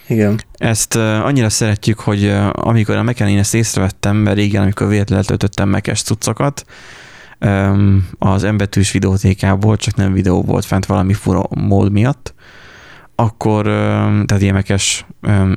Igen. 0.09 0.41
Ezt 0.53 0.95
uh, 0.95 1.25
annyira 1.25 1.49
szeretjük, 1.49 2.01
hogy 2.01 2.25
uh, 2.25 2.49
amikor 2.53 2.97
a 2.97 3.03
mac 3.03 3.21
én 3.21 3.39
ezt 3.39 3.55
észrevettem, 3.55 4.17
mert 4.17 4.37
régen, 4.37 4.63
amikor 4.63 4.89
véletlenül 4.89 5.25
töltöttem 5.25 5.69
mekes 5.69 6.03
cuccokat, 6.03 6.65
um, 7.41 8.09
az 8.19 8.45
embetűs 8.45 8.91
videótékából, 8.91 9.77
csak 9.77 9.95
nem 9.95 10.13
videó 10.13 10.43
volt 10.43 10.65
fent 10.65 10.87
valami 10.87 11.13
fura 11.13 11.43
mód 11.51 11.93
miatt, 11.93 12.35
akkor, 13.17 13.65
tehát 14.27 14.41
ilyenekes 14.41 15.07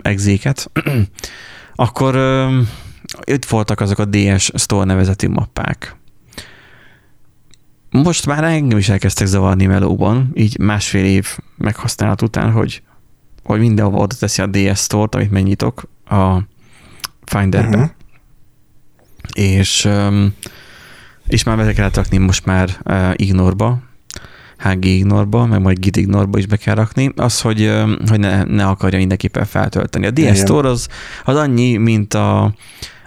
exéket, 0.01 0.72
akkor 1.76 2.16
itt 3.24 3.45
voltak 3.45 3.80
azok 3.80 3.99
a 3.99 4.05
DS 4.05 4.51
Store 4.55 4.86
nevezetű 4.86 5.28
mappák. 5.28 5.95
Most 7.91 8.26
már 8.26 8.43
engem 8.43 8.78
is 8.78 8.89
elkezdtek 8.89 9.28
zavarni 9.28 9.66
melóban, 9.66 10.32
így 10.34 10.60
másfél 10.60 11.05
év 11.05 11.38
meghasználat 11.57 12.22
után, 12.22 12.51
hogy, 12.51 12.82
hogy 13.43 13.60
mindenhova 13.60 13.97
oda 13.97 14.16
teszi 14.16 14.41
a 14.41 14.47
DS 14.47 14.80
Store-t, 14.80 15.16
amit 15.16 15.32
megnyitok 15.32 15.84
a 16.05 16.38
Finderbe. 17.24 17.78
Uh-huh. 17.78 17.91
És, 19.34 19.89
és 21.28 21.43
már 21.43 21.57
be 21.57 21.74
kellett 21.74 21.95
rakni 21.95 22.18
most 22.18 22.45
már 22.45 22.82
ignorba, 23.16 23.88
HG 24.60 24.86
ignorba, 24.86 25.45
meg 25.45 25.62
majd 25.62 25.80
git 25.80 25.97
ignorba 25.97 26.38
is 26.38 26.45
be 26.45 26.55
kell 26.55 26.76
rakni, 26.76 27.12
az, 27.16 27.41
hogy, 27.41 27.72
hogy 28.07 28.20
ne, 28.20 28.43
ne 28.43 28.66
akarja 28.66 28.97
mindenképpen 28.97 29.45
feltölteni. 29.45 30.05
A 30.05 30.12
DS 30.12 30.38
Store 30.38 30.70
az, 30.70 30.88
az 31.26 31.36
annyi, 31.36 31.78
mint 31.78 32.14
a, 32.14 32.53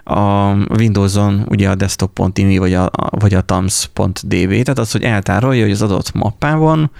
a 0.05 0.53
Windows-on 0.79 1.47
ugye 1.49 1.69
a 1.71 1.75
desktop.imi 1.75 2.59
vagy 2.59 2.75
a, 2.75 2.91
vagy 3.11 3.35
a 3.35 3.41
tams.dv, 3.41 4.49
tehát 4.49 4.79
az, 4.79 4.93
hogy 4.93 5.03
eltárolja, 5.03 5.63
hogy 5.63 5.71
az 5.71 5.83
adott 5.83 6.13
mappában 6.13 6.91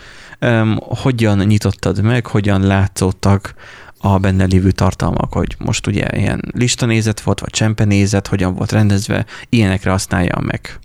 um, 0.41 0.77
hogyan 0.79 1.39
nyitottad 1.39 2.03
meg, 2.03 2.27
hogyan 2.27 2.67
látszottak 2.67 3.55
a 3.99 4.19
benne 4.19 4.45
lévő 4.45 4.71
tartalmak, 4.71 5.33
hogy 5.33 5.57
most 5.59 5.87
ugye 5.87 6.07
ilyen 6.13 6.41
listanézet 6.51 7.21
volt, 7.21 7.41
vagy 7.41 7.51
csempenézet, 7.51 8.27
hogyan 8.27 8.55
volt 8.55 8.73
rendezve, 8.73 9.27
ilyenekre 9.49 9.91
használja 9.91 10.39
meg. 10.41 10.79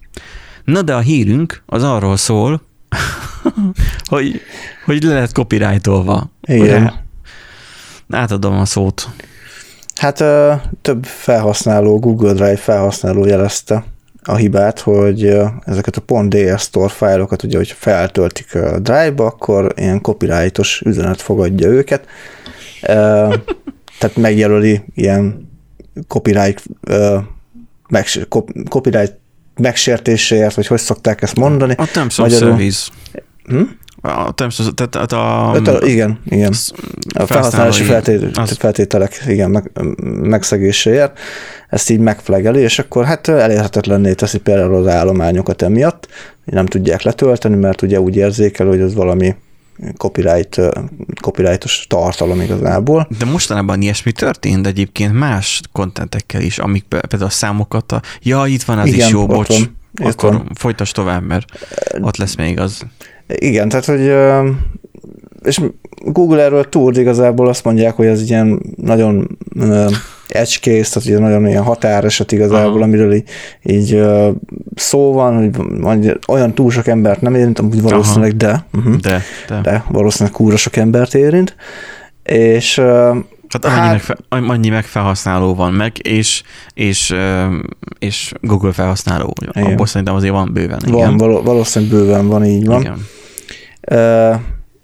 Na 0.64 0.82
de 0.82 0.96
a 0.96 1.00
hírünk 1.00 1.64
az 1.66 1.84
arról 1.84 2.18
szól, 2.18 2.62
hogy, 4.10 4.42
hogy 4.86 5.04
le 5.04 5.14
lehet 5.14 5.32
copyrightolva. 5.32 6.32
Igen. 6.42 6.94
átadom 8.10 8.58
a 8.58 8.66
szót. 8.66 9.08
Hát 9.96 10.24
több 10.82 11.06
felhasználó, 11.06 12.00
Google 12.00 12.34
Drive 12.34 12.58
felhasználó 12.58 13.26
jelezte 13.26 13.84
a 14.24 14.36
hibát, 14.36 14.80
hogy 14.80 15.38
ezeket 15.66 16.04
a 16.06 16.24
.ds 16.24 16.62
store 16.62 16.90
fájlokat, 16.90 17.44
ugye, 17.44 17.58
hogy 17.58 17.76
feltöltik 17.78 18.56
a 18.56 18.80
Drive-ba, 18.80 19.26
akkor 19.26 19.74
ilyen 19.76 20.02
copyrightos 20.02 20.82
üzenet 20.86 21.22
fogadja 21.22 21.68
őket. 21.68 22.06
Tehát 24.00 24.16
megjelöli 24.16 24.84
ilyen 24.96 25.50
copyright, 26.08 26.64
copyright 28.70 29.20
megsértéséért, 29.60 30.56
vagy 30.56 30.68
hogy 30.68 30.80
szokták 30.80 31.22
ezt 31.22 31.36
mondani. 31.36 31.74
A 31.78 31.86
Terms 31.92 32.18
of 32.18 32.38
Service. 32.38 32.90
Hm? 33.48 33.62
A 34.02 34.32
terms 34.32 34.60
of, 34.60 34.68
tehát 34.76 35.12
a, 35.12 35.52
a, 35.52 35.86
igen, 35.86 36.20
igen. 36.26 36.54
A 37.14 37.26
felhasználási 37.26 37.84
feltételek, 37.84 38.38
az... 38.38 38.52
feltételek 38.52 39.24
igen, 39.28 39.50
meg, 39.50 39.72
megszegéséért 40.22 41.20
ezt 41.70 41.90
így 41.90 42.00
megflegeli, 42.00 42.62
és 42.62 42.80
akkor 42.80 43.06
hát 43.06 43.28
elérhetetlenné 43.28 44.14
teszi 44.14 44.38
például 44.38 44.76
az 44.76 44.88
állományokat 44.88 45.62
emiatt, 45.62 46.08
nem 46.46 46.66
tudják 46.66 47.02
letölteni, 47.02 47.56
mert 47.56 47.82
ugye 47.82 48.00
úgy 48.00 48.16
érzékel, 48.16 48.68
hogy 48.68 48.80
ez 48.80 48.94
valami 48.94 49.36
copyright, 49.98 50.62
copyrightos 51.22 51.86
tartalom 51.90 52.42
igazából. 52.42 53.08
De 53.20 53.26
mostanában 53.26 53.82
ilyesmi 53.82 54.12
történt 54.12 54.68
egyébként 54.68 55.14
más 55.14 55.62
kontentekkel 55.72 56.42
is, 56.42 56.58
amik 56.58 56.84
például 56.84 57.24
a 57.24 57.30
számokat, 57.30 57.92
a... 57.92 58.02
ja, 58.22 58.46
itt 58.46 58.64
van, 58.64 58.80
az 58.80 58.88
Igen, 58.88 59.08
is 59.08 59.14
jó, 59.14 59.26
bocs. 59.26 59.48
van. 59.48 59.78
Akkor 60.04 60.34
van. 60.34 60.52
folytasd 60.56 60.94
tovább, 60.94 61.24
mert 61.24 61.46
ott 62.02 62.18
lesz 62.18 62.36
még 62.36 62.60
az. 62.60 62.86
Igen, 63.28 63.70
tehát, 63.70 63.86
hogy 63.86 64.06
és 65.48 65.62
Google 66.06 66.42
erről 66.44 66.70
túl 66.70 66.96
igazából 66.96 67.48
azt 67.48 67.64
mondják, 67.64 67.96
hogy 67.96 68.06
ez 68.06 68.30
ilyen 68.30 68.62
nagyon 68.76 69.38
ö, 69.60 69.86
edge 70.28 70.56
case, 70.62 70.90
tehát 70.94 71.06
ugye 71.06 71.20
nagyon 71.20 71.48
ilyen 71.48 71.64
határeset 71.64 72.32
igazából, 72.32 72.72
Aha. 72.76 72.84
amiről 72.84 73.14
így, 73.14 73.30
így 73.64 74.02
szó 74.76 75.14
van, 75.14 75.54
hogy 75.82 76.20
olyan 76.28 76.54
túl 76.54 76.72
sok 76.72 76.88
embert 76.88 77.22
nem 77.22 77.36
érint, 77.36 77.60
amúgy 77.60 77.82
valószínűleg 77.82 78.38
de, 78.38 78.66
uh-huh, 78.78 78.96
De, 78.96 79.22
de. 79.48 79.60
de 79.62 79.84
valószínűleg 79.90 80.34
kúra 80.34 80.58
sok 80.58 80.76
embert 80.76 81.14
érint, 81.16 81.56
és 82.24 82.78
ö, 82.78 83.18
Tehát 83.50 83.78
annyi, 83.78 83.88
Hát- 83.88 83.92
meg, 83.92 84.02
fe- 84.02 84.20
annyi 84.50 84.70
meg 84.70 84.84
felhasználó 84.86 85.56
van 85.56 85.74
meg, 85.74 85.92
és, 86.02 86.44
és, 86.74 87.16
és 88.00 88.32
Google 88.42 88.72
felhasználó. 88.72 89.34
Igen. 89.56 89.72
Abból 89.72 89.86
szerintem 89.86 90.16
azért 90.16 90.34
van 90.34 90.50
bőven. 90.54 90.80
van, 90.86 90.94
Igen. 90.98 91.18
való, 91.18 91.42
valószínűleg 91.42 91.94
bőven 91.96 92.28
van, 92.28 92.46
így 92.46 92.66
van. 92.66 92.82
Igen. 92.82 93.06
Ö, 93.82 94.34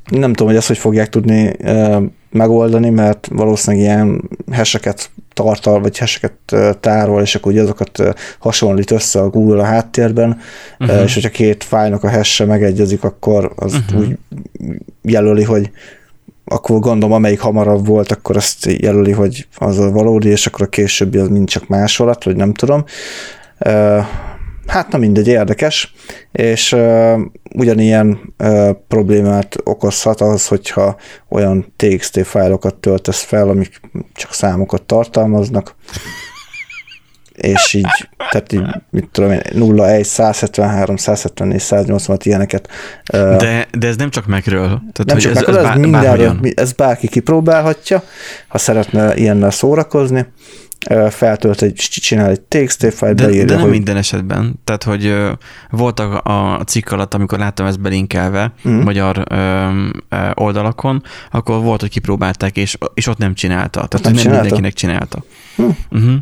Nem 0.10 0.30
tudom, 0.34 0.48
hogy 0.48 0.56
ezt 0.56 0.68
hogy 0.68 0.78
fogják 0.78 1.10
tudni 1.10 1.56
megoldani, 2.30 2.90
mert 2.90 3.28
valószínűleg 3.32 3.86
ilyen 3.86 4.30
heseket 4.52 5.10
tartal, 5.34 5.80
vagy 5.80 5.98
heseket 5.98 6.34
tárol, 6.80 7.22
és 7.22 7.36
akkor 7.36 7.52
ugye 7.52 7.62
azokat 7.62 8.16
hasonlít 8.40 8.92
össze 8.92 9.20
a 9.22 9.30
Google 9.30 9.62
a 9.62 9.66
háttérben, 9.66 10.38
Mhm. 10.78 10.90
uh 10.90 11.02
és 11.04 11.14
hogyha 11.14 11.30
két 11.30 11.64
fájlnak 11.64 12.04
a 12.04 12.10
hash 12.10 12.46
megegyezik, 12.46 13.04
akkor 13.04 13.52
az 13.56 13.74
Mhm. 13.74 13.98
úgy 14.00 14.18
jelöli, 15.02 15.44
hogy 15.44 15.72
akkor 16.46 16.80
gondolom, 16.80 17.16
amelyik 17.16 17.40
hamarabb 17.40 17.86
volt, 17.88 18.12
akkor 18.12 18.36
azt 18.36 18.66
jelöli, 18.66 19.12
hogy 19.12 19.48
az 19.58 19.80
a 19.80 19.92
valódi, 19.92 20.30
és 20.30 20.46
akkor 20.48 20.62
a 20.66 20.70
későbbi 20.70 21.18
az 21.18 21.28
mind 21.28 21.48
csak 21.50 21.68
másolat, 21.68 22.24
vagy 22.24 22.36
nem 22.36 22.54
tudom. 22.54 22.84
Hát 24.68 24.92
na 24.92 24.98
mindegy, 24.98 25.28
érdekes, 25.28 25.94
és 26.32 26.72
uh, 26.72 27.20
ugyanilyen 27.56 28.34
uh, 28.38 28.70
problémát 28.88 29.56
okozhat 29.64 30.22
az, 30.22 30.48
hogyha 30.48 30.96
olyan 31.30 31.74
TXT 31.76 32.26
fájlokat 32.26 32.76
töltesz 32.76 33.22
fel, 33.22 33.50
amik 33.50 33.80
csak 34.14 34.34
számokat 34.34 34.84
tartalmaznak, 34.84 35.76
és 37.34 37.74
így, 37.74 38.10
tehát 38.32 38.52
így, 38.52 38.66
mit 38.90 39.10
tudom 39.12 39.32
én, 39.32 39.42
0, 39.54 39.90
1, 39.90 40.06
173, 40.06 40.96
174, 40.96 41.60
186 41.60 42.26
ilyeneket. 42.26 42.70
Uh, 43.14 43.36
De, 43.36 43.68
de 43.78 43.88
ez 43.88 43.96
nem 43.96 44.10
csak 44.10 44.26
megről. 44.26 44.68
Tehát, 44.68 45.06
nem 45.06 45.16
hogy 45.16 45.24
csak 45.24 45.32
ez, 45.32 45.42
ez, 45.42 45.48
ez, 45.48 45.56
ez, 45.56 45.64
bár, 45.64 45.78
mindenről, 45.78 46.40
ez 46.56 46.72
bárki 46.72 47.08
kipróbálhatja, 47.08 48.04
ha 48.48 48.58
szeretne 48.58 49.16
ilyennel 49.16 49.52
szórakozni, 49.52 50.26
feltölt 51.10 51.62
egy, 51.62 51.74
csinál 51.76 52.30
egy 52.30 52.42
TXT 52.42 52.94
fájlt, 52.94 53.16
De, 53.16 53.26
beírja, 53.26 53.46
de 53.46 53.54
nem 53.54 53.62
hogy 53.62 53.72
minden 53.72 53.98
esetben. 53.98 54.60
Tehát, 54.64 54.84
hogy 54.84 55.06
ö, 55.06 55.32
voltak 55.70 56.26
a, 56.26 56.60
a 56.60 56.64
cikk 56.64 56.92
alatt, 56.92 57.14
amikor 57.14 57.40
láttam 57.40 57.66
ezt 57.66 57.80
belinkelve 57.80 58.54
mm. 58.68 58.82
magyar 58.82 59.24
ö, 59.30 59.36
ö, 60.10 60.16
oldalakon, 60.34 61.04
akkor 61.32 61.62
volt, 61.62 61.82
hogy 61.82 61.90
kipróbálták, 61.90 62.58
és, 62.58 62.78
és 62.94 63.08
ott 63.08 63.18
nem 63.18 63.34
csinálta. 63.34 63.88
Tehát, 63.88 63.92
nem 63.92 64.02
nem, 64.02 64.14
nem 64.14 64.22
csinálta? 64.22 64.42
mindenkinek 64.42 64.74
csinálta. 64.74 65.24
Hm. 65.56 65.64
Uh-huh. 65.90 66.16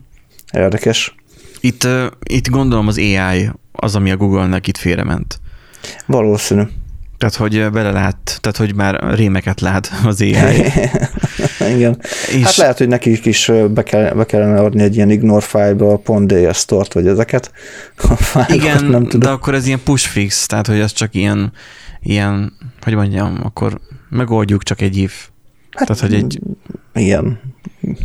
érdekes. 0.53 1.15
Itt, 1.59 1.83
ö, 1.83 2.05
itt 2.23 2.47
gondolom 2.47 2.87
az 2.87 2.97
AI 2.97 3.49
az, 3.71 3.95
ami 3.95 4.11
a 4.11 4.17
Google-nek 4.17 4.67
itt 4.67 4.77
félrement. 4.77 5.39
Valószínű. 6.05 6.61
Tehát, 7.21 7.35
hogy 7.35 7.55
ö, 7.55 7.69
belelát, 7.69 8.37
tehát, 8.41 8.57
hogy 8.57 8.75
már 8.75 9.15
rémeket 9.15 9.61
lát 9.61 9.91
az 10.05 10.21
AI. 10.21 10.33
Igen. 11.75 11.99
és 12.29 12.43
Hát 12.43 12.55
lehet, 12.55 12.77
hogy 12.77 12.87
nekik 12.87 13.25
is 13.25 13.47
ö, 13.47 13.67
be, 13.67 13.83
kell, 13.83 14.13
be 14.13 14.25
kellene 14.25 14.59
adni 14.59 14.83
egy 14.83 14.95
ilyen 14.95 15.09
ignore 15.09 15.41
file-ba 15.45 16.01
a 16.05 16.19
.ds 16.19 16.57
stort, 16.57 16.93
vagy 16.93 17.07
ezeket. 17.07 17.51
A 18.09 18.15
fájlokat 18.15 18.55
igen, 18.55 18.85
nem 18.85 19.03
de 19.03 19.09
tudom. 19.09 19.31
akkor 19.33 19.53
ez 19.55 19.67
ilyen 19.67 19.79
push 19.83 20.07
fix, 20.07 20.45
tehát, 20.45 20.67
hogy 20.67 20.79
ez 20.79 20.91
csak 20.93 21.15
ilyen, 21.15 21.51
ilyen, 22.01 22.53
hogy 22.81 22.93
mondjam, 22.95 23.39
akkor 23.43 23.79
megoldjuk 24.09 24.63
csak 24.63 24.81
egy 24.81 24.97
if. 24.97 25.27
Hát, 25.71 25.87
tehát, 25.87 26.01
hogy 26.01 26.13
egy- 26.13 26.39
Igen. 26.93 27.39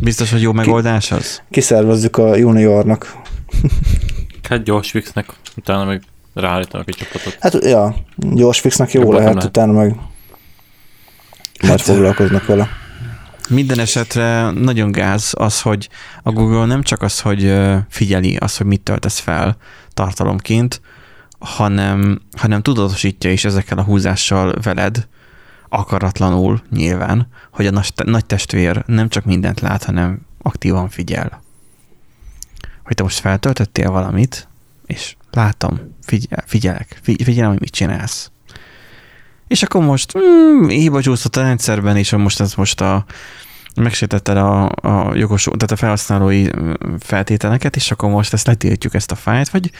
Biztos, 0.01 0.31
hogy 0.31 0.41
jó 0.41 0.51
megoldás 0.51 1.11
az? 1.11 1.41
Kiszervezzük 1.49 2.17
a 2.17 2.35
juniornak. 2.35 3.15
Hát 4.49 4.63
gyors 4.63 4.91
fixnek, 4.91 5.25
utána 5.57 5.85
meg 5.85 6.01
ráállítanak 6.39 6.87
egy 6.87 6.95
csapatot. 6.95 7.37
Hát, 7.39 7.63
ja, 7.63 7.95
gyors 8.15 8.59
fixnek 8.59 8.91
jó 8.91 9.01
Jobban 9.01 9.15
lehet, 9.15 9.33
lehet. 9.33 9.49
utána 9.49 9.71
meg 9.71 9.95
majd 11.61 11.79
Hát- 11.79 11.81
foglalkoznak 11.81 12.45
vele. 12.45 12.67
Minden 13.49 13.79
esetre 13.79 14.51
nagyon 14.51 14.91
gáz 14.91 15.33
az, 15.37 15.61
hogy 15.61 15.89
a 16.23 16.31
Google 16.31 16.65
nem 16.65 16.81
csak 16.83 17.01
az, 17.01 17.19
hogy 17.19 17.53
figyeli 17.89 18.35
az, 18.35 18.57
hogy 18.57 18.65
mit 18.65 18.81
töltesz 18.81 19.19
fel 19.19 19.57
tartalomként, 19.93 20.81
hanem, 21.39 22.21
hanem 22.37 22.61
tudatosítja 22.61 23.31
is 23.31 23.45
ezekkel 23.45 23.77
a 23.77 23.83
húzással 23.83 24.55
veled, 24.63 25.07
akaratlanul 25.69 26.61
nyilván, 26.71 27.27
hogy 27.51 27.67
a 27.67 27.83
nagy 27.95 28.25
testvér 28.25 28.83
nem 28.85 29.09
csak 29.09 29.25
mindent 29.25 29.59
lát, 29.59 29.83
hanem 29.83 30.19
aktívan 30.41 30.89
figyel. 30.89 31.41
Hogy 32.83 32.95
te 32.95 33.03
most 33.03 33.19
feltöltöttél 33.19 33.91
valamit, 33.91 34.47
és 34.87 35.15
látom, 35.31 35.79
figyel, 36.01 36.43
figyelek, 36.45 36.99
figy- 37.01 37.23
figyelem, 37.23 37.49
hogy 37.49 37.59
mit 37.59 37.71
csinálsz. 37.71 38.31
És 39.47 39.63
akkor 39.63 39.83
most 39.83 40.17
mm, 40.17 40.67
hiba 40.67 41.01
csúszott 41.01 41.35
a 41.35 41.41
rendszerben, 41.41 41.97
és 41.97 42.11
most 42.11 42.39
ez 42.39 42.53
most 42.53 42.81
a 42.81 43.05
megsértetted 43.75 44.37
a, 44.37 44.65
a 44.65 45.11
jogos, 45.15 45.43
tehát 45.43 45.71
a 45.71 45.75
felhasználói 45.75 46.47
ö, 46.47 46.73
feltételeket, 46.99 47.75
és 47.75 47.91
akkor 47.91 48.09
most 48.09 48.33
ezt 48.33 48.47
letiltjuk 48.47 48.93
ezt 48.93 49.11
a 49.11 49.15
fájlt, 49.15 49.49
vagy, 49.49 49.71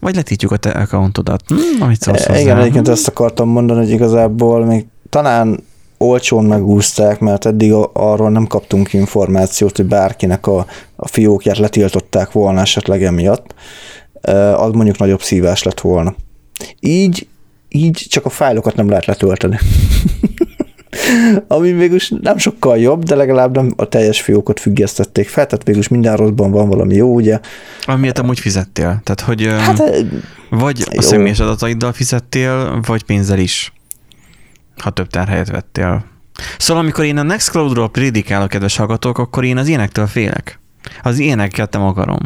vagy 0.00 0.14
letiltjuk 0.14 0.52
a 0.52 0.56
te 0.56 0.70
accountodat. 0.70 1.42
Hm, 1.46 1.82
amit 1.82 2.00
szólsz 2.00 2.24
E, 2.24 2.26
hozzá. 2.26 2.40
Igen, 2.40 2.58
egyébként 2.58 2.88
ezt 2.88 3.08
akartam 3.08 3.48
mondani, 3.48 3.80
hogy 3.80 3.90
igazából 3.90 4.64
még 4.64 4.86
talán 5.10 5.64
olcsón 5.98 6.44
megúzták, 6.44 7.20
mert 7.20 7.46
eddig 7.46 7.72
arról 7.92 8.30
nem 8.30 8.46
kaptunk 8.46 8.92
információt, 8.92 9.76
hogy 9.76 9.86
bárkinek 9.86 10.46
a, 10.46 10.66
a 10.96 11.08
fiókját 11.08 11.58
letiltották 11.58 12.32
volna 12.32 12.60
esetleg 12.60 13.02
emiatt. 13.02 13.54
Az 14.56 14.72
mondjuk 14.72 14.98
nagyobb 14.98 15.22
szívás 15.22 15.62
lett 15.62 15.80
volna. 15.80 16.14
Így, 16.80 17.26
így 17.68 18.06
csak 18.08 18.24
a 18.24 18.28
fájlokat 18.30 18.76
nem 18.76 18.88
lehet 18.88 19.06
letölteni. 19.06 19.58
Ami 21.48 21.72
végülis 21.72 22.12
nem 22.22 22.38
sokkal 22.38 22.78
jobb, 22.78 23.02
de 23.02 23.14
legalább 23.14 23.54
nem 23.54 23.72
a 23.76 23.88
teljes 23.88 24.20
fiókot 24.20 24.60
függesztették 24.60 25.28
fel, 25.28 25.46
tehát 25.46 25.64
végülis 25.66 25.88
minden 25.88 26.16
rosszban 26.16 26.50
van 26.50 26.68
valami 26.68 26.94
jó, 26.94 27.14
ugye? 27.14 27.40
Amiért 27.82 28.18
amúgy 28.18 28.40
fizettél. 28.40 29.00
Tehát, 29.04 29.20
hogy 29.20 29.46
Hát 29.46 29.82
vagy 30.50 30.82
a 30.86 30.90
jó. 30.92 31.00
személyes 31.00 31.40
adataiddal 31.40 31.92
fizettél, 31.92 32.80
vagy 32.86 33.02
pénzzel 33.02 33.38
is, 33.38 33.72
ha 34.76 34.90
több 34.90 35.08
tárhelyet 35.08 35.50
vettél. 35.50 36.04
Szóval 36.58 36.82
amikor 36.82 37.04
én 37.04 37.16
a 37.16 37.22
Nextcloud-ról 37.22 37.90
prédikálok, 37.90 38.48
kedves 38.48 38.76
hallgatók, 38.76 39.18
akkor 39.18 39.44
én 39.44 39.56
az 39.56 39.68
ilyenektől 39.68 40.06
félek. 40.06 40.58
Az 41.02 41.18
ilyeneket 41.18 41.72
nem 41.72 41.82
akarom. 41.82 42.18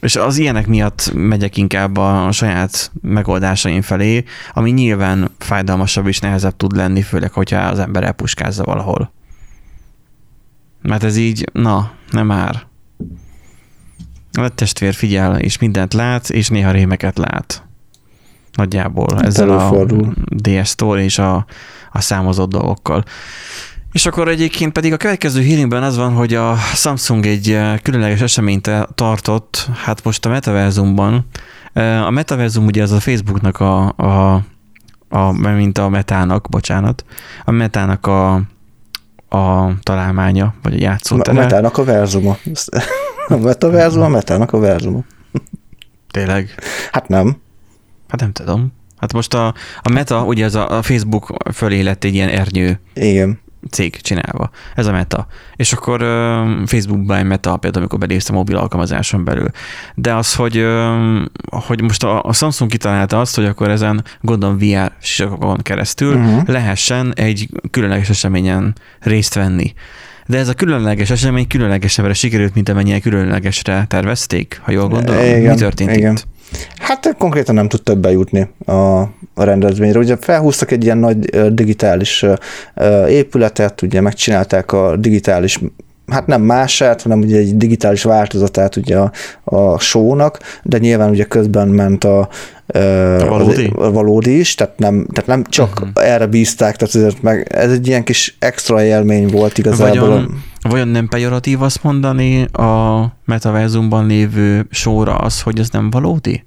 És 0.00 0.16
az 0.16 0.38
ilyenek 0.38 0.66
miatt 0.66 1.12
megyek 1.14 1.56
inkább 1.56 1.96
a 1.96 2.32
saját 2.32 2.90
megoldásaim 3.02 3.82
felé, 3.82 4.24
ami 4.52 4.70
nyilván 4.70 5.30
fájdalmasabb 5.38 6.06
és 6.06 6.18
nehezebb 6.18 6.56
tud 6.56 6.76
lenni, 6.76 7.02
főleg, 7.02 7.32
hogyha 7.32 7.58
az 7.58 7.78
ember 7.78 8.04
elpuskázza 8.04 8.64
valahol. 8.64 9.12
Mert 10.82 11.02
ez 11.02 11.16
így, 11.16 11.48
na, 11.52 11.92
nem 12.10 12.26
már. 12.26 12.66
A 14.32 14.48
testvér 14.48 14.94
figyel, 14.94 15.38
és 15.38 15.58
mindent 15.58 15.94
lát, 15.94 16.30
és 16.30 16.48
néha 16.48 16.70
rémeket 16.70 17.18
lát. 17.18 17.66
Nagyjából 18.52 19.20
ezzel 19.22 19.50
a 19.50 19.60
előfordul. 19.60 20.14
DS 20.30 20.68
Store 20.68 21.02
és 21.02 21.18
a, 21.18 21.46
a 21.92 22.00
számozott 22.00 22.50
dolgokkal. 22.50 23.04
És 23.96 24.06
akkor 24.06 24.28
egyébként 24.28 24.72
pedig 24.72 24.92
a 24.92 24.96
következő 24.96 25.40
híringben 25.40 25.82
az 25.82 25.96
van, 25.96 26.12
hogy 26.12 26.34
a 26.34 26.56
Samsung 26.56 27.26
egy 27.26 27.50
eh, 27.50 27.78
különleges 27.82 28.20
eseményt 28.20 28.70
tartott, 28.94 29.68
hát 29.84 30.04
most 30.04 30.26
a 30.26 30.28
metaverzumban. 30.28 31.26
Eh, 31.72 32.06
A 32.06 32.10
metaverzum 32.10 32.66
ugye 32.66 32.82
az 32.82 32.92
a 32.92 33.00
Facebooknak 33.00 33.60
a, 33.60 33.88
a, 33.96 34.42
a 35.08 35.32
mint 35.32 35.78
a 35.78 35.88
metának, 35.88 36.48
bocsánat, 36.48 37.04
a 37.44 37.50
metának 37.50 38.06
a, 38.06 38.34
a 39.28 39.72
találmánya, 39.82 40.54
vagy 40.62 40.72
a 40.72 40.76
a 40.76 40.80
játszótere. 40.80 41.40
metának 41.40 41.78
a 41.78 41.84
verzuma. 41.84 42.36
A 43.28 43.36
metaverzum, 43.36 44.02
a 44.02 44.08
metának 44.08 44.52
a 44.52 44.58
verzuma. 44.58 45.04
Tényleg. 46.10 46.54
Hát 46.92 47.08
nem. 47.08 47.36
Hát 48.08 48.20
nem 48.20 48.32
tudom. 48.32 48.72
Hát 48.98 49.12
most 49.12 49.34
a, 49.34 49.54
a 49.82 49.88
Meta, 49.90 50.24
ugye 50.24 50.44
az 50.44 50.54
a, 50.54 50.78
a 50.78 50.82
Facebook 50.82 51.34
fölé 51.54 51.80
lett 51.80 52.04
egy 52.04 52.14
ilyen 52.14 52.28
ernyő 52.28 52.80
Igen. 52.94 53.44
Cég 53.70 54.00
csinálva. 54.00 54.50
Ez 54.74 54.86
a 54.86 54.92
meta. 54.92 55.26
És 55.56 55.72
akkor 55.72 56.00
Facebookban 56.66 57.16
egy 57.16 57.24
meta, 57.24 57.56
például 57.56 57.82
amikor 57.82 57.98
belépsz 57.98 58.28
a 58.28 58.32
mobil 58.32 58.56
alkalmazáson 58.56 59.24
belül. 59.24 59.48
De 59.94 60.14
az, 60.14 60.34
hogy, 60.34 60.66
hogy 61.50 61.82
most 61.82 62.04
a, 62.04 62.22
a 62.22 62.32
Samsung 62.32 62.70
kitalálta 62.70 63.20
azt, 63.20 63.36
hogy 63.36 63.44
akkor 63.44 63.70
ezen 63.70 64.04
gondolom 64.20 64.58
VR 64.58 64.92
sisakon 65.00 65.58
keresztül 65.62 66.14
uh-huh. 66.14 66.46
lehessen 66.46 67.12
egy 67.14 67.48
különleges 67.70 68.08
eseményen 68.08 68.74
részt 69.00 69.34
venni. 69.34 69.74
De 70.26 70.38
ez 70.38 70.48
a 70.48 70.54
különleges 70.54 71.10
esemény 71.10 71.46
különlegesebbre 71.46 72.12
sikerült, 72.12 72.54
mint 72.54 72.68
amennyire 72.68 73.00
különlegesre 73.00 73.84
tervezték, 73.88 74.60
ha 74.62 74.70
jól 74.70 74.88
gondolom. 74.88 75.24
Igen, 75.24 75.52
Mi 75.52 75.56
történt 75.56 75.96
igen. 75.96 76.12
itt? 76.12 76.26
Hát 76.78 77.14
konkrétan 77.18 77.54
nem 77.54 77.68
tudtak 77.68 77.98
bejutni 77.98 78.48
a, 78.64 79.00
a 79.34 79.44
rendezvényre. 79.44 79.98
Ugye 79.98 80.16
felhúztak 80.20 80.70
egy 80.70 80.84
ilyen 80.84 80.98
nagy 80.98 81.18
digitális 81.54 82.24
épületet, 83.08 83.82
ugye 83.82 84.00
megcsinálták 84.00 84.72
a 84.72 84.96
digitális 84.96 85.60
hát 86.06 86.26
nem 86.26 86.42
mását, 86.42 87.02
hanem 87.02 87.20
ugye 87.20 87.38
egy 87.38 87.56
digitális 87.56 88.02
változatát 88.02 88.76
ugye 88.76 88.98
a, 88.98 89.12
a 89.44 89.78
show-nak, 89.78 90.38
de 90.62 90.78
nyilván 90.78 91.10
ugye 91.10 91.24
közben 91.24 91.68
ment 91.68 92.04
a, 92.04 92.28
A 92.66 93.26
valódi? 93.28 93.72
A 93.76 93.90
valódi 93.90 94.38
is, 94.38 94.54
tehát 94.54 94.78
nem, 94.78 95.06
tehát 95.12 95.28
nem 95.28 95.44
csak 95.44 95.70
uh-huh. 95.72 95.88
erre 95.94 96.26
bízták, 96.26 96.76
tehát 96.76 96.94
ezért 96.94 97.22
meg, 97.22 97.52
ez 97.54 97.70
egy 97.70 97.86
ilyen 97.86 98.04
kis 98.04 98.36
extra 98.38 98.82
élmény 98.82 99.26
volt 99.26 99.58
igazából. 99.58 100.08
Vajon, 100.08 100.42
vajon 100.68 100.88
nem 100.88 101.08
pejoratív 101.08 101.62
azt 101.62 101.82
mondani 101.82 102.42
a 102.42 103.04
metaverzumban 103.24 104.06
lévő 104.06 104.66
sóra 104.70 105.16
az, 105.16 105.42
hogy 105.42 105.58
ez 105.58 105.70
nem 105.70 105.90
valódi? 105.90 106.44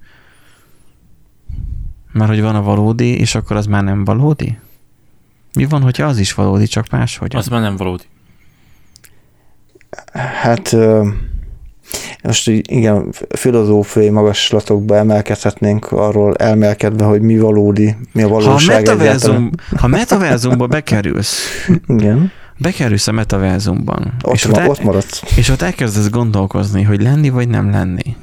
Mert 2.12 2.30
hogy 2.30 2.42
van 2.42 2.56
a 2.56 2.62
valódi, 2.62 3.20
és 3.20 3.36
akkor 3.36 3.56
az 3.56 3.66
már 3.66 3.84
nem 3.84 4.04
valódi? 4.04 4.58
Mi 5.54 5.66
van, 5.66 5.82
hogyha 5.82 6.06
az 6.06 6.18
is 6.18 6.34
valódi, 6.34 6.68
csak 6.68 6.90
máshogy? 6.90 7.36
Az 7.36 7.48
már 7.48 7.62
nem 7.62 7.76
valódi. 7.76 8.04
Hát 10.14 10.76
most 12.24 12.48
igen, 12.48 13.12
filozófiai 13.30 14.10
magaslatokba 14.10 14.96
emelkedhetnénk 14.96 15.92
arról 15.92 16.36
elmélkedve, 16.36 17.06
hogy 17.06 17.22
mi 17.22 17.40
valódi, 17.40 17.96
mi 18.14 18.22
a 18.22 18.28
ha 18.28 18.36
a 18.36 18.40
valóság 18.40 18.76
metaverzum, 18.76 19.50
ha 19.78 19.88
metaverzumba 19.88 20.68
bekerülsz, 20.68 21.68
Igen, 21.88 22.32
bekerülsz 22.60 23.08
a 23.08 23.12
metaverzumban, 23.12 24.14
ott, 24.24 24.34
és, 24.34 24.44
és 24.44 24.52
ott, 24.52 24.68
ott 24.68 24.84
maradsz. 24.84 25.24
és 25.36 25.50
ott 25.50 25.62
elkezdesz 25.62 26.10
gondolkozni, 26.10 26.84
hogy 26.84 27.02
lenni 27.02 27.30
vagy 27.30 27.48
nem 27.48 27.72
lenni, 27.72 28.16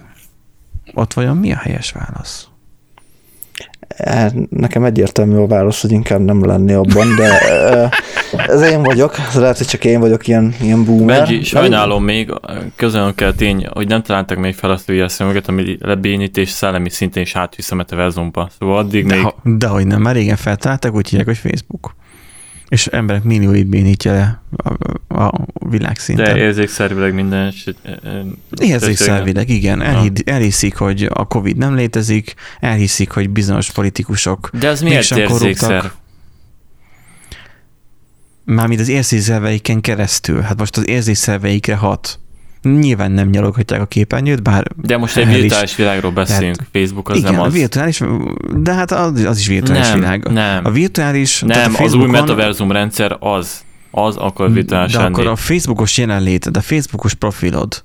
ott 0.94 1.12
vajon 1.12 1.36
mi 1.36 1.52
a 1.52 1.56
helyes 1.56 1.92
válasz? 1.92 2.48
Hát, 4.04 4.34
Nekem 4.50 4.84
egyértelmű 4.84 5.36
a 5.36 5.46
válasz, 5.46 5.80
hogy 5.80 5.90
inkább 5.90 6.20
nem 6.20 6.44
lenni 6.44 6.72
abban, 6.72 7.16
de 7.16 7.38
ö, 7.50 7.84
ez 8.46 8.62
én 8.62 8.82
vagyok, 8.82 9.18
ez 9.28 9.34
lehet, 9.34 9.58
hogy 9.58 9.66
csak 9.66 9.84
én 9.84 10.00
vagyok 10.00 10.28
ilyen, 10.28 10.54
ilyen 10.60 10.84
boomer. 10.84 11.18
Benji, 11.22 11.42
sajnálom 11.42 12.04
még, 12.04 12.32
közön 12.76 13.14
kell 13.14 13.32
tény, 13.32 13.66
hogy 13.72 13.88
nem 13.88 14.02
találtak 14.02 14.38
még 14.38 14.54
fel 14.54 14.70
azt 14.70 14.88
a 14.88 14.92
VR 14.92 15.10
szemüveget, 15.10 15.48
ami 15.48 15.76
lebénítés 15.80 16.50
szellemi 16.50 16.90
szintén 16.90 17.22
is 17.22 17.36
átvisz 17.36 17.70
a 17.70 17.74
metaverzumba. 17.74 18.48
Szóval 18.58 18.78
addig 18.78 19.06
De, 19.06 19.14
még... 19.14 19.24
ha, 19.24 19.34
de 19.42 19.66
hogy 19.66 19.86
nem, 19.86 20.02
már 20.02 20.14
régen 20.14 20.36
feltalálták, 20.36 20.94
úgy 20.94 21.08
hívják, 21.08 21.26
hogy 21.26 21.38
Facebook. 21.38 21.94
És 22.68 22.86
emberek 22.86 23.22
millióit 23.22 23.66
bénítja 23.66 24.12
le 24.12 24.42
a, 25.08 25.24
a 25.24 25.46
világszinten. 25.68 26.24
De 26.24 26.36
érzékszervileg 26.36 27.14
minden... 27.14 27.52
Érzékszervileg, 28.60 29.48
igen. 29.48 29.78
Ja. 29.78 29.84
Elhidd, 29.84 30.18
elhiszik, 30.24 30.76
hogy 30.76 31.08
a 31.12 31.24
Covid 31.24 31.56
nem 31.56 31.74
létezik, 31.74 32.34
elhiszik, 32.60 33.10
hogy 33.10 33.30
bizonyos 33.30 33.70
politikusok 33.70 34.50
De 34.52 34.68
az 34.68 34.80
miért 34.80 34.96
érzékszer? 34.96 35.26
korruptak. 35.26 35.94
Mármint 38.44 38.80
az 38.80 38.88
érzékszerveiken 38.88 39.80
keresztül. 39.80 40.40
Hát 40.40 40.58
most 40.58 40.76
az 40.76 40.88
érzékszerveikre 40.88 41.76
hat. 41.76 42.18
Nyilván 42.72 43.10
nem 43.12 43.28
nyaloghatják 43.28 43.80
a 43.80 43.86
képernyőt, 43.86 44.42
bár 44.42 44.66
De 44.76 44.96
most 44.96 45.16
egy 45.16 45.24
el 45.26 45.30
is- 45.34 45.40
virtuális 45.40 45.76
világról 45.76 46.10
beszélünk. 46.10 46.56
Facebook 46.72 47.08
az 47.08 47.16
igen, 47.16 47.32
nem 47.32 47.40
a 47.40 47.44
az. 47.44 47.52
virtuális, 47.52 48.00
de 48.56 48.72
hát 48.74 48.90
az, 48.92 49.24
az 49.24 49.38
is 49.38 49.46
virtuális 49.46 49.88
nem, 49.88 49.98
világ. 49.98 50.28
nem, 50.32 50.64
A 50.64 50.70
virtuális, 50.70 51.44
tehát 51.46 51.66
nem 51.72 51.74
a 51.82 51.84
az 51.84 51.94
új 51.94 52.06
metaverzum 52.06 52.72
rendszer 52.72 53.16
az. 53.20 53.64
Az 53.90 54.16
akar 54.16 54.52
virtuális 54.52 54.92
De 54.92 54.98
lenni. 54.98 55.12
akkor 55.12 55.26
a 55.26 55.36
Facebookos 55.36 55.98
jelenlét, 55.98 56.50
de 56.50 56.58
a 56.58 56.62
Facebookos 56.62 57.14
profilod, 57.14 57.84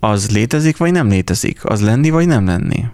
az 0.00 0.30
létezik, 0.30 0.76
vagy 0.76 0.92
nem 0.92 1.08
létezik? 1.08 1.64
Az 1.64 1.80
lenni, 1.82 2.10
vagy 2.10 2.26
nem 2.26 2.46
lenni? 2.46 2.84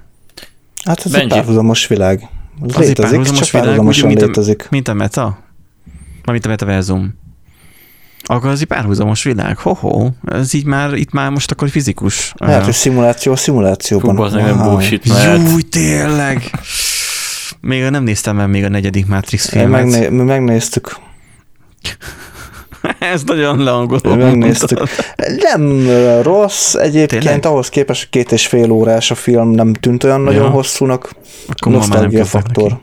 Hát 0.85 0.99
ez 1.05 1.11
Benji. 1.13 1.27
egy 1.27 1.33
párhuzamos 1.33 1.87
világ. 1.87 2.19
Az 2.61 2.73
egy 2.75 2.87
létezik, 2.87 2.95
párhuzamos 2.97 3.39
csak 3.39 3.51
világ, 3.51 3.67
párhuzamosan 3.67 4.05
ugye, 4.05 4.15
mint 4.15 4.23
a- 4.23 4.27
létezik. 4.27 4.67
Mint 4.71 4.89
a 4.89 4.95
meta? 4.95 5.39
Mint 6.25 6.45
a 6.47 6.49
metaverzum? 6.49 7.15
Akkor 8.27 8.51
az 8.51 8.61
egy 8.61 8.67
párhuzamos 8.67 9.23
világ. 9.23 9.59
Ho-ho, 9.59 10.09
ez 10.27 10.55
így 10.55 10.65
már, 10.65 10.95
itt 10.95 11.13
már 11.13 11.31
most 11.31 11.51
akkor 11.51 11.69
fizikus. 11.69 12.33
Lehet, 12.37 12.65
hogy 12.65 12.73
szimuláció 12.75 13.33
a 13.33 13.37
szimulációban. 13.37 14.17
Fú, 14.17 14.23
az 14.23 14.33
nem 14.33 14.59
bullshit 14.59 15.07
lehet. 15.09 15.49
Júj, 15.49 15.63
tényleg! 15.63 16.51
Még 17.61 17.91
nem 17.91 18.03
néztem 18.03 18.37
meg 18.37 18.49
még 18.51 18.65
a 18.65 18.69
negyedik 18.69 19.07
Matrix 19.07 19.49
filmet. 19.49 19.71
megné- 19.71 20.11
mi 20.11 20.23
megnéztük. 20.23 20.97
Ez 22.99 23.23
nagyon 23.23 23.59
leangoló. 23.63 24.15
Megnéztük. 24.15 24.81
Nem 25.55 25.87
rossz, 26.23 26.75
egyébként 26.75 27.23
Tényleg? 27.23 27.47
ahhoz 27.47 27.69
képest 27.69 28.01
hogy 28.01 28.11
két 28.11 28.33
és 28.33 28.47
fél 28.47 28.71
órás 28.71 29.11
a 29.11 29.15
film 29.15 29.49
nem 29.51 29.73
tűnt 29.73 30.05
olyan 30.05 30.21
nagyon 30.21 30.43
Ja. 30.43 30.49
hosszúnak. 30.51 31.15
Akkor 31.49 31.73
Nosztalgia 31.73 32.25
faktor. 32.25 32.71
neki. 32.71 32.83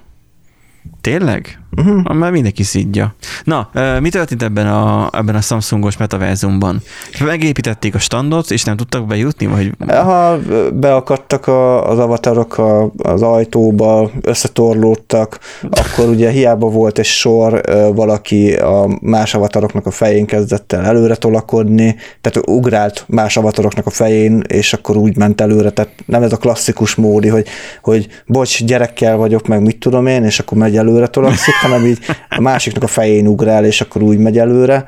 Tényleg? 1.02 1.60
Uh-huh. 1.78 2.14
Már 2.14 2.32
mindenki 2.32 2.64
szidja. 2.64 3.14
Na, 3.44 3.70
mi 4.00 4.10
történt 4.10 4.44
ebben 4.44 4.68
a, 4.68 5.10
ebben 5.14 5.36
a 5.36 5.42
Samsungos 5.42 5.98
metaverzumban? 5.98 6.82
Megépítették 7.26 7.96
a 7.96 8.00
standot, 8.00 8.52
és 8.52 8.64
nem 8.64 8.76
tudtak 8.76 9.08
bejutni? 9.08 9.46
Vagy... 9.46 9.72
Ha 9.88 10.38
beakadtak 10.74 11.48
a, 11.48 11.90
az 11.90 12.00
avatarok 12.00 12.58
a, 12.58 12.92
az 12.98 13.22
ajtóba, 13.22 14.12
összetorlódtak, 14.22 15.40
akkor 15.70 16.10
ugye 16.10 16.30
hiába 16.30 16.70
volt 16.70 17.00
egy 17.00 17.06
sor, 17.06 17.62
valaki 17.96 18.54
a 18.54 18.98
más 19.02 19.34
avataroknak 19.34 19.86
a 19.86 19.92
fején 19.92 20.26
kezdett 20.26 20.72
el 20.72 20.86
előre 20.86 21.16
tolakodni, 21.16 21.96
tehát 22.22 22.50
ugrált 22.50 23.06
más 23.08 23.38
avataroknak 23.38 23.86
a 23.86 23.90
fején, 23.90 24.44
és 24.48 24.74
akkor 24.74 24.98
úgy 24.98 25.18
ment 25.18 25.42
előre, 25.42 25.70
tehát 25.70 25.92
nem 26.06 26.24
ez 26.24 26.32
a 26.32 26.38
klasszikus 26.38 26.96
módi, 26.96 27.28
hogy, 27.28 27.48
hogy 27.82 28.08
bocs, 28.26 28.64
gyerekkel 28.64 29.18
vagyok, 29.18 29.48
meg 29.48 29.62
mit 29.62 29.80
tudom 29.80 30.08
én, 30.08 30.24
és 30.24 30.40
akkor 30.40 30.58
megy 30.58 30.78
előre 30.92 31.08
tolakszik, 31.08 31.54
hanem 31.54 31.86
így 31.86 32.00
a 32.30 32.42
másiknak 32.42 32.84
a 32.84 32.88
fején 32.88 33.28
ugrál, 33.28 33.66
és 33.66 33.82
akkor 33.82 34.02
úgy 34.02 34.18
megy 34.18 34.38
előre. 34.38 34.86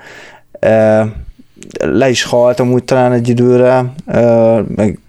Le 1.80 2.10
is 2.10 2.24
haltam 2.24 2.72
úgy 2.72 2.84
talán 2.84 3.12
egy 3.12 3.30
időre, 3.30 3.94
meg, 4.76 5.00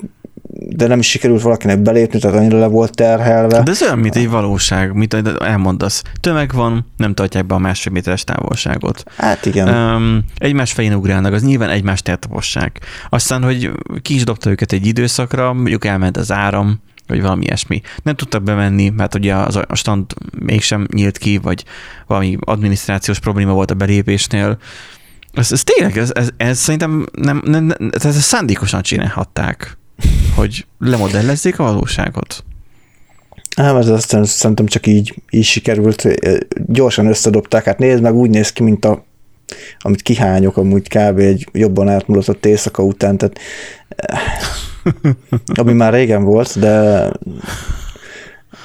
de 0.57 0.87
nem 0.87 0.99
is 0.99 1.09
sikerült 1.09 1.43
valakinek 1.43 1.79
belépni, 1.79 2.19
tehát 2.19 2.37
annyira 2.37 2.59
le 2.59 2.67
volt 2.67 2.95
terhelve. 2.95 3.63
De 3.63 3.71
ez 3.71 3.83
olyan, 3.83 3.99
mint 3.99 4.17
egy 4.17 4.31
valóság, 4.31 4.91
ahogy 4.91 5.37
elmondasz. 5.41 6.03
Tömeg 6.21 6.53
van, 6.53 6.87
nem 6.97 7.15
tartják 7.15 7.47
be 7.47 7.55
a 7.55 7.59
másfél 7.59 7.93
méteres 7.93 8.25
távolságot. 8.25 9.03
Hát 9.17 9.47
igen. 9.47 9.69
Um, 9.69 10.25
egymás 10.37 10.73
fején 10.73 10.95
ugrálnak, 10.95 11.33
az 11.33 11.43
nyilván 11.43 11.71
egymást 11.71 12.09
eltapossák. 12.09 12.81
Aztán, 13.09 13.43
hogy 13.43 13.71
ki 14.03 14.15
is 14.15 14.25
dobta 14.25 14.51
őket 14.51 14.73
egy 14.73 14.87
időszakra, 14.87 15.53
mondjuk 15.53 15.85
elment 15.85 16.17
az 16.17 16.33
áram, 16.33 16.81
vagy 17.07 17.21
valami 17.21 17.45
ilyesmi. 17.45 17.81
Nem 18.03 18.15
tudtak 18.15 18.43
bemenni, 18.43 18.89
mert 18.89 19.15
ugye 19.15 19.35
az, 19.35 19.57
a 19.57 19.75
stand 19.75 20.15
mégsem 20.39 20.87
nyílt 20.93 21.19
ki, 21.19 21.39
vagy 21.39 21.65
valami 22.07 22.37
adminisztrációs 22.41 23.19
probléma 23.19 23.53
volt 23.53 23.71
a 23.71 23.75
belépésnél. 23.75 24.59
Ez, 25.33 25.53
ez 25.53 25.63
tényleg, 25.65 25.99
ez, 25.99 26.11
ez, 26.15 26.29
ez 26.37 26.59
szerintem 26.59 27.07
nem, 27.13 27.43
nem, 27.45 27.65
nem 27.65 27.91
ezt 27.93 28.21
szándékosan 28.21 28.83
csinálhatták, 28.83 29.79
hogy 30.37 30.67
lemodellezzék 30.79 31.59
a 31.59 31.65
valóságot. 31.65 32.45
Nem, 33.57 33.77
ez 33.77 33.89
aztán 33.89 34.25
szerintem 34.25 34.67
csak 34.67 34.87
így, 34.87 35.23
így 35.31 35.45
sikerült. 35.45 36.09
Gyorsan 36.67 37.07
összedobták, 37.07 37.65
hát 37.65 37.79
nézd 37.79 38.03
meg, 38.03 38.15
úgy 38.15 38.31
néz 38.31 38.53
ki, 38.53 38.63
mint 38.63 38.85
a 38.85 39.05
amit 39.79 40.03
kihányok 40.03 40.57
amúgy 40.57 40.89
kb. 40.89 41.19
egy 41.19 41.49
jobban 41.53 41.89
átmulatott 41.89 42.47
éjszaka 42.47 42.83
után, 42.83 43.19
tehát 43.19 43.39
eh, 43.89 44.21
ami 45.55 45.73
már 45.73 45.93
régen 45.93 46.25
volt, 46.25 46.59
de 46.59 47.11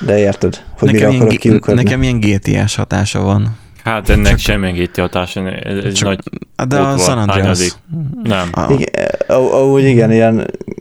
de 0.05 0.17
érted, 0.19 0.63
hogy 0.77 0.91
mire 0.91 1.05
Nekem 1.05 1.15
akarok 1.21 1.43
ilyen, 1.43 1.53
kiukadni. 1.53 1.83
nekem 1.83 2.03
ilyen 2.03 2.19
GTA-s 2.19 2.75
hatása 2.75 3.21
van. 3.21 3.57
Hát 3.83 4.09
ennek 4.09 4.25
Csak- 4.29 4.39
semmilyen 4.39 4.75
GT 4.75 4.97
hatása, 4.99 5.49
ez 5.51 5.83
egy 5.83 5.93
Csak- 5.93 6.07
nagy... 6.07 6.19
De 6.67 6.77
a 6.79 6.97
San 6.97 7.17
Andreas. 7.17 7.39
hányadik? 7.41 7.71
Nem. 8.23 8.47
Ah, 8.51 8.71
Igen, 8.71 9.09
ahogy 9.27 9.83
igen, 9.83 10.11
ilyen 10.11 10.33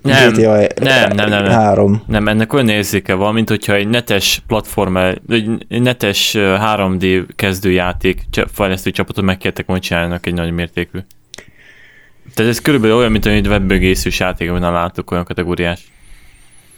Nem, 0.03 0.33
GTA 0.33 0.57
nem, 0.83 1.09
nem, 1.15 1.29
nem, 1.29 1.43
nem. 1.43 1.53
3. 1.53 2.03
Nem, 2.07 2.29
ennek 2.29 2.53
olyan 2.53 2.69
érzéke 2.69 3.15
van, 3.15 3.35
mint 3.35 3.49
hogyha 3.49 3.75
egy 3.75 3.89
netes 3.89 4.43
platform, 4.47 4.97
egy 4.97 5.67
netes 5.69 6.35
ö, 6.35 6.57
3D 6.61 7.25
kezdőjáték 7.37 8.23
fejlesztő 8.53 8.91
csapatot 8.91 9.25
megkértek, 9.25 9.67
hogy 9.67 9.81
csináljanak 9.81 10.27
egy 10.27 10.35
nagy 10.35 10.51
mértékű. 10.51 10.99
Tehát 12.39 12.53
ez 12.53 12.61
körülbelül 12.61 12.97
olyan, 12.97 13.11
mint 13.11 13.27
egy 13.27 13.47
webbögészős 13.47 14.19
játék, 14.19 14.51
amit 14.51 14.63
láttuk, 14.63 15.11
olyan 15.11 15.25
kategóriás. 15.25 15.81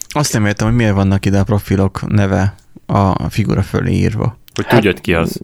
Azt 0.08 0.32
nem 0.32 0.46
értem, 0.46 0.66
hogy 0.66 0.76
miért 0.76 0.94
vannak 0.94 1.26
ide 1.26 1.38
a 1.38 1.44
profilok 1.44 2.06
neve 2.08 2.54
a 2.86 3.28
figura 3.30 3.62
fölé 3.62 3.92
írva. 3.92 4.38
Hogy 4.54 4.64
Hát- 4.64 4.74
tudjad 4.74 5.00
ki 5.00 5.14
az. 5.14 5.40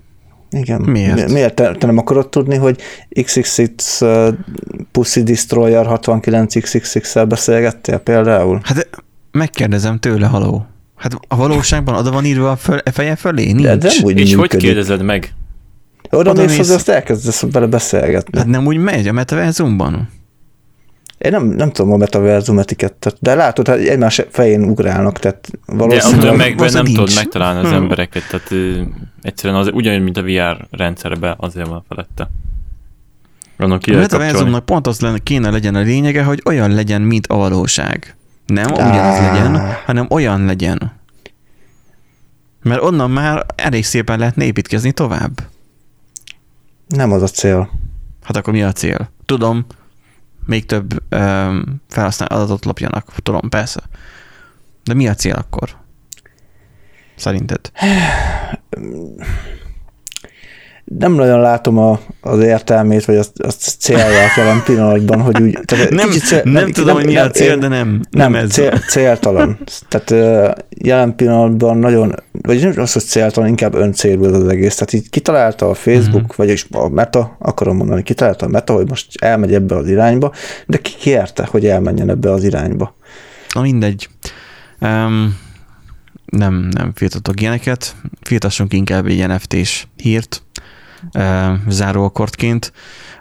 Igen. 0.51 0.81
Miért? 0.81 1.33
Miért? 1.33 1.55
Te, 1.55 1.73
te 1.73 1.87
nem 1.87 1.99
akarod 1.99 2.29
tudni, 2.29 2.57
hogy 2.57 2.81
XXX 3.23 4.01
uh, 4.01 4.29
Pussy 4.93 5.23
Destroyer 5.23 5.87
69XXX-el 5.89 7.25
beszélgettél 7.29 7.99
például? 7.99 8.61
Hát 8.63 8.89
megkérdezem 9.31 9.99
tőle, 9.99 10.27
haló. 10.27 10.67
Hát 10.97 11.13
a 11.29 11.37
valóságban 11.37 11.95
oda 11.95 12.11
van 12.11 12.25
írva 12.25 12.51
a 12.51 12.57
föl, 12.57 12.79
a 12.79 12.91
feje 12.91 13.17
fölé? 13.17 13.45
Nincs. 13.53 13.63
De, 13.63 13.77
de 13.77 13.89
úgy 14.03 14.19
És 14.19 14.29
hogy 14.29 14.41
működik. 14.41 14.67
kérdezed 14.67 15.03
meg? 15.03 15.35
Oda 16.11 16.33
mész 16.33 16.57
hozzá, 16.57 16.75
azt 16.75 16.89
elkezdesz 16.89 17.45
vele 17.53 17.67
beszélgetni. 17.67 18.39
Hát 18.39 18.47
nem 18.47 18.67
úgy 18.67 18.77
megy 18.77 19.09
a 19.09 19.13
metaverzumban? 19.13 20.09
Én 21.19 21.31
nem, 21.31 21.47
nem 21.47 21.73
tudom 21.73 21.93
a 21.93 21.97
metaverzum 21.97 22.59
etikettet, 22.59 23.17
de 23.21 23.35
látod, 23.35 23.69
hogy 23.69 23.87
egymás 23.87 24.23
fején 24.31 24.63
ugrálnak, 24.63 25.19
tehát 25.19 25.49
De 25.67 25.75
valószínűleg... 25.75 26.31
tömegben 26.31 26.67
az 26.67 26.73
nem 26.73 26.85
nincs. 26.85 26.97
tudod 26.97 27.15
megtalálni 27.15 27.61
az 27.61 27.67
Hmm. 27.67 27.77
embereket, 27.77 28.23
tehát 28.31 28.51
ö, 28.51 28.81
egyszerűen 29.23 29.59
az, 29.59 29.71
ugyanúgy, 29.73 30.03
mint 30.03 30.17
a 30.17 30.23
VR 30.23 30.67
rendszerben, 30.71 31.35
azért 31.39 31.67
van 31.67 31.85
felette. 31.89 32.29
Ki 33.79 33.95
A 33.95 33.99
metaverzumnak 33.99 34.65
pont 34.65 34.87
az 34.87 35.01
lenne, 35.01 35.19
kéne 35.19 35.51
legyen 35.51 35.75
a 35.75 35.81
lényege, 35.81 36.23
hogy 36.23 36.43
olyan 36.45 36.71
legyen, 36.71 37.03
mint 37.03 37.27
a 37.27 37.37
valóság. 37.37 38.17
Nem 38.47 38.73
ugyanaz 38.73 39.19
legyen, 39.21 39.61
hanem 39.87 40.07
olyan 40.11 40.45
legyen. 40.45 40.93
Mert 42.63 42.83
onnan 42.83 43.11
már 43.11 43.47
elég 43.55 43.85
szépen 43.85 44.19
lehet 44.19 44.37
építkezni 44.37 44.93
tovább. 44.93 45.41
Nem 46.87 47.13
az 47.13 47.23
a 47.23 47.29
cél. 47.29 47.71
Hát 48.23 48.37
akkor 48.37 48.53
mi 48.53 48.63
a 48.63 48.73
cél? 48.73 49.11
Tudom, 49.25 49.67
még 50.47 50.67
több 50.67 51.03
um, 51.15 51.83
felhasználó 51.89 52.37
adatot 52.37 52.65
lopjanak. 52.65 53.13
Tudom, 53.23 53.49
persze. 53.49 53.81
De 54.85 54.95
mi 54.95 55.09
a 55.09 55.15
cél 55.15 55.35
akkor? 55.35 55.77
Szerinted? 57.17 57.71
Nem 60.99 61.13
nagyon 61.13 61.41
látom 61.41 61.79
a, 61.79 62.01
az 62.21 62.39
értelmét, 62.41 63.05
vagy 63.05 63.17
azt, 63.17 63.41
azt 63.43 63.77
célját 63.79 64.37
jelen 64.37 64.63
pillanatban, 64.65 65.21
hogy 65.21 65.43
úgy... 65.43 65.59
Tehát 65.65 65.91
Nem, 65.91 66.09
kicsit 66.09 66.25
cél, 66.25 66.41
nem, 66.45 66.71
tudom, 66.73 66.95
hogy 66.95 67.05
mi 67.05 67.17
a 67.17 67.31
cél, 67.31 67.51
én- 67.51 67.61
de 67.61 67.69
nem, 67.69 68.01
nem, 68.11 68.33
Nem, 68.33 68.35
ez. 68.45 68.51
cél, 68.51 68.79
céltalan. 68.79 69.59
Tehát 69.89 70.11
jelen 70.69 71.17
pillanatban 71.17 71.79
nagyon, 71.79 72.15
vagy 72.33 72.61
nem 72.63 72.73
az, 72.77 72.93
hogy 72.93 73.03
céltalan, 73.03 73.49
inkább 73.49 73.75
öncélú 73.75 74.25
ez 74.25 74.33
az 74.33 74.49
egész. 74.49 74.75
Tehát 74.75 74.93
így 74.93 75.11
kitalálta 75.11 75.69
a 75.69 75.75
Facebook, 75.75 76.07
Mhm. 76.15 76.23
uh-huh. 76.23 76.37
vagyis 76.37 76.67
a 76.71 76.89
Meta, 76.89 77.37
akarom 77.39 77.77
mondani, 77.77 78.03
kitalálta 78.03 78.47
a 78.47 78.49
Meta, 78.49 78.73
hogy 78.73 78.89
most 78.89 79.07
elmegy 79.21 79.55
ebbe 79.55 79.77
az 79.77 79.89
irányba, 79.89 80.33
de 80.67 80.79
ki 80.79 80.93
kérte, 80.99 81.47
hogy 81.51 81.67
elmenjen 81.67 82.11
ebbe 82.11 82.31
az 82.31 82.45
irányba? 82.45 82.97
Na 83.55 83.61
mindegy. 83.61 84.09
Um, 84.81 85.39
nem, 86.27 86.69
nem 86.71 86.93
firtatok 86.95 87.41
ilyeneket. 87.41 87.95
Firtassunk 88.21 88.73
inkább 88.73 89.07
egy 89.07 89.27
NFT-s 89.27 89.87
hírt 89.97 90.43
záróakkortként. 91.69 92.73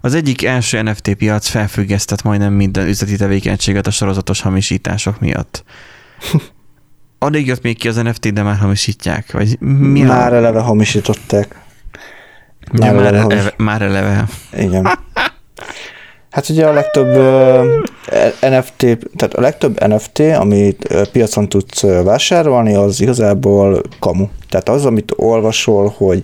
Az 0.02 0.14
egyik 0.14 0.44
első 0.44 0.82
NFT 0.82 1.14
piac 1.14 1.48
felfüggesztett 1.48 2.22
majdnem 2.24 2.54
minden 2.54 2.88
üzleti 2.88 3.16
tevékenységet 3.16 3.88
a 3.88 3.92
sorozatos 3.92 4.42
hamisítások 4.42 5.20
miatt. 5.20 5.64
Addig 7.20 7.48
jött 7.48 7.62
még 7.62 7.78
ki 7.78 7.88
az 7.88 7.96
NFT, 7.96 8.34
de 8.34 8.44
már 8.44 8.58
hamisítják? 8.58 9.32
Vagy 9.32 9.60
mi 9.60 10.04
a- 10.04 10.08
Már 10.08 10.34
eleve 10.34 10.60
hamisították. 10.60 11.56
Ja, 12.74 12.94
már 12.94 13.16
hamis- 13.16 13.34
eleve, 13.38 13.54
már 13.58 13.82
eleve. 13.82 14.26
Igen. 14.58 14.88
Hát 16.36 16.50
ugye 16.50 16.66
a 16.66 16.74
legtöbb 16.74 17.08
ö, 17.08 17.64
NFT, 18.42 18.78
tehát 19.16 19.34
a 19.34 19.42
legtöbb 19.42 19.88
NFT, 19.88 20.20
amit 20.20 21.08
piacon 21.12 21.50
tudsz 21.50 21.82
vásárolni, 21.82 22.74
az 22.74 23.02
igazából 23.02 23.82
kamu. 24.00 24.28
Tehát 24.50 24.70
az, 24.70 24.86
amit 24.86 25.14
olvasol, 25.16 25.94
hogy, 25.98 26.24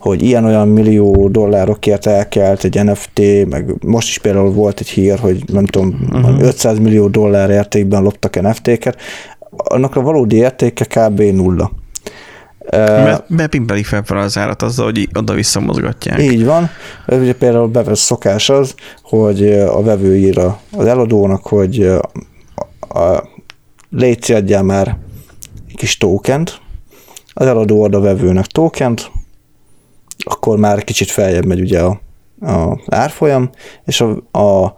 hogy 0.00 0.22
ilyen-olyan 0.22 0.68
millió 0.68 1.28
dollárokért 1.28 2.06
elkelt 2.06 2.64
egy 2.64 2.84
NFT, 2.84 3.20
meg 3.48 3.74
most 3.86 4.08
is 4.08 4.18
például 4.18 4.50
volt 4.52 4.80
egy 4.80 4.88
hír, 4.88 5.18
hogy 5.18 5.42
nem 5.52 5.66
tudom, 5.66 5.88
Mhm. 6.12 6.40
500 6.42 6.78
millió 6.78 7.08
dollár 7.08 7.50
értékben 7.50 8.02
loptak 8.02 8.40
NFT-ket, 8.40 8.96
annak 9.56 9.96
a 9.96 10.00
valódi 10.00 10.36
értéke 10.36 10.84
kb. 10.84 11.20
nulla. 11.20 11.70
Ö, 12.70 12.78
Mert 13.02 13.34
bepimpelik 13.34 13.86
fel 13.86 14.02
fel 14.04 14.18
az 14.18 14.38
árat 14.38 14.62
azzal, 14.62 14.84
hogy 14.84 15.08
oda-vissza 15.14 15.60
mozgatják. 15.60 16.20
így 16.22 16.44
van. 16.44 16.70
Ugye 17.06 17.34
például 17.34 17.68
bevesz 17.68 18.00
szokás 18.00 18.48
az, 18.50 18.74
hogy 19.02 19.52
a 19.52 19.82
vevő 19.82 20.16
ír 20.16 20.38
a- 20.38 20.58
az 20.72 20.86
eladónak, 20.86 21.46
hogy 21.46 21.82
a, 21.82 22.00
a, 22.98 23.28
légy 23.90 24.32
adjál 24.32 24.62
már 24.62 24.98
egy 25.68 25.76
kis 25.76 25.96
tokent, 25.98 26.60
az 27.32 27.46
eladó 27.46 27.82
ad 27.82 27.94
a 27.94 28.00
vevőnek 28.00 28.46
tokent, 28.46 29.10
akkor 30.24 30.58
már 30.58 30.84
kicsit 30.84 31.10
feljebb 31.10 31.44
megy 31.46 31.60
ugye 31.60 31.80
a, 31.80 32.00
a 32.40 32.78
árfolyam, 32.86 33.50
és 33.84 34.00
a, 34.00 34.38
a, 34.38 34.76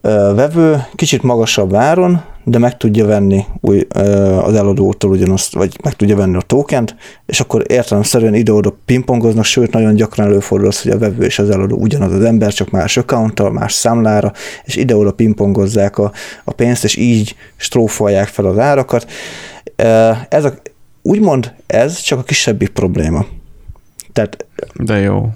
ö, 0.00 0.32
vevő 0.34 0.84
kicsit 0.94 1.22
magasabb 1.22 1.74
áron, 1.74 2.22
de 2.44 2.58
meg 2.58 2.76
tudja 2.76 3.06
venni 3.06 3.44
új, 3.60 3.86
az 4.42 4.54
eladótól 4.54 5.10
ugyanazt, 5.10 5.54
vagy 5.54 5.78
meg 5.82 5.94
tudja 5.94 6.16
venni 6.16 6.36
a 6.36 6.40
tokent, 6.40 6.96
és 7.26 7.40
akkor 7.40 7.64
értelemszerűen 7.66 8.34
ide-oda 8.34 8.76
pingpongoznak, 8.84 9.44
sőt, 9.44 9.72
nagyon 9.72 9.94
gyakran 9.94 10.26
előfordul 10.26 10.68
az, 10.68 10.82
hogy 10.82 10.90
a 10.90 10.98
vevő 10.98 11.24
és 11.24 11.38
az 11.38 11.50
eladó 11.50 11.76
ugyanaz 11.76 12.12
az 12.12 12.24
ember, 12.24 12.52
csak 12.52 12.70
más 12.70 12.96
accounttal, 12.96 13.50
más 13.50 13.72
számlára, 13.72 14.32
és 14.64 14.76
ide-oda 14.76 15.12
pingpongozzák 15.12 15.98
a, 15.98 16.12
a 16.44 16.52
pénzt, 16.52 16.84
és 16.84 16.96
így 16.96 17.36
strófolják 17.56 18.28
fel 18.28 18.44
az 18.44 18.58
árakat. 18.58 19.10
Ez 20.28 20.44
a, 20.44 20.54
úgymond 21.02 21.54
ez 21.66 22.00
csak 22.00 22.18
a 22.18 22.22
kisebbik 22.22 22.68
probléma. 22.68 23.26
Tehát 24.12 24.46
De 24.74 24.98
jó. 24.98 25.28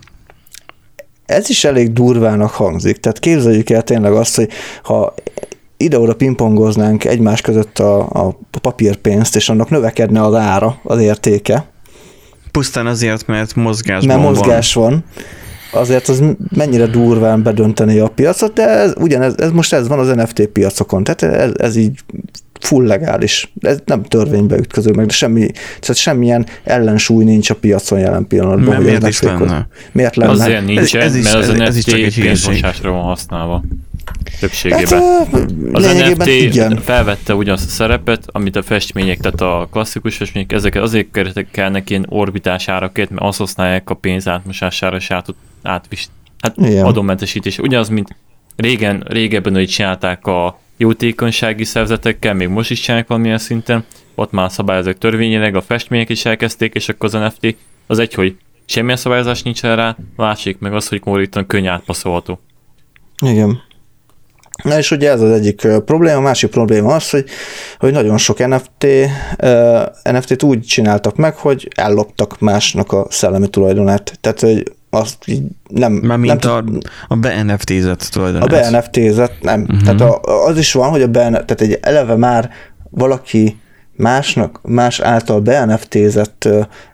ez 1.26 1.48
is 1.50 1.64
elég 1.64 1.92
durvának 1.92 2.50
hangzik. 2.50 2.96
Tehát 2.96 3.18
képzeljük 3.18 3.70
el 3.70 3.82
tényleg 3.82 4.12
azt, 4.12 4.36
hogy 4.36 4.50
ha 4.82 5.14
ide-oda 5.76 6.14
pingpongoznánk 6.14 7.04
egymás 7.04 7.40
között 7.40 7.78
a, 7.78 7.98
a 8.00 8.38
papírpénzt, 8.60 9.36
és 9.36 9.48
annak 9.48 9.70
növekedne 9.70 10.24
az 10.24 10.34
ára, 10.34 10.80
az 10.82 11.00
értéke, 11.00 11.64
Pusztán 12.50 12.86
azért, 12.86 13.26
mert 13.26 13.54
mozgásban 13.54 14.16
mert 14.18 14.28
mozgás 14.28 14.74
van. 14.74 14.90
van, 14.90 15.04
azért 15.82 16.08
az 16.08 16.22
mennyire 16.54 16.86
durván 16.86 17.42
bedönteni 17.42 17.98
a 17.98 18.08
piacot, 18.08 18.52
de 18.52 18.62
ez, 18.62 18.94
ugyanez, 18.98 19.34
ez 19.38 19.50
most 19.50 19.72
ez 19.72 19.88
van 19.88 19.98
az 19.98 20.08
NFT 20.08 20.46
piacokon, 20.46 21.04
tehát 21.04 21.22
ez, 21.22 21.52
ez 21.56 21.76
így 21.76 21.98
full 22.60 22.86
legális. 22.86 23.52
Ez 23.60 23.78
nem 23.84 24.02
törvénybe 24.02 24.56
ütköző 24.56 24.90
meg, 24.90 25.06
de 25.06 25.12
semmi, 25.12 25.46
tehát 25.80 25.96
semmilyen 25.96 26.46
ellensúly 26.64 27.24
nincs 27.24 27.50
a 27.50 27.54
piacon 27.54 27.98
jelen 27.98 28.26
pillanatban. 28.26 28.64
Mert 28.64 28.78
ez 28.80 28.84
miért 28.86 29.06
is 29.08 29.20
lenne? 29.22 29.68
Miért 29.92 30.16
lenne? 30.16 30.30
Azért 30.32 30.64
nincsen, 30.66 31.00
ez 31.00 31.14
is- 31.14 31.24
mert 31.24 31.36
az 31.36 31.48
ez- 31.48 31.54
NFT 31.56 31.60
ez 31.62 31.76
is 31.76 31.84
csak 31.84 31.98
egy 31.98 32.20
pénzmosásra 32.20 32.90
van 32.90 33.02
használva. 33.02 33.62
Hát, 34.06 34.40
Többségében. 34.40 35.02
ö, 35.32 35.72
Az 35.72 35.84
NFT 35.94 36.26
igen. 36.26 36.76
felvette 36.76 37.34
ugyanazt 37.34 37.66
a 37.66 37.70
szerepet, 37.70 38.24
amit 38.26 38.56
a 38.56 38.62
festmények, 38.62 39.18
tehát 39.18 39.40
a 39.40 39.68
klasszikus 39.70 40.16
festmények, 40.16 40.52
ezeket 40.52 40.82
azért 40.82 41.10
kell 41.50 41.82
ilyen 41.86 42.06
orbitás 42.08 42.68
árakért, 42.68 43.10
mert 43.10 43.22
azt 43.22 43.38
használják 43.38 43.90
a 43.90 43.94
pénz 43.94 44.28
átmosására, 44.28 44.96
és 44.96 45.10
át, 45.10 45.34
átvis, 45.62 46.08
hát 46.40 46.56
Igen. 46.56 46.84
adómentesítés. 46.84 47.58
Ugyanaz, 47.58 47.88
mint 47.88 48.16
régen, 48.56 49.04
régebben, 49.08 49.54
hogy 49.54 49.68
csinálták 49.68 50.26
a 50.26 50.58
jótékonysági 50.76 51.64
szervezetekkel, 51.64 52.34
még 52.34 52.48
most 52.48 52.70
is 52.70 52.80
csinálják 52.80 53.08
valamilyen 53.08 53.38
szinten, 53.38 53.84
ott 54.14 54.30
már 54.30 54.50
szabályozók 54.50 54.98
törvényileg, 54.98 55.54
a 55.56 55.60
festmények 55.62 56.08
is 56.08 56.24
elkezdték, 56.24 56.74
és 56.74 56.88
akkor 56.88 57.14
az 57.14 57.32
NFT 57.32 57.56
az 57.86 57.98
egy, 57.98 58.14
hogy 58.14 58.36
semmilyen 58.66 58.96
szabályozás 58.96 59.42
nincs 59.42 59.62
rá, 59.62 59.96
másik 60.16 60.58
meg 60.58 60.74
az, 60.74 60.88
hogy 60.88 61.00
konkrétan 61.00 61.46
könnyen 61.46 61.72
átpasszolható. 61.72 62.40
Igen. 63.24 63.62
Na 64.62 64.78
és 64.78 64.90
ugye 64.90 65.10
ez 65.10 65.20
az 65.20 65.30
egyik 65.30 65.66
probléma, 65.84 66.16
a 66.16 66.20
másik 66.20 66.50
probléma 66.50 66.94
az, 66.94 67.10
hogy, 67.10 67.24
hogy 67.78 67.92
nagyon 67.92 68.18
sok 68.18 68.46
NFT, 68.46 68.86
NFT-t 70.02 70.42
úgy 70.42 70.60
csináltak 70.60 71.16
meg, 71.16 71.36
hogy 71.36 71.68
elloptak 71.74 72.40
másnak 72.40 72.92
a 72.92 73.06
szellemi 73.10 73.48
tulajdonát. 73.48 74.18
Tehát, 74.20 74.40
hogy 74.40 74.74
azt 74.90 75.16
így 75.26 75.42
nem... 75.68 75.92
Már 75.92 76.18
mint 76.18 76.44
nem 76.44 76.52
a, 76.52 76.64
a 77.08 77.16
be-NFT-zett 77.16 78.02
a 78.02 78.06
tulajdonát. 78.10 78.48
be-NFT-zet, 78.48 79.32
nem. 79.40 79.60
Uh-huh. 79.60 79.82
Tehát 79.82 80.00
a, 80.00 80.44
az 80.46 80.58
is 80.58 80.72
van, 80.72 80.90
hogy 80.90 81.02
a 81.02 81.06
be, 81.06 81.30
tehát 81.30 81.60
egy 81.60 81.78
eleve 81.80 82.16
már 82.16 82.50
valaki 82.90 83.60
másnak, 83.96 84.60
más 84.62 85.00
által 85.00 85.40
be-NFT-zett 85.40 86.48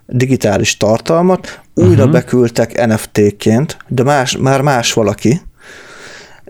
digitális 0.05 0.77
tartalmat 0.77 1.61
újra 1.73 1.91
uh-huh. 1.91 2.11
beküldtek 2.11 2.85
NFT-ként, 2.85 3.77
de 3.87 4.03
más, 4.03 4.37
már 4.37 4.61
más 4.61 4.93
valaki, 4.93 5.41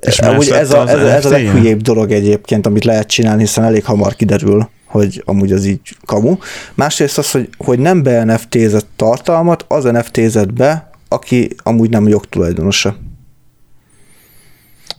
És 0.06 0.20
Amúgy 0.20 0.50
ez 0.50 0.72
a, 0.72 0.90
ez, 0.90 1.02
ez 1.02 1.26
a 1.26 1.30
leghülyébb 1.30 1.82
dolog 1.82 2.12
egyébként, 2.12 2.66
amit 2.66 2.84
lehet 2.84 3.08
csinálni, 3.08 3.42
hiszen 3.42 3.64
elég 3.64 3.86
hamar 3.86 4.16
kiderül, 4.16 4.70
hogy 4.86 5.22
amúgy 5.26 5.52
az 5.52 5.66
így 5.66 5.96
kamu. 6.06 6.38
Másrészt 6.74 7.18
az, 7.18 7.32
hogy, 7.32 7.50
hogy 7.58 7.80
nem 7.80 8.04
be 8.04 8.24
NFT-zett 8.24 8.88
tartalmat, 8.96 9.66
az 9.68 9.84
NFT-zett 9.84 10.54
be, 10.54 10.90
aki 11.08 11.56
amúgy 11.64 11.90
nem 11.90 12.08
jogtulajdonosa. 12.08 12.96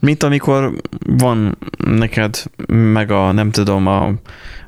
Mint 0.05 0.23
amikor 0.23 0.73
van 1.07 1.59
neked 1.87 2.43
meg 2.67 3.11
a, 3.11 3.33
nem 3.33 3.51
tudom, 3.51 3.87
a 3.87 4.13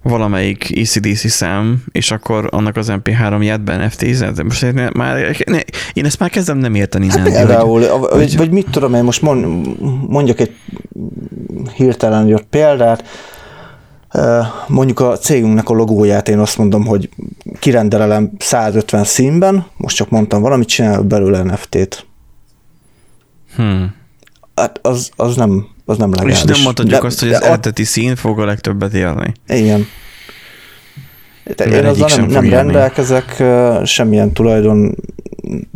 valamelyik 0.02 0.78
ECDC 0.78 1.30
szám, 1.30 1.84
és 1.92 2.10
akkor 2.10 2.48
annak 2.50 2.76
az 2.76 2.88
MP3 2.90 3.44
játben 3.44 3.84
NFT-zed. 3.84 4.42
Most 4.42 4.62
én, 4.62 4.88
már, 4.94 5.36
ne, 5.46 5.58
én 5.92 6.04
ezt 6.04 6.18
már 6.18 6.30
kezdem 6.30 6.58
nem 6.58 6.74
érteni. 6.74 7.08
Hát 7.08 7.16
Nándi, 7.16 7.32
például, 7.32 7.80
hogy, 7.80 8.18
vagy, 8.18 8.36
vagy, 8.36 8.50
mit 8.50 8.70
tudom 8.70 8.94
én, 8.94 9.04
most 9.04 9.22
mond, 9.22 9.66
mondjak 10.08 10.40
egy 10.40 10.54
hirtelen 11.74 12.26
jött 12.26 12.46
példát, 12.50 13.04
mondjuk 14.66 15.00
a 15.00 15.16
cégünknek 15.16 15.68
a 15.68 15.74
logóját 15.74 16.28
én 16.28 16.38
azt 16.38 16.58
mondom, 16.58 16.86
hogy 16.86 17.08
kirendelem 17.58 18.30
150 18.38 19.04
színben, 19.04 19.66
most 19.76 19.96
csak 19.96 20.10
mondtam 20.10 20.42
valamit, 20.42 20.68
csinál 20.68 21.02
belőle 21.02 21.42
NFT-t. 21.42 22.06
hmm. 23.56 24.04
Hát 24.56 24.78
az, 24.82 25.10
az 25.16 25.36
nem, 25.36 25.66
az 25.84 25.96
nem 25.98 26.10
legális. 26.10 26.34
És 26.34 26.42
nem 26.44 26.62
mondhatjuk 26.62 27.00
De- 27.00 27.06
azt, 27.06 27.20
hogy 27.20 27.28
de 27.28 27.36
az 27.36 27.42
a- 27.42 27.46
eredeti 27.46 27.84
szín 27.84 28.16
fog 28.16 28.40
a 28.40 28.44
legtöbbet 28.44 28.94
élni. 28.94 29.32
Igen. 29.48 29.86
De 31.56 31.64
én 31.64 31.84
azzal 31.84 32.08
nem, 32.08 32.18
fog 32.28 32.30
nem 32.30 32.48
rendelkezek, 32.50 33.42
semmilyen 33.84 34.32
tulajdon 34.32 34.94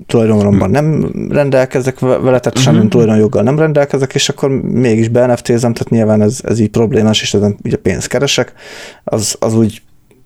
tulajdonromban 0.06 0.70
nem 0.70 1.12
rendelkezek 1.28 1.98
vele, 1.98 2.20
tehát 2.22 2.52
Mhm. 2.54 2.58
semmilyen 2.62 2.88
tulajdonjoggal 2.88 3.42
nem 3.42 3.58
rendelkezek, 3.58 4.14
és 4.14 4.28
akkor 4.28 4.50
mégis 4.62 5.08
be 5.08 5.26
NFT-zem, 5.26 5.72
tehát 5.72 5.90
nyilván 5.90 6.22
ez, 6.22 6.38
ez 6.42 6.58
így 6.58 6.68
problémás, 6.70 7.22
és 7.22 7.34
ezen 7.34 7.56
ugye 7.64 7.76
pénzt 7.76 8.06
keresek, 8.06 8.52
az, 9.04 9.36
az 9.40 9.54
úgy 9.54 9.82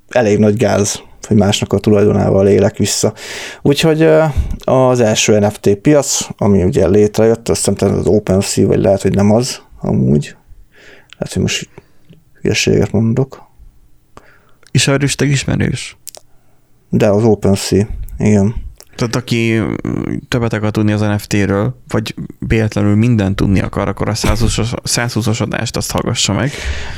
elég 0.09 0.39
nagy 0.39 0.57
gáz, 0.57 1.01
hogy 1.25 1.37
másnak 1.37 1.73
a 1.73 1.79
tulajdonával 1.79 2.49
élek 2.49 2.77
vissza. 2.77 3.13
Úgyhogy 3.63 4.09
az 4.65 5.01
első 5.01 5.39
NFT 5.39 5.75
piac, 5.75 6.29
ami 6.37 6.63
ugye 6.63 6.89
létrejött, 6.89 7.49
azt 7.49 7.65
hiszem 7.65 7.95
az 7.99 8.07
OpenSea, 8.07 8.67
vagy 8.67 8.81
lehet, 8.81 9.03
hogy 9.03 9.15
nem 9.15 9.31
az 9.31 9.61
amúgy. 9.81 10.37
Lehet, 11.19 11.33
hogy 11.33 11.43
most 11.43 11.69
hülyeséget 12.41 12.93
mondok. 12.93 13.43
Ismerős, 14.71 15.15
te 15.15 15.25
ismerős. 15.25 15.97
De 16.89 17.09
az 17.09 17.25
OpenSea, 17.25 17.87
igen. 18.19 18.64
Tehát 18.97 19.17
aki 19.17 19.61
többet 20.29 20.53
akar 20.53 20.71
tudni 20.71 20.93
az 20.93 21.01
NFT-ről, 21.01 21.75
vagy 21.89 22.15
véletlenül 22.39 22.95
mindent 22.95 23.37
tudni 23.37 23.61
akar, 23.61 23.89
akkor 23.89 24.09
a 24.09 24.13
120-as, 24.13 24.73
120-as 24.85 25.43
adást 25.43 25.77
azt 25.77 25.91
hallgassa 25.91 26.33
meg. 26.33 26.51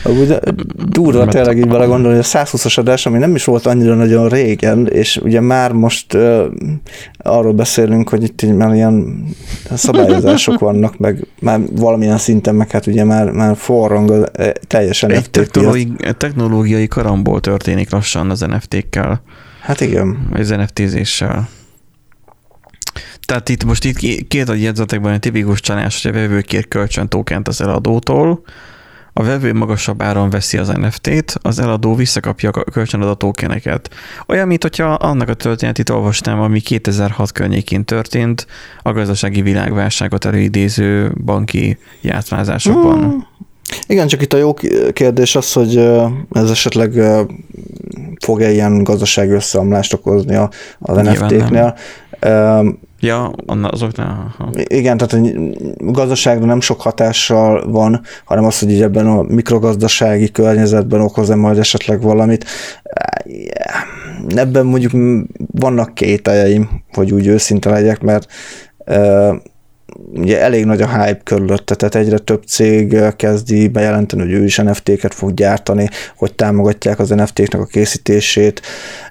Úgy 0.05 0.27
de 0.27 0.41
durva 0.75 1.19
Mert- 1.19 1.31
tényleg 1.31 1.59
így 1.59 1.69
belegondolni, 1.69 2.17
hogy 2.17 2.27
a 2.33 2.39
120-as 2.39 2.79
adás, 2.79 3.07
ami 3.07 3.19
nem 3.19 3.35
is 3.35 3.45
volt 3.45 3.67
annyira 3.67 3.95
nagyon 3.95 4.29
régen, 4.29 4.87
és 4.87 5.17
ugye 5.17 5.41
már 5.41 5.73
most 5.73 6.15
uh, 6.15 6.45
arról 7.19 7.53
beszélünk, 7.53 8.09
hogy 8.09 8.23
itt 8.23 8.43
így 8.43 8.55
már 8.55 8.75
ilyen 8.75 9.25
szabályozások 9.75 10.59
vannak, 10.59 10.99
meg 10.99 11.27
már 11.41 11.61
valamilyen 11.73 12.19
szinten, 12.19 12.55
meg 12.55 12.71
hát 12.71 12.87
ugye 12.87 13.05
már, 13.05 13.31
már 13.31 13.57
forrong 13.57 14.11
a 14.11 14.27
eh, 14.33 14.51
teljesen 14.67 15.11
Egy 15.11 15.31
technológiai, 15.31 15.93
technológiai 16.17 16.89
karamból 16.89 17.41
történik 17.41 17.91
lassan 17.91 18.31
az 18.31 18.41
NFT-kkel, 18.41 19.23
Hát 19.61 19.81
igen. 19.81 20.29
az 20.33 20.49
NFT-zéssel. 20.49 21.49
Tehát 23.27 23.49
itt 23.49 23.65
most 23.65 23.85
itt 23.85 23.97
ké- 23.97 24.29
két 24.29 24.47
nagy 24.47 24.63
jegyzetekben 24.63 25.13
egy 25.13 25.21
tipikus 25.21 25.61
csalás, 25.61 26.03
hogy 26.03 26.11
a 26.11 26.15
vevő 26.15 26.41
kér 26.41 26.69
kölcsön 26.69 27.09
tokent 27.09 27.49
az 27.49 27.61
eladótól, 27.61 28.43
a 29.19 29.23
vevő 29.23 29.53
magasabb 29.53 30.03
áron 30.03 30.31
veszi 30.31 30.59
az 30.59 30.69
NFT-t, 30.69 31.39
az 31.43 31.59
eladó 31.59 31.95
visszakapja 31.95 32.51
a 32.51 32.71
kölcsönadó 32.71 33.15
tokeneket. 33.15 33.91
Olyan, 34.27 34.47
mint 34.47 34.63
hogyha 34.63 34.85
annak 34.85 35.29
a 35.29 35.35
történetét 35.35 35.91
olvasnám, 35.91 36.41
ami 36.41 36.61
2006 36.61 37.33
környékén 37.33 37.85
történt, 37.85 38.47
a 38.83 38.93
gazdasági 38.93 39.43
világválságot 39.43 40.25
előidéző 40.25 41.13
banki 41.25 41.79
játszmázásokban. 42.01 42.99
Mm. 42.99 43.19
Igen, 43.87 44.07
csak 44.07 44.23
itt 44.23 44.33
a 44.33 44.37
jó 44.37 44.55
kérdés 44.93 45.37
az, 45.37 45.53
hogy 45.53 45.77
ez 46.33 46.51
esetleg 46.51 46.93
fog-e 48.21 48.51
ilyen 48.51 48.83
gazdasági 48.83 49.31
összeomlást 49.31 49.93
okozni 49.93 50.37
az 50.79 50.97
NFT-knél. 50.97 51.77
Ja, 53.01 53.33
azoknál. 53.47 54.35
Aha. 54.39 54.51
Igen, 54.55 54.97
tehát 54.97 55.27
a 55.87 55.91
gazdaságra 55.91 56.45
nem 56.45 56.61
sok 56.61 56.81
hatással 56.81 57.71
van, 57.71 58.01
hanem 58.25 58.45
az, 58.45 58.59
hogy 58.59 58.71
így 58.71 58.83
ebben 58.83 59.07
a 59.07 59.23
mikrogazdasági 59.23 60.31
környezetben 60.31 61.01
okoz-e 61.01 61.35
majd 61.35 61.59
esetleg 61.59 62.03
valamit. 62.03 62.45
Ebben 64.35 64.67
mondjuk 64.67 64.93
vannak 65.37 65.95
kételjeim, 65.95 66.69
hogy 66.93 67.13
úgy 67.13 67.27
őszinte 67.27 67.71
legyek, 67.71 68.01
mert 68.01 68.33
ugye 70.15 70.41
elég 70.41 70.65
nagy 70.65 70.81
a 70.81 71.03
hype 71.03 71.21
körülötte, 71.25 71.75
tehát 71.75 71.95
egyre 71.95 72.19
több 72.19 72.43
cég 72.43 72.97
kezdi 73.17 73.69
bejelenteni, 73.69 74.23
hogy 74.23 74.33
ő 74.33 74.45
is 74.45 74.57
NFT-ket 74.57 75.15
fog 75.15 75.35
gyártani, 75.35 75.89
hogy 76.17 76.35
támogatják 76.35 76.99
az 76.99 77.09
NFT-knek 77.09 77.61
a 77.61 77.65
készítését. 77.65 78.63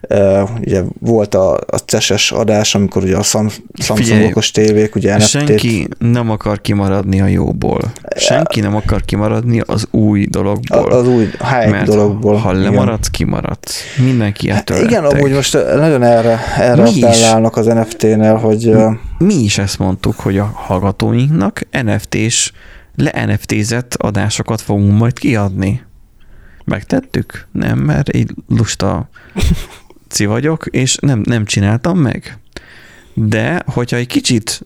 Uh, 0.09 0.49
ugye 0.59 0.81
volt 0.99 1.35
a, 1.35 1.53
a 1.53 1.77
CES-es 1.85 2.31
adás, 2.31 2.75
amikor 2.75 3.03
ugye 3.03 3.17
a 3.17 3.23
Sam- 3.23 3.63
Samsungokos 3.73 4.51
tévék, 4.51 4.95
ugye 4.95 5.15
NFT-t 5.15 5.29
Senki 5.29 5.87
nem 5.97 6.29
akar 6.29 6.61
kimaradni 6.61 7.21
a 7.21 7.25
jóból. 7.25 7.91
Senki 8.15 8.59
nem 8.59 8.75
akar 8.75 9.01
kimaradni 9.05 9.61
az 9.65 9.87
új 9.91 10.25
dologból. 10.25 10.91
az 10.91 11.07
új 11.07 11.23
hype 11.23 11.69
mert 11.69 11.85
dologból. 11.85 12.35
ha 12.35 12.51
igen. 12.51 12.63
lemaradsz, 12.63 13.07
kimaradsz. 13.07 13.81
Mindenki 14.03 14.49
ettől 14.49 14.83
Igen, 14.83 15.01
retteg. 15.01 15.17
amúgy 15.17 15.31
most 15.31 15.53
nagyon 15.53 16.03
erre, 16.03 16.39
erre 16.57 16.81
Mi 16.81 17.03
az 17.51 17.65
NFT-nél, 17.65 18.35
hogy 18.35 18.67
ö, 18.67 18.89
Mi 19.17 19.33
is 19.33 19.57
ezt 19.57 19.79
mondtuk, 19.79 20.19
hogy 20.19 20.37
a 20.37 20.51
hallgatóinknak 20.75 21.67
NFT-s, 21.71 22.51
le-NFT-zett 22.95 23.93
adásokat 23.93 24.61
fogunk 24.61 24.97
majd 24.97 25.19
kiadni. 25.19 25.83
Megtettük? 26.65 27.47
Nem, 27.51 27.79
mert 27.79 28.09
egy 28.09 28.33
lusta 28.47 29.09
ci 30.07 30.25
vagyok, 30.25 30.65
és 30.65 30.97
nem, 31.01 31.21
nem 31.23 31.45
csináltam 31.45 31.97
meg. 31.97 32.37
De, 33.13 33.63
hogyha 33.65 33.97
egy 33.97 34.07
kicsit 34.07 34.65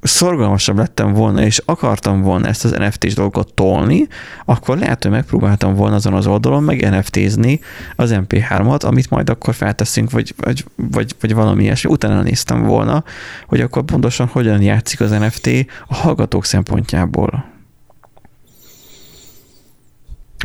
szorgalmasabb 0.00 0.76
lettem 0.76 1.12
volna, 1.12 1.42
és 1.42 1.62
akartam 1.64 2.22
volna 2.22 2.48
ezt 2.48 2.64
az 2.64 2.70
NFT-s 2.70 3.14
dolgot 3.14 3.54
tolni, 3.54 4.06
akkor 4.44 4.78
lehet, 4.78 5.02
hogy 5.02 5.12
megpróbáltam 5.12 5.74
volna 5.74 5.94
azon 5.94 6.14
az 6.14 6.26
oldalon 6.26 6.62
meg 6.62 6.90
NFT-zni 6.90 7.60
az 7.96 8.14
MP3-at, 8.14 8.84
amit 8.84 9.10
majd 9.10 9.30
akkor 9.30 9.54
felteszünk, 9.54 10.10
vagy, 10.10 10.34
vagy, 10.36 10.64
vagy, 10.74 11.14
vagy 11.20 11.34
valami 11.34 11.62
ilyesmi. 11.62 11.90
Utána 11.90 12.22
néztem 12.22 12.62
volna, 12.62 13.04
hogy 13.46 13.60
akkor 13.60 13.82
pontosan 13.82 14.26
hogyan 14.26 14.62
játszik 14.62 15.00
az 15.00 15.10
NFT 15.10 15.48
a 15.86 15.94
hallgatók 15.94 16.44
szempontjából. 16.44 17.54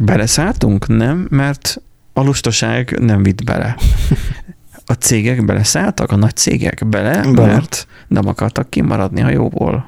Beleszálltunk? 0.02 0.88
Nem, 0.88 1.28
mert 1.30 1.82
a 2.14 2.22
lustaság 2.22 3.00
nem 3.00 3.24
vitt 3.24 3.44
bele. 3.44 3.76
A 4.92 4.94
cégek 4.94 5.46
beleszálltak, 5.46 6.12
a 6.12 6.16
nagy 6.16 6.36
cégek 6.36 6.88
bele, 6.88 7.22
Bele. 7.32 7.48
mert 7.48 7.88
nem 8.08 8.28
akartak 8.28 8.70
kimaradni 8.70 9.22
a 9.22 9.30
jóból. 9.30 9.86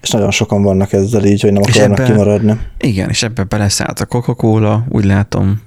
és 0.00 0.10
nagyon 0.10 0.30
sokan 0.30 0.62
vannak 0.62 0.92
ezzel 0.92 1.24
így, 1.24 1.40
hogy 1.40 1.52
nem 1.52 1.62
És 1.66 1.76
akarnak 1.76 1.98
ebbe- 1.98 2.08
kimaradni. 2.10 2.58
Igen, 2.78 3.08
és 3.08 3.22
ebbe 3.22 3.42
beleszállt 3.44 4.00
a 4.00 4.06
Coca-Cola, 4.06 4.84
úgy 4.88 5.04
látom. 5.04 5.60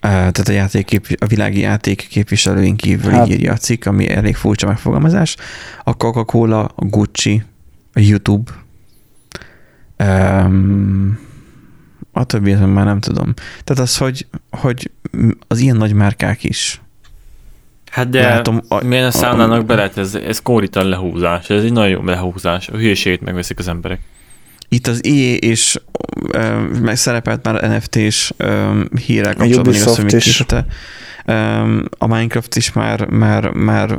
Tehát 0.00 0.38
a, 0.48 0.52
játék 0.52 1.00
a 1.18 1.26
világi 1.26 1.60
játék 1.60 2.06
képviselőink 2.10 2.76
kívül 2.76 3.10
Hát- 3.10 3.28
írja 3.28 3.52
a 3.52 3.56
cikk, 3.56 3.84
ami 3.86 4.10
elég 4.10 4.36
furcsa 4.36 4.66
megfogalmazás. 4.66 5.36
A 5.84 5.94
Coca-Cola, 5.94 6.64
a 6.64 6.84
Gucci, 6.84 7.42
a 7.92 8.00
YouTube, 8.00 8.52
um, 9.98 11.18
a 12.16 12.24
többi 12.24 12.54
már 12.54 12.84
nem 12.84 13.00
tudom. 13.00 13.34
Tehát 13.64 13.82
az, 13.82 13.96
hogy, 13.96 14.26
hogy 14.50 14.90
az 15.48 15.58
ilyen 15.58 15.76
nagy 15.76 15.92
márkák 15.92 16.44
is. 16.44 16.80
Hát 17.90 18.08
de 18.08 18.28
Látom, 18.28 18.60
a- 18.68 18.84
miért 18.84 19.02
ne 19.02 19.08
a- 19.08 19.10
szállnának 19.10 19.66
bele? 19.66 19.80
Hát 19.82 19.96
Ez, 19.98 20.14
ez 20.14 20.42
kóritan 20.42 20.88
lehúzás. 20.88 21.50
Ez 21.50 21.62
egy 21.64 21.72
nagyon 21.72 21.90
jó 21.90 22.04
lehúzás. 22.04 22.68
A 22.68 22.76
hülyeségét 22.76 23.20
megveszik 23.20 23.58
az 23.58 23.68
emberek. 23.68 24.00
Itt 24.68 24.86
az 24.86 25.00
EA 25.04 25.34
és 25.34 25.80
ö, 26.32 26.60
meg 26.82 26.96
szerepelt 26.96 27.44
már 27.44 27.70
NFT-s 27.70 28.32
hírek 29.06 29.34
A 29.34 29.36
kapcsolatban, 29.38 29.74
igaz, 29.74 29.96
hogy 29.96 30.14
is. 30.14 30.44
Ö, 31.24 31.82
A 31.98 32.06
Minecraft 32.06 32.56
is 32.56 32.72
már, 32.72 33.06
már, 33.06 33.50
már 33.50 33.98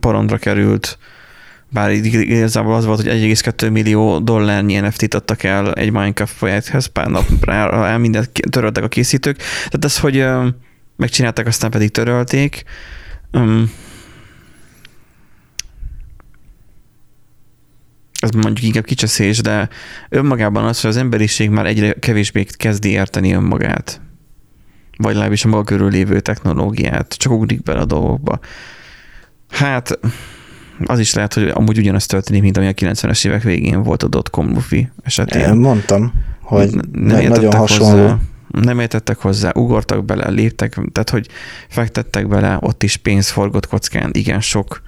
porondra 0.00 0.36
került, 0.36 0.98
bár 1.70 1.90
igazából 1.90 2.74
az 2.74 2.84
volt, 2.84 3.02
hogy 3.02 3.20
1,2 3.20 3.72
millió 3.72 4.18
dollárnyi 4.18 4.76
NFT-t 4.76 5.14
adtak 5.14 5.42
el 5.42 5.72
egy 5.72 5.90
Minecraft 5.90 6.38
projekthez, 6.38 6.86
pár 6.86 7.06
napra 7.06 7.86
el 7.86 7.98
mindent 7.98 8.30
töröltek 8.50 8.84
a 8.84 8.88
készítők. 8.88 9.36
Tehát 9.36 9.84
ez, 9.84 9.98
hogy 9.98 10.26
megcsinálták, 10.96 11.46
aztán 11.46 11.70
pedig 11.70 11.90
törölték. 11.90 12.64
Ez 18.20 18.30
mondjuk 18.30 18.62
inkább 18.62 18.84
kicseszés, 18.84 19.38
de 19.40 19.68
önmagában 20.08 20.64
az, 20.64 20.80
hogy 20.80 20.90
az 20.90 20.96
emberiség 20.96 21.50
már 21.50 21.66
egyre 21.66 21.92
kevésbé 21.92 22.44
kezdi 22.44 22.88
érteni 22.88 23.32
önmagát. 23.32 24.00
Vagy 24.96 25.12
legalábbis 25.12 25.44
a 25.44 25.48
maga 25.48 25.64
körül 25.64 25.90
lévő 25.90 26.20
technológiát. 26.20 27.14
Csak 27.14 27.32
ugrik 27.32 27.62
bele 27.62 27.80
a 27.80 27.84
dolgokba. 27.84 28.38
Hát, 29.48 29.98
az 30.84 30.98
is 30.98 31.14
lehet, 31.14 31.34
hogy 31.34 31.48
amúgy 31.48 31.78
ugyanaz 31.78 32.06
történik, 32.06 32.42
mint 32.42 32.56
ami 32.56 32.66
a 32.66 32.72
90-es 32.72 33.26
évek 33.26 33.42
végén 33.42 33.82
volt 33.82 34.02
a 34.02 34.08
dotcom 34.08 34.52
lufi 34.52 34.90
esetén. 35.02 35.42
Én 35.42 35.54
mondtam, 35.54 36.12
hogy 36.42 36.74
nem 36.92 37.26
nagyon 37.26 37.52
hasonló. 37.52 38.02
Hozzá, 38.02 38.18
nem 38.48 38.80
értettek 38.80 39.18
hozzá, 39.18 39.52
ugortak 39.54 40.04
bele, 40.04 40.30
léptek, 40.30 40.70
tehát 40.92 41.10
hogy 41.10 41.28
fektettek 41.68 42.28
bele, 42.28 42.58
ott 42.60 42.82
is 42.82 42.96
pénz 42.96 43.30
forgott 43.30 43.66
kockán, 43.66 44.10
igen 44.12 44.40
sok 44.40 44.82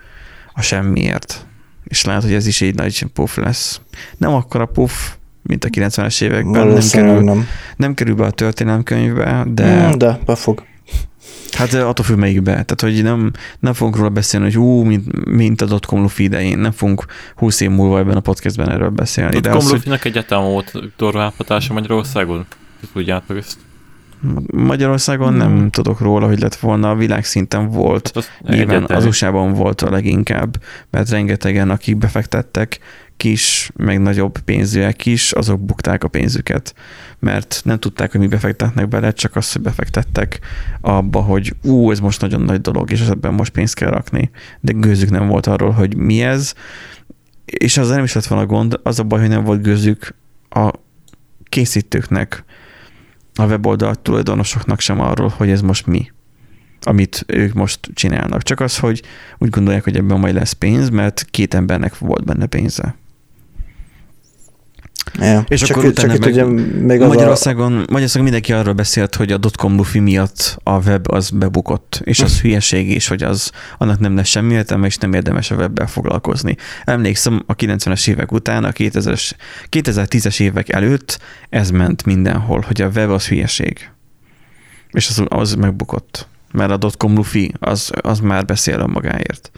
a 0.52 0.62
semmiért. 0.62 1.46
És 1.84 2.04
lehet, 2.04 2.22
hogy 2.22 2.32
ez 2.32 2.46
is 2.46 2.60
egy 2.60 2.74
nagy 2.74 3.04
puff 3.04 3.36
lesz. 3.36 3.80
Nem 4.16 4.34
akkora 4.34 4.66
puff, 4.66 4.92
mint 5.42 5.64
a 5.64 5.68
90-es 5.68 6.22
években, 6.22 6.66
nem 6.66 6.88
kerül, 6.90 7.20
nem. 7.20 7.46
nem 7.76 7.94
kerül 7.94 8.14
be 8.14 8.24
a 8.24 8.30
történelemkönyvbe, 8.30 9.44
de 9.48 9.64
De, 9.64 9.96
de 9.96 10.18
befog. 10.26 10.62
Hát 11.52 11.74
attól 11.74 12.04
függ 12.04 12.16
melyikbe. 12.16 12.50
Tehát, 12.50 12.80
hogy 12.80 13.02
nem, 13.02 13.30
nem 13.58 13.72
fogunk 13.72 13.96
róla 13.96 14.08
beszélni, 14.08 14.46
hogy 14.46 14.58
ú, 14.58 14.82
mint, 14.82 15.24
mint 15.24 15.60
a 15.60 15.66
dotcom 15.66 16.00
lufi 16.00 16.22
idején. 16.22 16.58
Nem 16.58 16.70
fogunk 16.70 17.04
20 17.36 17.60
év 17.60 17.70
múlva 17.70 17.98
ebben 17.98 18.16
a 18.16 18.20
podcastben 18.20 18.70
erről 18.70 18.88
beszélni. 18.88 19.36
A 19.36 19.38
az, 19.38 19.44
hogy 19.44 19.62
Komlufinak 19.62 20.04
egyáltalán 20.04 20.44
volt 20.44 20.96
durvább 20.96 21.32
hatása 21.36 21.72
Magyarországon? 21.72 22.46
Tudjátok 22.92 23.36
ezt? 23.36 23.58
Magyarországon 24.52 25.32
nem 25.32 25.70
tudok 25.70 26.00
róla, 26.00 26.26
hogy 26.26 26.40
lett 26.40 26.54
volna, 26.54 26.90
a 26.90 26.94
világszinten 26.94 27.68
volt. 27.68 28.06
Hát 28.06 28.16
az 28.16 28.28
Nyilván 28.40 28.76
egyetlen. 28.76 28.98
az 28.98 29.04
USA-ban 29.04 29.52
volt 29.52 29.80
a 29.80 29.90
leginkább, 29.90 30.62
mert 30.90 31.10
rengetegen, 31.10 31.70
akik 31.70 31.96
befektettek, 31.96 32.78
kis, 33.20 33.70
meg 33.76 34.00
nagyobb 34.00 34.38
pénzűek 34.38 35.06
is, 35.06 35.32
azok 35.32 35.60
bukták 35.60 36.04
a 36.04 36.08
pénzüket, 36.08 36.74
mert 37.18 37.60
nem 37.64 37.78
tudták, 37.78 38.10
hogy 38.10 38.20
mi 38.20 38.26
befektetnek 38.26 38.88
bele, 38.88 39.12
csak 39.12 39.36
azt, 39.36 39.52
hogy 39.52 39.62
befektettek 39.62 40.38
abba, 40.80 41.20
hogy 41.20 41.54
ú, 41.62 41.90
ez 41.90 42.00
most 42.00 42.20
nagyon 42.20 42.40
nagy 42.40 42.60
dolog, 42.60 42.90
és 42.90 43.00
ebben 43.00 43.34
most 43.34 43.52
pénzt 43.52 43.74
kell 43.74 43.90
rakni. 43.90 44.30
De 44.60 44.72
gőzük 44.72 45.10
nem 45.10 45.26
volt 45.26 45.46
arról, 45.46 45.70
hogy 45.70 45.96
mi 45.96 46.22
ez, 46.22 46.54
és 47.44 47.76
az 47.76 47.88
nem 47.88 48.04
is 48.04 48.12
lett 48.12 48.26
volna 48.26 48.46
gond, 48.46 48.80
az 48.82 48.98
a 48.98 49.02
baj, 49.02 49.20
hogy 49.20 49.28
nem 49.28 49.44
volt 49.44 49.62
gőzük 49.62 50.14
a 50.48 50.70
készítőknek, 51.44 52.44
a 53.34 53.44
weboldal 53.46 53.94
tulajdonosoknak 53.94 54.80
sem 54.80 55.00
arról, 55.00 55.32
hogy 55.36 55.50
ez 55.50 55.60
most 55.60 55.86
mi 55.86 56.10
amit 56.82 57.24
ők 57.26 57.52
most 57.52 57.90
csinálnak. 57.94 58.42
Csak 58.42 58.60
az, 58.60 58.78
hogy 58.78 59.02
úgy 59.38 59.50
gondolják, 59.50 59.84
hogy 59.84 59.96
ebben 59.96 60.18
majd 60.18 60.34
lesz 60.34 60.52
pénz, 60.52 60.88
mert 60.88 61.26
két 61.30 61.54
embernek 61.54 61.98
volt 61.98 62.24
benne 62.24 62.46
pénze. 62.46 62.94
Ja. 65.18 65.44
És 65.48 65.60
csak, 65.60 65.76
akkor 65.76 65.92
csak 65.92 65.92
utána 65.92 66.14
itt 66.14 66.20
meg 66.20 66.32
ugye 66.32 66.44
még 66.80 67.00
az 67.00 67.08
Magyarországon, 67.08 67.72
Magyarországon 67.72 68.22
mindenki 68.22 68.52
arról 68.52 68.72
beszélt, 68.72 69.14
hogy 69.14 69.32
a 69.32 69.36
dotcom 69.36 69.76
lufi 69.76 69.98
miatt 69.98 70.58
a 70.62 70.78
web 70.78 71.10
az 71.10 71.30
bebukott, 71.30 72.00
és 72.04 72.20
az 72.20 72.40
hülyeség 72.40 72.90
is, 72.90 73.08
hogy 73.08 73.22
az 73.22 73.50
annak 73.78 73.98
nem 73.98 74.16
lesz 74.16 74.28
semmi 74.28 74.54
értelme, 74.54 74.86
és 74.86 74.96
nem 74.96 75.12
érdemes 75.12 75.50
a 75.50 75.54
webbel 75.54 75.86
foglalkozni. 75.86 76.56
Emlékszem, 76.84 77.42
a 77.46 77.54
90-es 77.54 78.08
évek 78.08 78.32
után, 78.32 78.64
a 78.64 78.70
2000-es, 78.70 79.30
2010-es 79.70 80.40
évek 80.40 80.68
előtt 80.68 81.18
ez 81.48 81.70
ment 81.70 82.04
mindenhol, 82.04 82.64
hogy 82.66 82.82
a 82.82 82.88
web 82.94 83.10
az 83.10 83.26
hülyeség. 83.26 83.90
És 84.90 85.08
az, 85.08 85.24
az 85.28 85.54
megbukott. 85.54 86.28
Mert 86.52 86.70
a 86.70 86.76
dotcom 86.76 87.14
lufi 87.14 87.52
az, 87.58 87.90
az 88.00 88.20
már 88.20 88.44
beszél 88.44 88.78
önmagáért. 88.78 89.50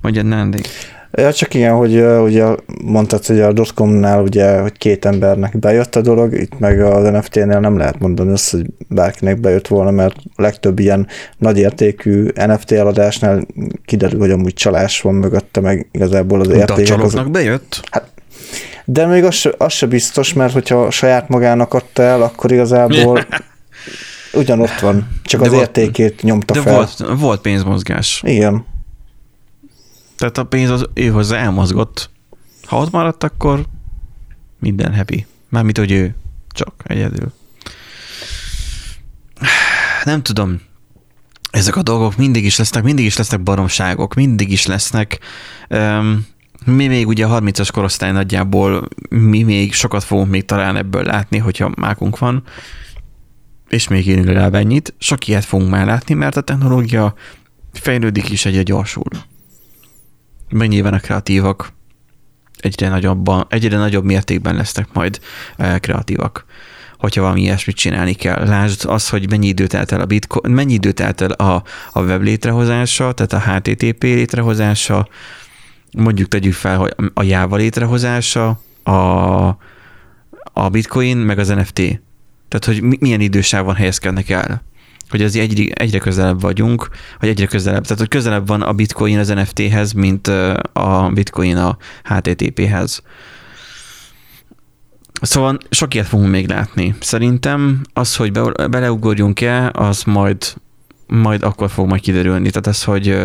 Mondja, 0.00 0.22
Nándi. 0.22 0.60
a, 0.60 0.95
ja, 1.16 1.32
csak 1.32 1.54
igen, 1.54 1.74
hogy 1.74 2.00
ugye 2.00 2.44
mondtad, 2.84 3.26
hogy 3.26 3.40
a 3.40 3.52
dotcomnál 3.52 4.22
ugye, 4.22 4.60
hogy 4.60 4.72
két 4.72 5.04
embernek 5.04 5.58
bejött 5.58 5.96
a 5.96 6.00
dolog, 6.00 6.32
itt 6.32 6.58
meg 6.58 6.80
az 6.80 7.10
NFT-nél 7.10 7.60
nem 7.60 7.76
lehet 7.78 7.98
mondani 7.98 8.32
azt, 8.32 8.50
hogy 8.50 8.66
bárkinek 8.88 9.40
bejött 9.40 9.68
volna, 9.68 9.90
mert 9.90 10.14
a 10.36 10.42
legtöbb 10.42 10.78
ilyen 10.78 11.06
nagyértékű 11.38 12.28
NFT 12.34 12.72
eladásnál 12.72 13.46
kiderül, 13.84 14.18
hogy 14.18 14.30
amúgy 14.30 14.54
csalás 14.54 15.00
van 15.00 15.14
mögötte, 15.14 15.60
meg 15.60 15.88
igazából 15.92 16.40
az 16.40 16.46
De 16.46 16.54
a 16.54 16.56
értékek 16.56 17.02
azok 17.02 17.30
bejött? 17.30 17.80
De 18.84 19.06
még 19.06 19.24
az 19.24 19.48
az 19.58 19.72
se 19.72 19.86
biztos, 19.86 20.32
mert 20.32 20.52
hogyha 20.52 20.90
saját 20.90 21.28
magának 21.28 21.74
adta 21.74 22.02
el, 22.02 22.22
akkor 22.22 22.52
igazából 22.52 23.26
ugyanott 24.32 24.80
van, 24.80 25.08
csak 25.24 25.40
De 25.40 25.46
az 25.46 25.52
volt- 25.52 25.66
értékét 25.66 26.22
nyomta 26.22 26.54
De 26.54 26.60
fel. 26.60 26.74
volt, 26.74 27.20
volt 27.20 27.40
pénzmozgás. 27.40 28.22
Igen. 28.26 28.64
Tehát 30.16 30.38
a 30.38 30.44
pénz 30.44 30.70
az 30.70 30.86
ő 30.94 31.08
hozzá 31.08 31.36
elmozgott. 31.36 32.10
Ha 32.62 32.78
ott 32.78 32.90
maradt, 32.90 33.24
akkor 33.24 33.66
minden 34.58 34.94
happy. 34.94 35.26
Mármint, 35.48 35.78
hogy 35.78 35.90
ő 35.90 36.14
csak 36.48 36.74
egyedül. 36.84 37.32
Nem 40.04 40.22
tudom. 40.22 40.60
Ezek 41.50 41.76
a 41.76 41.82
dolgok 41.82 42.16
mindig 42.16 42.44
is 42.44 42.56
lesznek, 42.58 42.82
mindig 42.82 43.04
is 43.04 43.16
lesznek 43.16 43.42
baromságok, 43.42 44.14
mindig 44.14 44.52
is 44.52 44.66
lesznek. 44.66 45.18
Um, 45.70 46.26
mi 46.64 46.86
még 46.86 47.06
ugye 47.06 47.26
a 47.26 47.40
30-as 47.40 47.68
korosztály 47.72 48.12
nagyjából, 48.12 48.88
mi 49.08 49.42
még 49.42 49.72
sokat 49.72 50.04
fogunk 50.04 50.30
még 50.30 50.44
talán 50.44 50.76
ebből 50.76 51.02
látni, 51.02 51.38
hogyha 51.38 51.72
mákunk 51.76 52.18
van, 52.18 52.42
és 53.68 53.88
még 53.88 54.06
élünk 54.06 54.26
legalább 54.26 54.54
ennyit. 54.54 54.94
Sok 54.98 55.28
ilyet 55.28 55.44
fogunk 55.44 55.70
már 55.70 55.86
látni, 55.86 56.14
mert 56.14 56.36
a 56.36 56.40
technológia 56.40 57.14
fejlődik 57.72 58.30
is 58.30 58.46
egyre 58.46 58.62
gyorsul 58.62 59.08
meg 60.48 60.68
nyilván 60.68 60.94
a 60.94 60.98
kreatívak 60.98 61.72
egyre, 62.60 62.88
nagyobban, 62.88 63.46
egyre 63.48 63.76
nagyobb 63.76 64.04
mértékben 64.04 64.54
lesznek 64.54 64.88
majd 64.92 65.20
eh, 65.56 65.78
kreatívak, 65.78 66.44
hogyha 66.98 67.20
valami 67.20 67.40
ilyesmit 67.40 67.76
csinálni 67.76 68.12
kell. 68.12 68.46
Lásd 68.46 68.84
az, 68.86 69.08
hogy 69.08 69.30
mennyi 69.30 69.46
időt 69.46 69.68
telt 69.68 69.92
el 69.92 70.00
a 70.00 70.06
bitcoin, 70.06 70.54
mennyi 70.54 70.72
időt 70.72 70.94
telt 70.94 71.20
el 71.20 71.30
a, 71.30 71.62
a 71.92 72.02
web 72.02 72.22
létrehozása, 72.22 73.12
tehát 73.12 73.32
a 73.32 73.52
HTTP 73.52 74.02
létrehozása, 74.02 75.08
mondjuk 75.92 76.28
tegyük 76.28 76.54
fel, 76.54 76.78
hogy 76.78 76.94
a 77.14 77.22
Java 77.22 77.56
létrehozása, 77.56 78.60
a, 78.82 78.92
a 80.52 80.68
bitcoin, 80.70 81.16
meg 81.16 81.38
az 81.38 81.48
NFT. 81.48 81.74
Tehát, 82.48 82.64
hogy 82.64 82.82
mi- 82.82 82.96
milyen 83.00 83.20
idősávon 83.20 83.74
helyezkednek 83.74 84.30
el 84.30 84.62
hogy 85.08 85.22
az 85.22 85.36
egyre, 85.36 85.72
egyre 85.74 85.98
közelebb 85.98 86.40
vagyunk, 86.40 86.88
vagy 87.20 87.28
egyre 87.28 87.46
közelebb, 87.46 87.82
tehát 87.82 87.98
hogy 87.98 88.08
közelebb 88.08 88.46
van 88.46 88.62
a 88.62 88.72
bitcoin 88.72 89.18
az 89.18 89.28
NFT-hez, 89.28 89.92
mint 89.92 90.26
a 90.72 91.10
bitcoin 91.14 91.56
a 91.56 91.76
HTTP-hez. 92.04 93.02
Szóval 95.20 95.58
sok 95.70 95.94
ilyet 95.94 96.06
fogunk 96.06 96.30
még 96.30 96.48
látni. 96.48 96.94
Szerintem 97.00 97.80
az, 97.92 98.16
hogy 98.16 98.32
be, 98.32 98.68
beleugorjunk-e, 98.68 99.70
az 99.74 100.02
majd, 100.02 100.54
majd 101.06 101.42
akkor 101.42 101.70
fog 101.70 101.88
majd 101.88 102.00
kiderülni. 102.00 102.50
Tehát 102.50 102.66
ez, 102.66 102.84
hogy, 102.84 103.18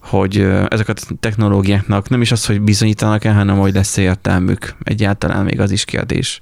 hogy 0.00 0.36
ezek 0.68 0.88
a 0.88 0.94
technológiáknak 1.20 2.08
nem 2.08 2.20
is 2.20 2.32
az, 2.32 2.46
hogy 2.46 2.60
bizonyítanak 2.60 3.24
el, 3.24 3.34
hanem 3.34 3.58
hogy 3.58 3.74
lesz 3.74 3.96
értelmük. 3.96 4.74
Egyáltalán 4.82 5.44
még 5.44 5.60
az 5.60 5.70
is 5.70 5.84
kérdés. 5.84 6.40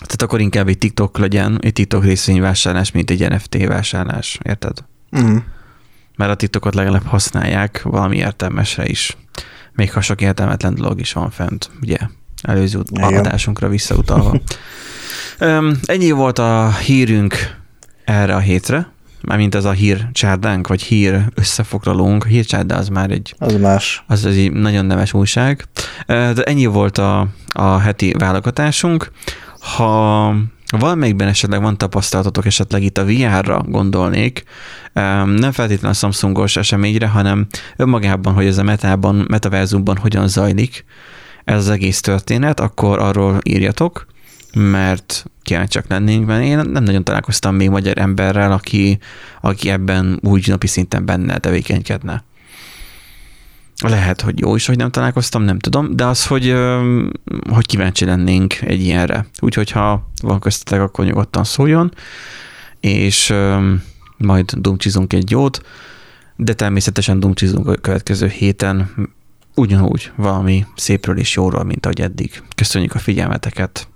Tehát 0.00 0.22
akkor 0.22 0.40
inkább 0.40 0.68
egy 0.68 0.78
TikTok 0.78 1.18
legyen, 1.18 1.58
egy 1.60 1.72
TikTok 1.72 2.04
részvényvásárlás, 2.04 2.90
mint 2.90 3.10
egy 3.10 3.28
NFT 3.28 3.66
vásárlás, 3.66 4.38
érted? 4.42 4.84
Mm. 5.18 5.36
Mert 6.16 6.30
a 6.30 6.34
TikTokot 6.34 6.74
legalább 6.74 7.06
használják 7.06 7.82
valami 7.82 8.16
értelmesre 8.16 8.86
is. 8.86 9.16
Még 9.72 9.92
ha 9.92 10.00
sok 10.00 10.20
értelmetlen 10.20 10.74
dolog 10.74 11.00
is 11.00 11.12
van 11.12 11.30
fent, 11.30 11.70
ugye? 11.82 11.96
Előző 12.42 12.80
Igen. 12.90 13.14
adásunkra 13.14 13.68
visszautalva. 13.68 14.40
Öm, 15.38 15.78
ennyi 15.84 16.10
volt 16.10 16.38
a 16.38 16.72
hírünk 16.84 17.34
erre 18.04 18.34
a 18.34 18.38
hétre, 18.38 18.90
mármint 19.22 19.54
ez 19.54 19.64
a 19.64 19.70
hír 19.70 20.08
csárdánk, 20.12 20.66
vagy 20.66 20.82
hír 20.82 21.24
összefoglalónk. 21.34 22.26
Hírcsárda 22.26 22.76
az 22.76 22.88
már 22.88 23.10
egy 23.10 23.34
Az 23.38 23.56
más. 23.56 24.04
az 24.06 24.26
egy 24.26 24.52
nagyon 24.52 24.84
neves 24.84 25.12
újság. 25.12 25.64
De 26.06 26.42
ennyi 26.42 26.66
volt 26.66 26.98
a, 26.98 27.28
a 27.52 27.78
heti 27.78 28.14
válogatásunk. 28.18 29.10
Ha 29.60 30.34
valamelyikben 30.78 31.28
esetleg 31.28 31.60
van 31.60 31.78
tapasztalatotok, 31.78 32.46
esetleg 32.46 32.82
itt 32.82 32.98
a 32.98 33.04
VR-ra 33.04 33.62
gondolnék, 33.66 34.44
nem 35.24 35.52
feltétlenül 35.52 35.88
a 35.90 35.92
Samsungos 35.92 36.56
eseményre, 36.56 37.08
hanem 37.08 37.46
önmagában, 37.76 38.34
hogy 38.34 38.46
ez 38.46 38.58
a 38.58 38.62
metában, 38.62 39.24
metaverzumban 39.28 39.96
hogyan 39.96 40.28
zajlik 40.28 40.84
ez 41.44 41.56
az 41.56 41.68
egész 41.68 42.00
történet, 42.00 42.60
akkor 42.60 42.98
arról 42.98 43.38
írjatok, 43.42 44.06
mert 44.54 45.24
kíváncsiak 45.42 45.88
lennénk, 45.88 46.26
mert 46.26 46.42
én 46.42 46.56
nem 46.56 46.82
nagyon 46.82 47.04
találkoztam 47.04 47.54
még 47.54 47.70
magyar 47.70 47.98
emberrel, 47.98 48.52
aki, 48.52 48.98
aki 49.40 49.70
ebben 49.70 50.20
úgy 50.22 50.48
napi 50.48 50.66
szinten 50.66 51.04
benne 51.04 51.38
tevékenykedne. 51.38 52.24
Lehet, 53.80 54.20
hogy 54.20 54.38
jó 54.38 54.54
is, 54.54 54.66
hogy 54.66 54.76
nem 54.76 54.90
találkoztam, 54.90 55.42
nem 55.42 55.58
tudom, 55.58 55.96
de 55.96 56.04
az, 56.04 56.26
hogy, 56.26 56.54
hogy 57.50 57.66
kíváncsi 57.66 58.04
lennénk 58.04 58.60
egy 58.60 58.82
ilyenre. 58.82 59.26
Úgyhogy 59.40 59.70
ha 59.70 60.10
van 60.22 60.40
köztetek, 60.40 60.80
akkor 60.80 61.04
nyugodtan 61.04 61.44
szóljon, 61.44 61.94
és 62.80 63.34
majd 64.16 64.52
dumcsizunk 64.52 65.12
egy 65.12 65.30
jót, 65.30 65.60
de 66.36 66.52
természetesen 66.52 67.20
dumcsizunk 67.20 67.68
a 67.68 67.74
következő 67.74 68.28
héten 68.28 68.90
ugyanúgy 69.54 70.12
valami 70.16 70.66
szépről 70.76 71.18
és 71.18 71.34
jóról, 71.34 71.64
mint 71.64 71.86
ahogy 71.86 72.00
eddig. 72.00 72.42
Köszönjük 72.54 72.94
a 72.94 72.98
figyelmeteket. 72.98 73.88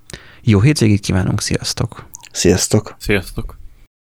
Jó 0.43 0.61
hétvégét 0.61 1.01
kívánunk, 1.01 1.41
sziasztok! 1.41 2.09
Sziasztok! 2.33 2.95
Sziasztok! 2.99 3.64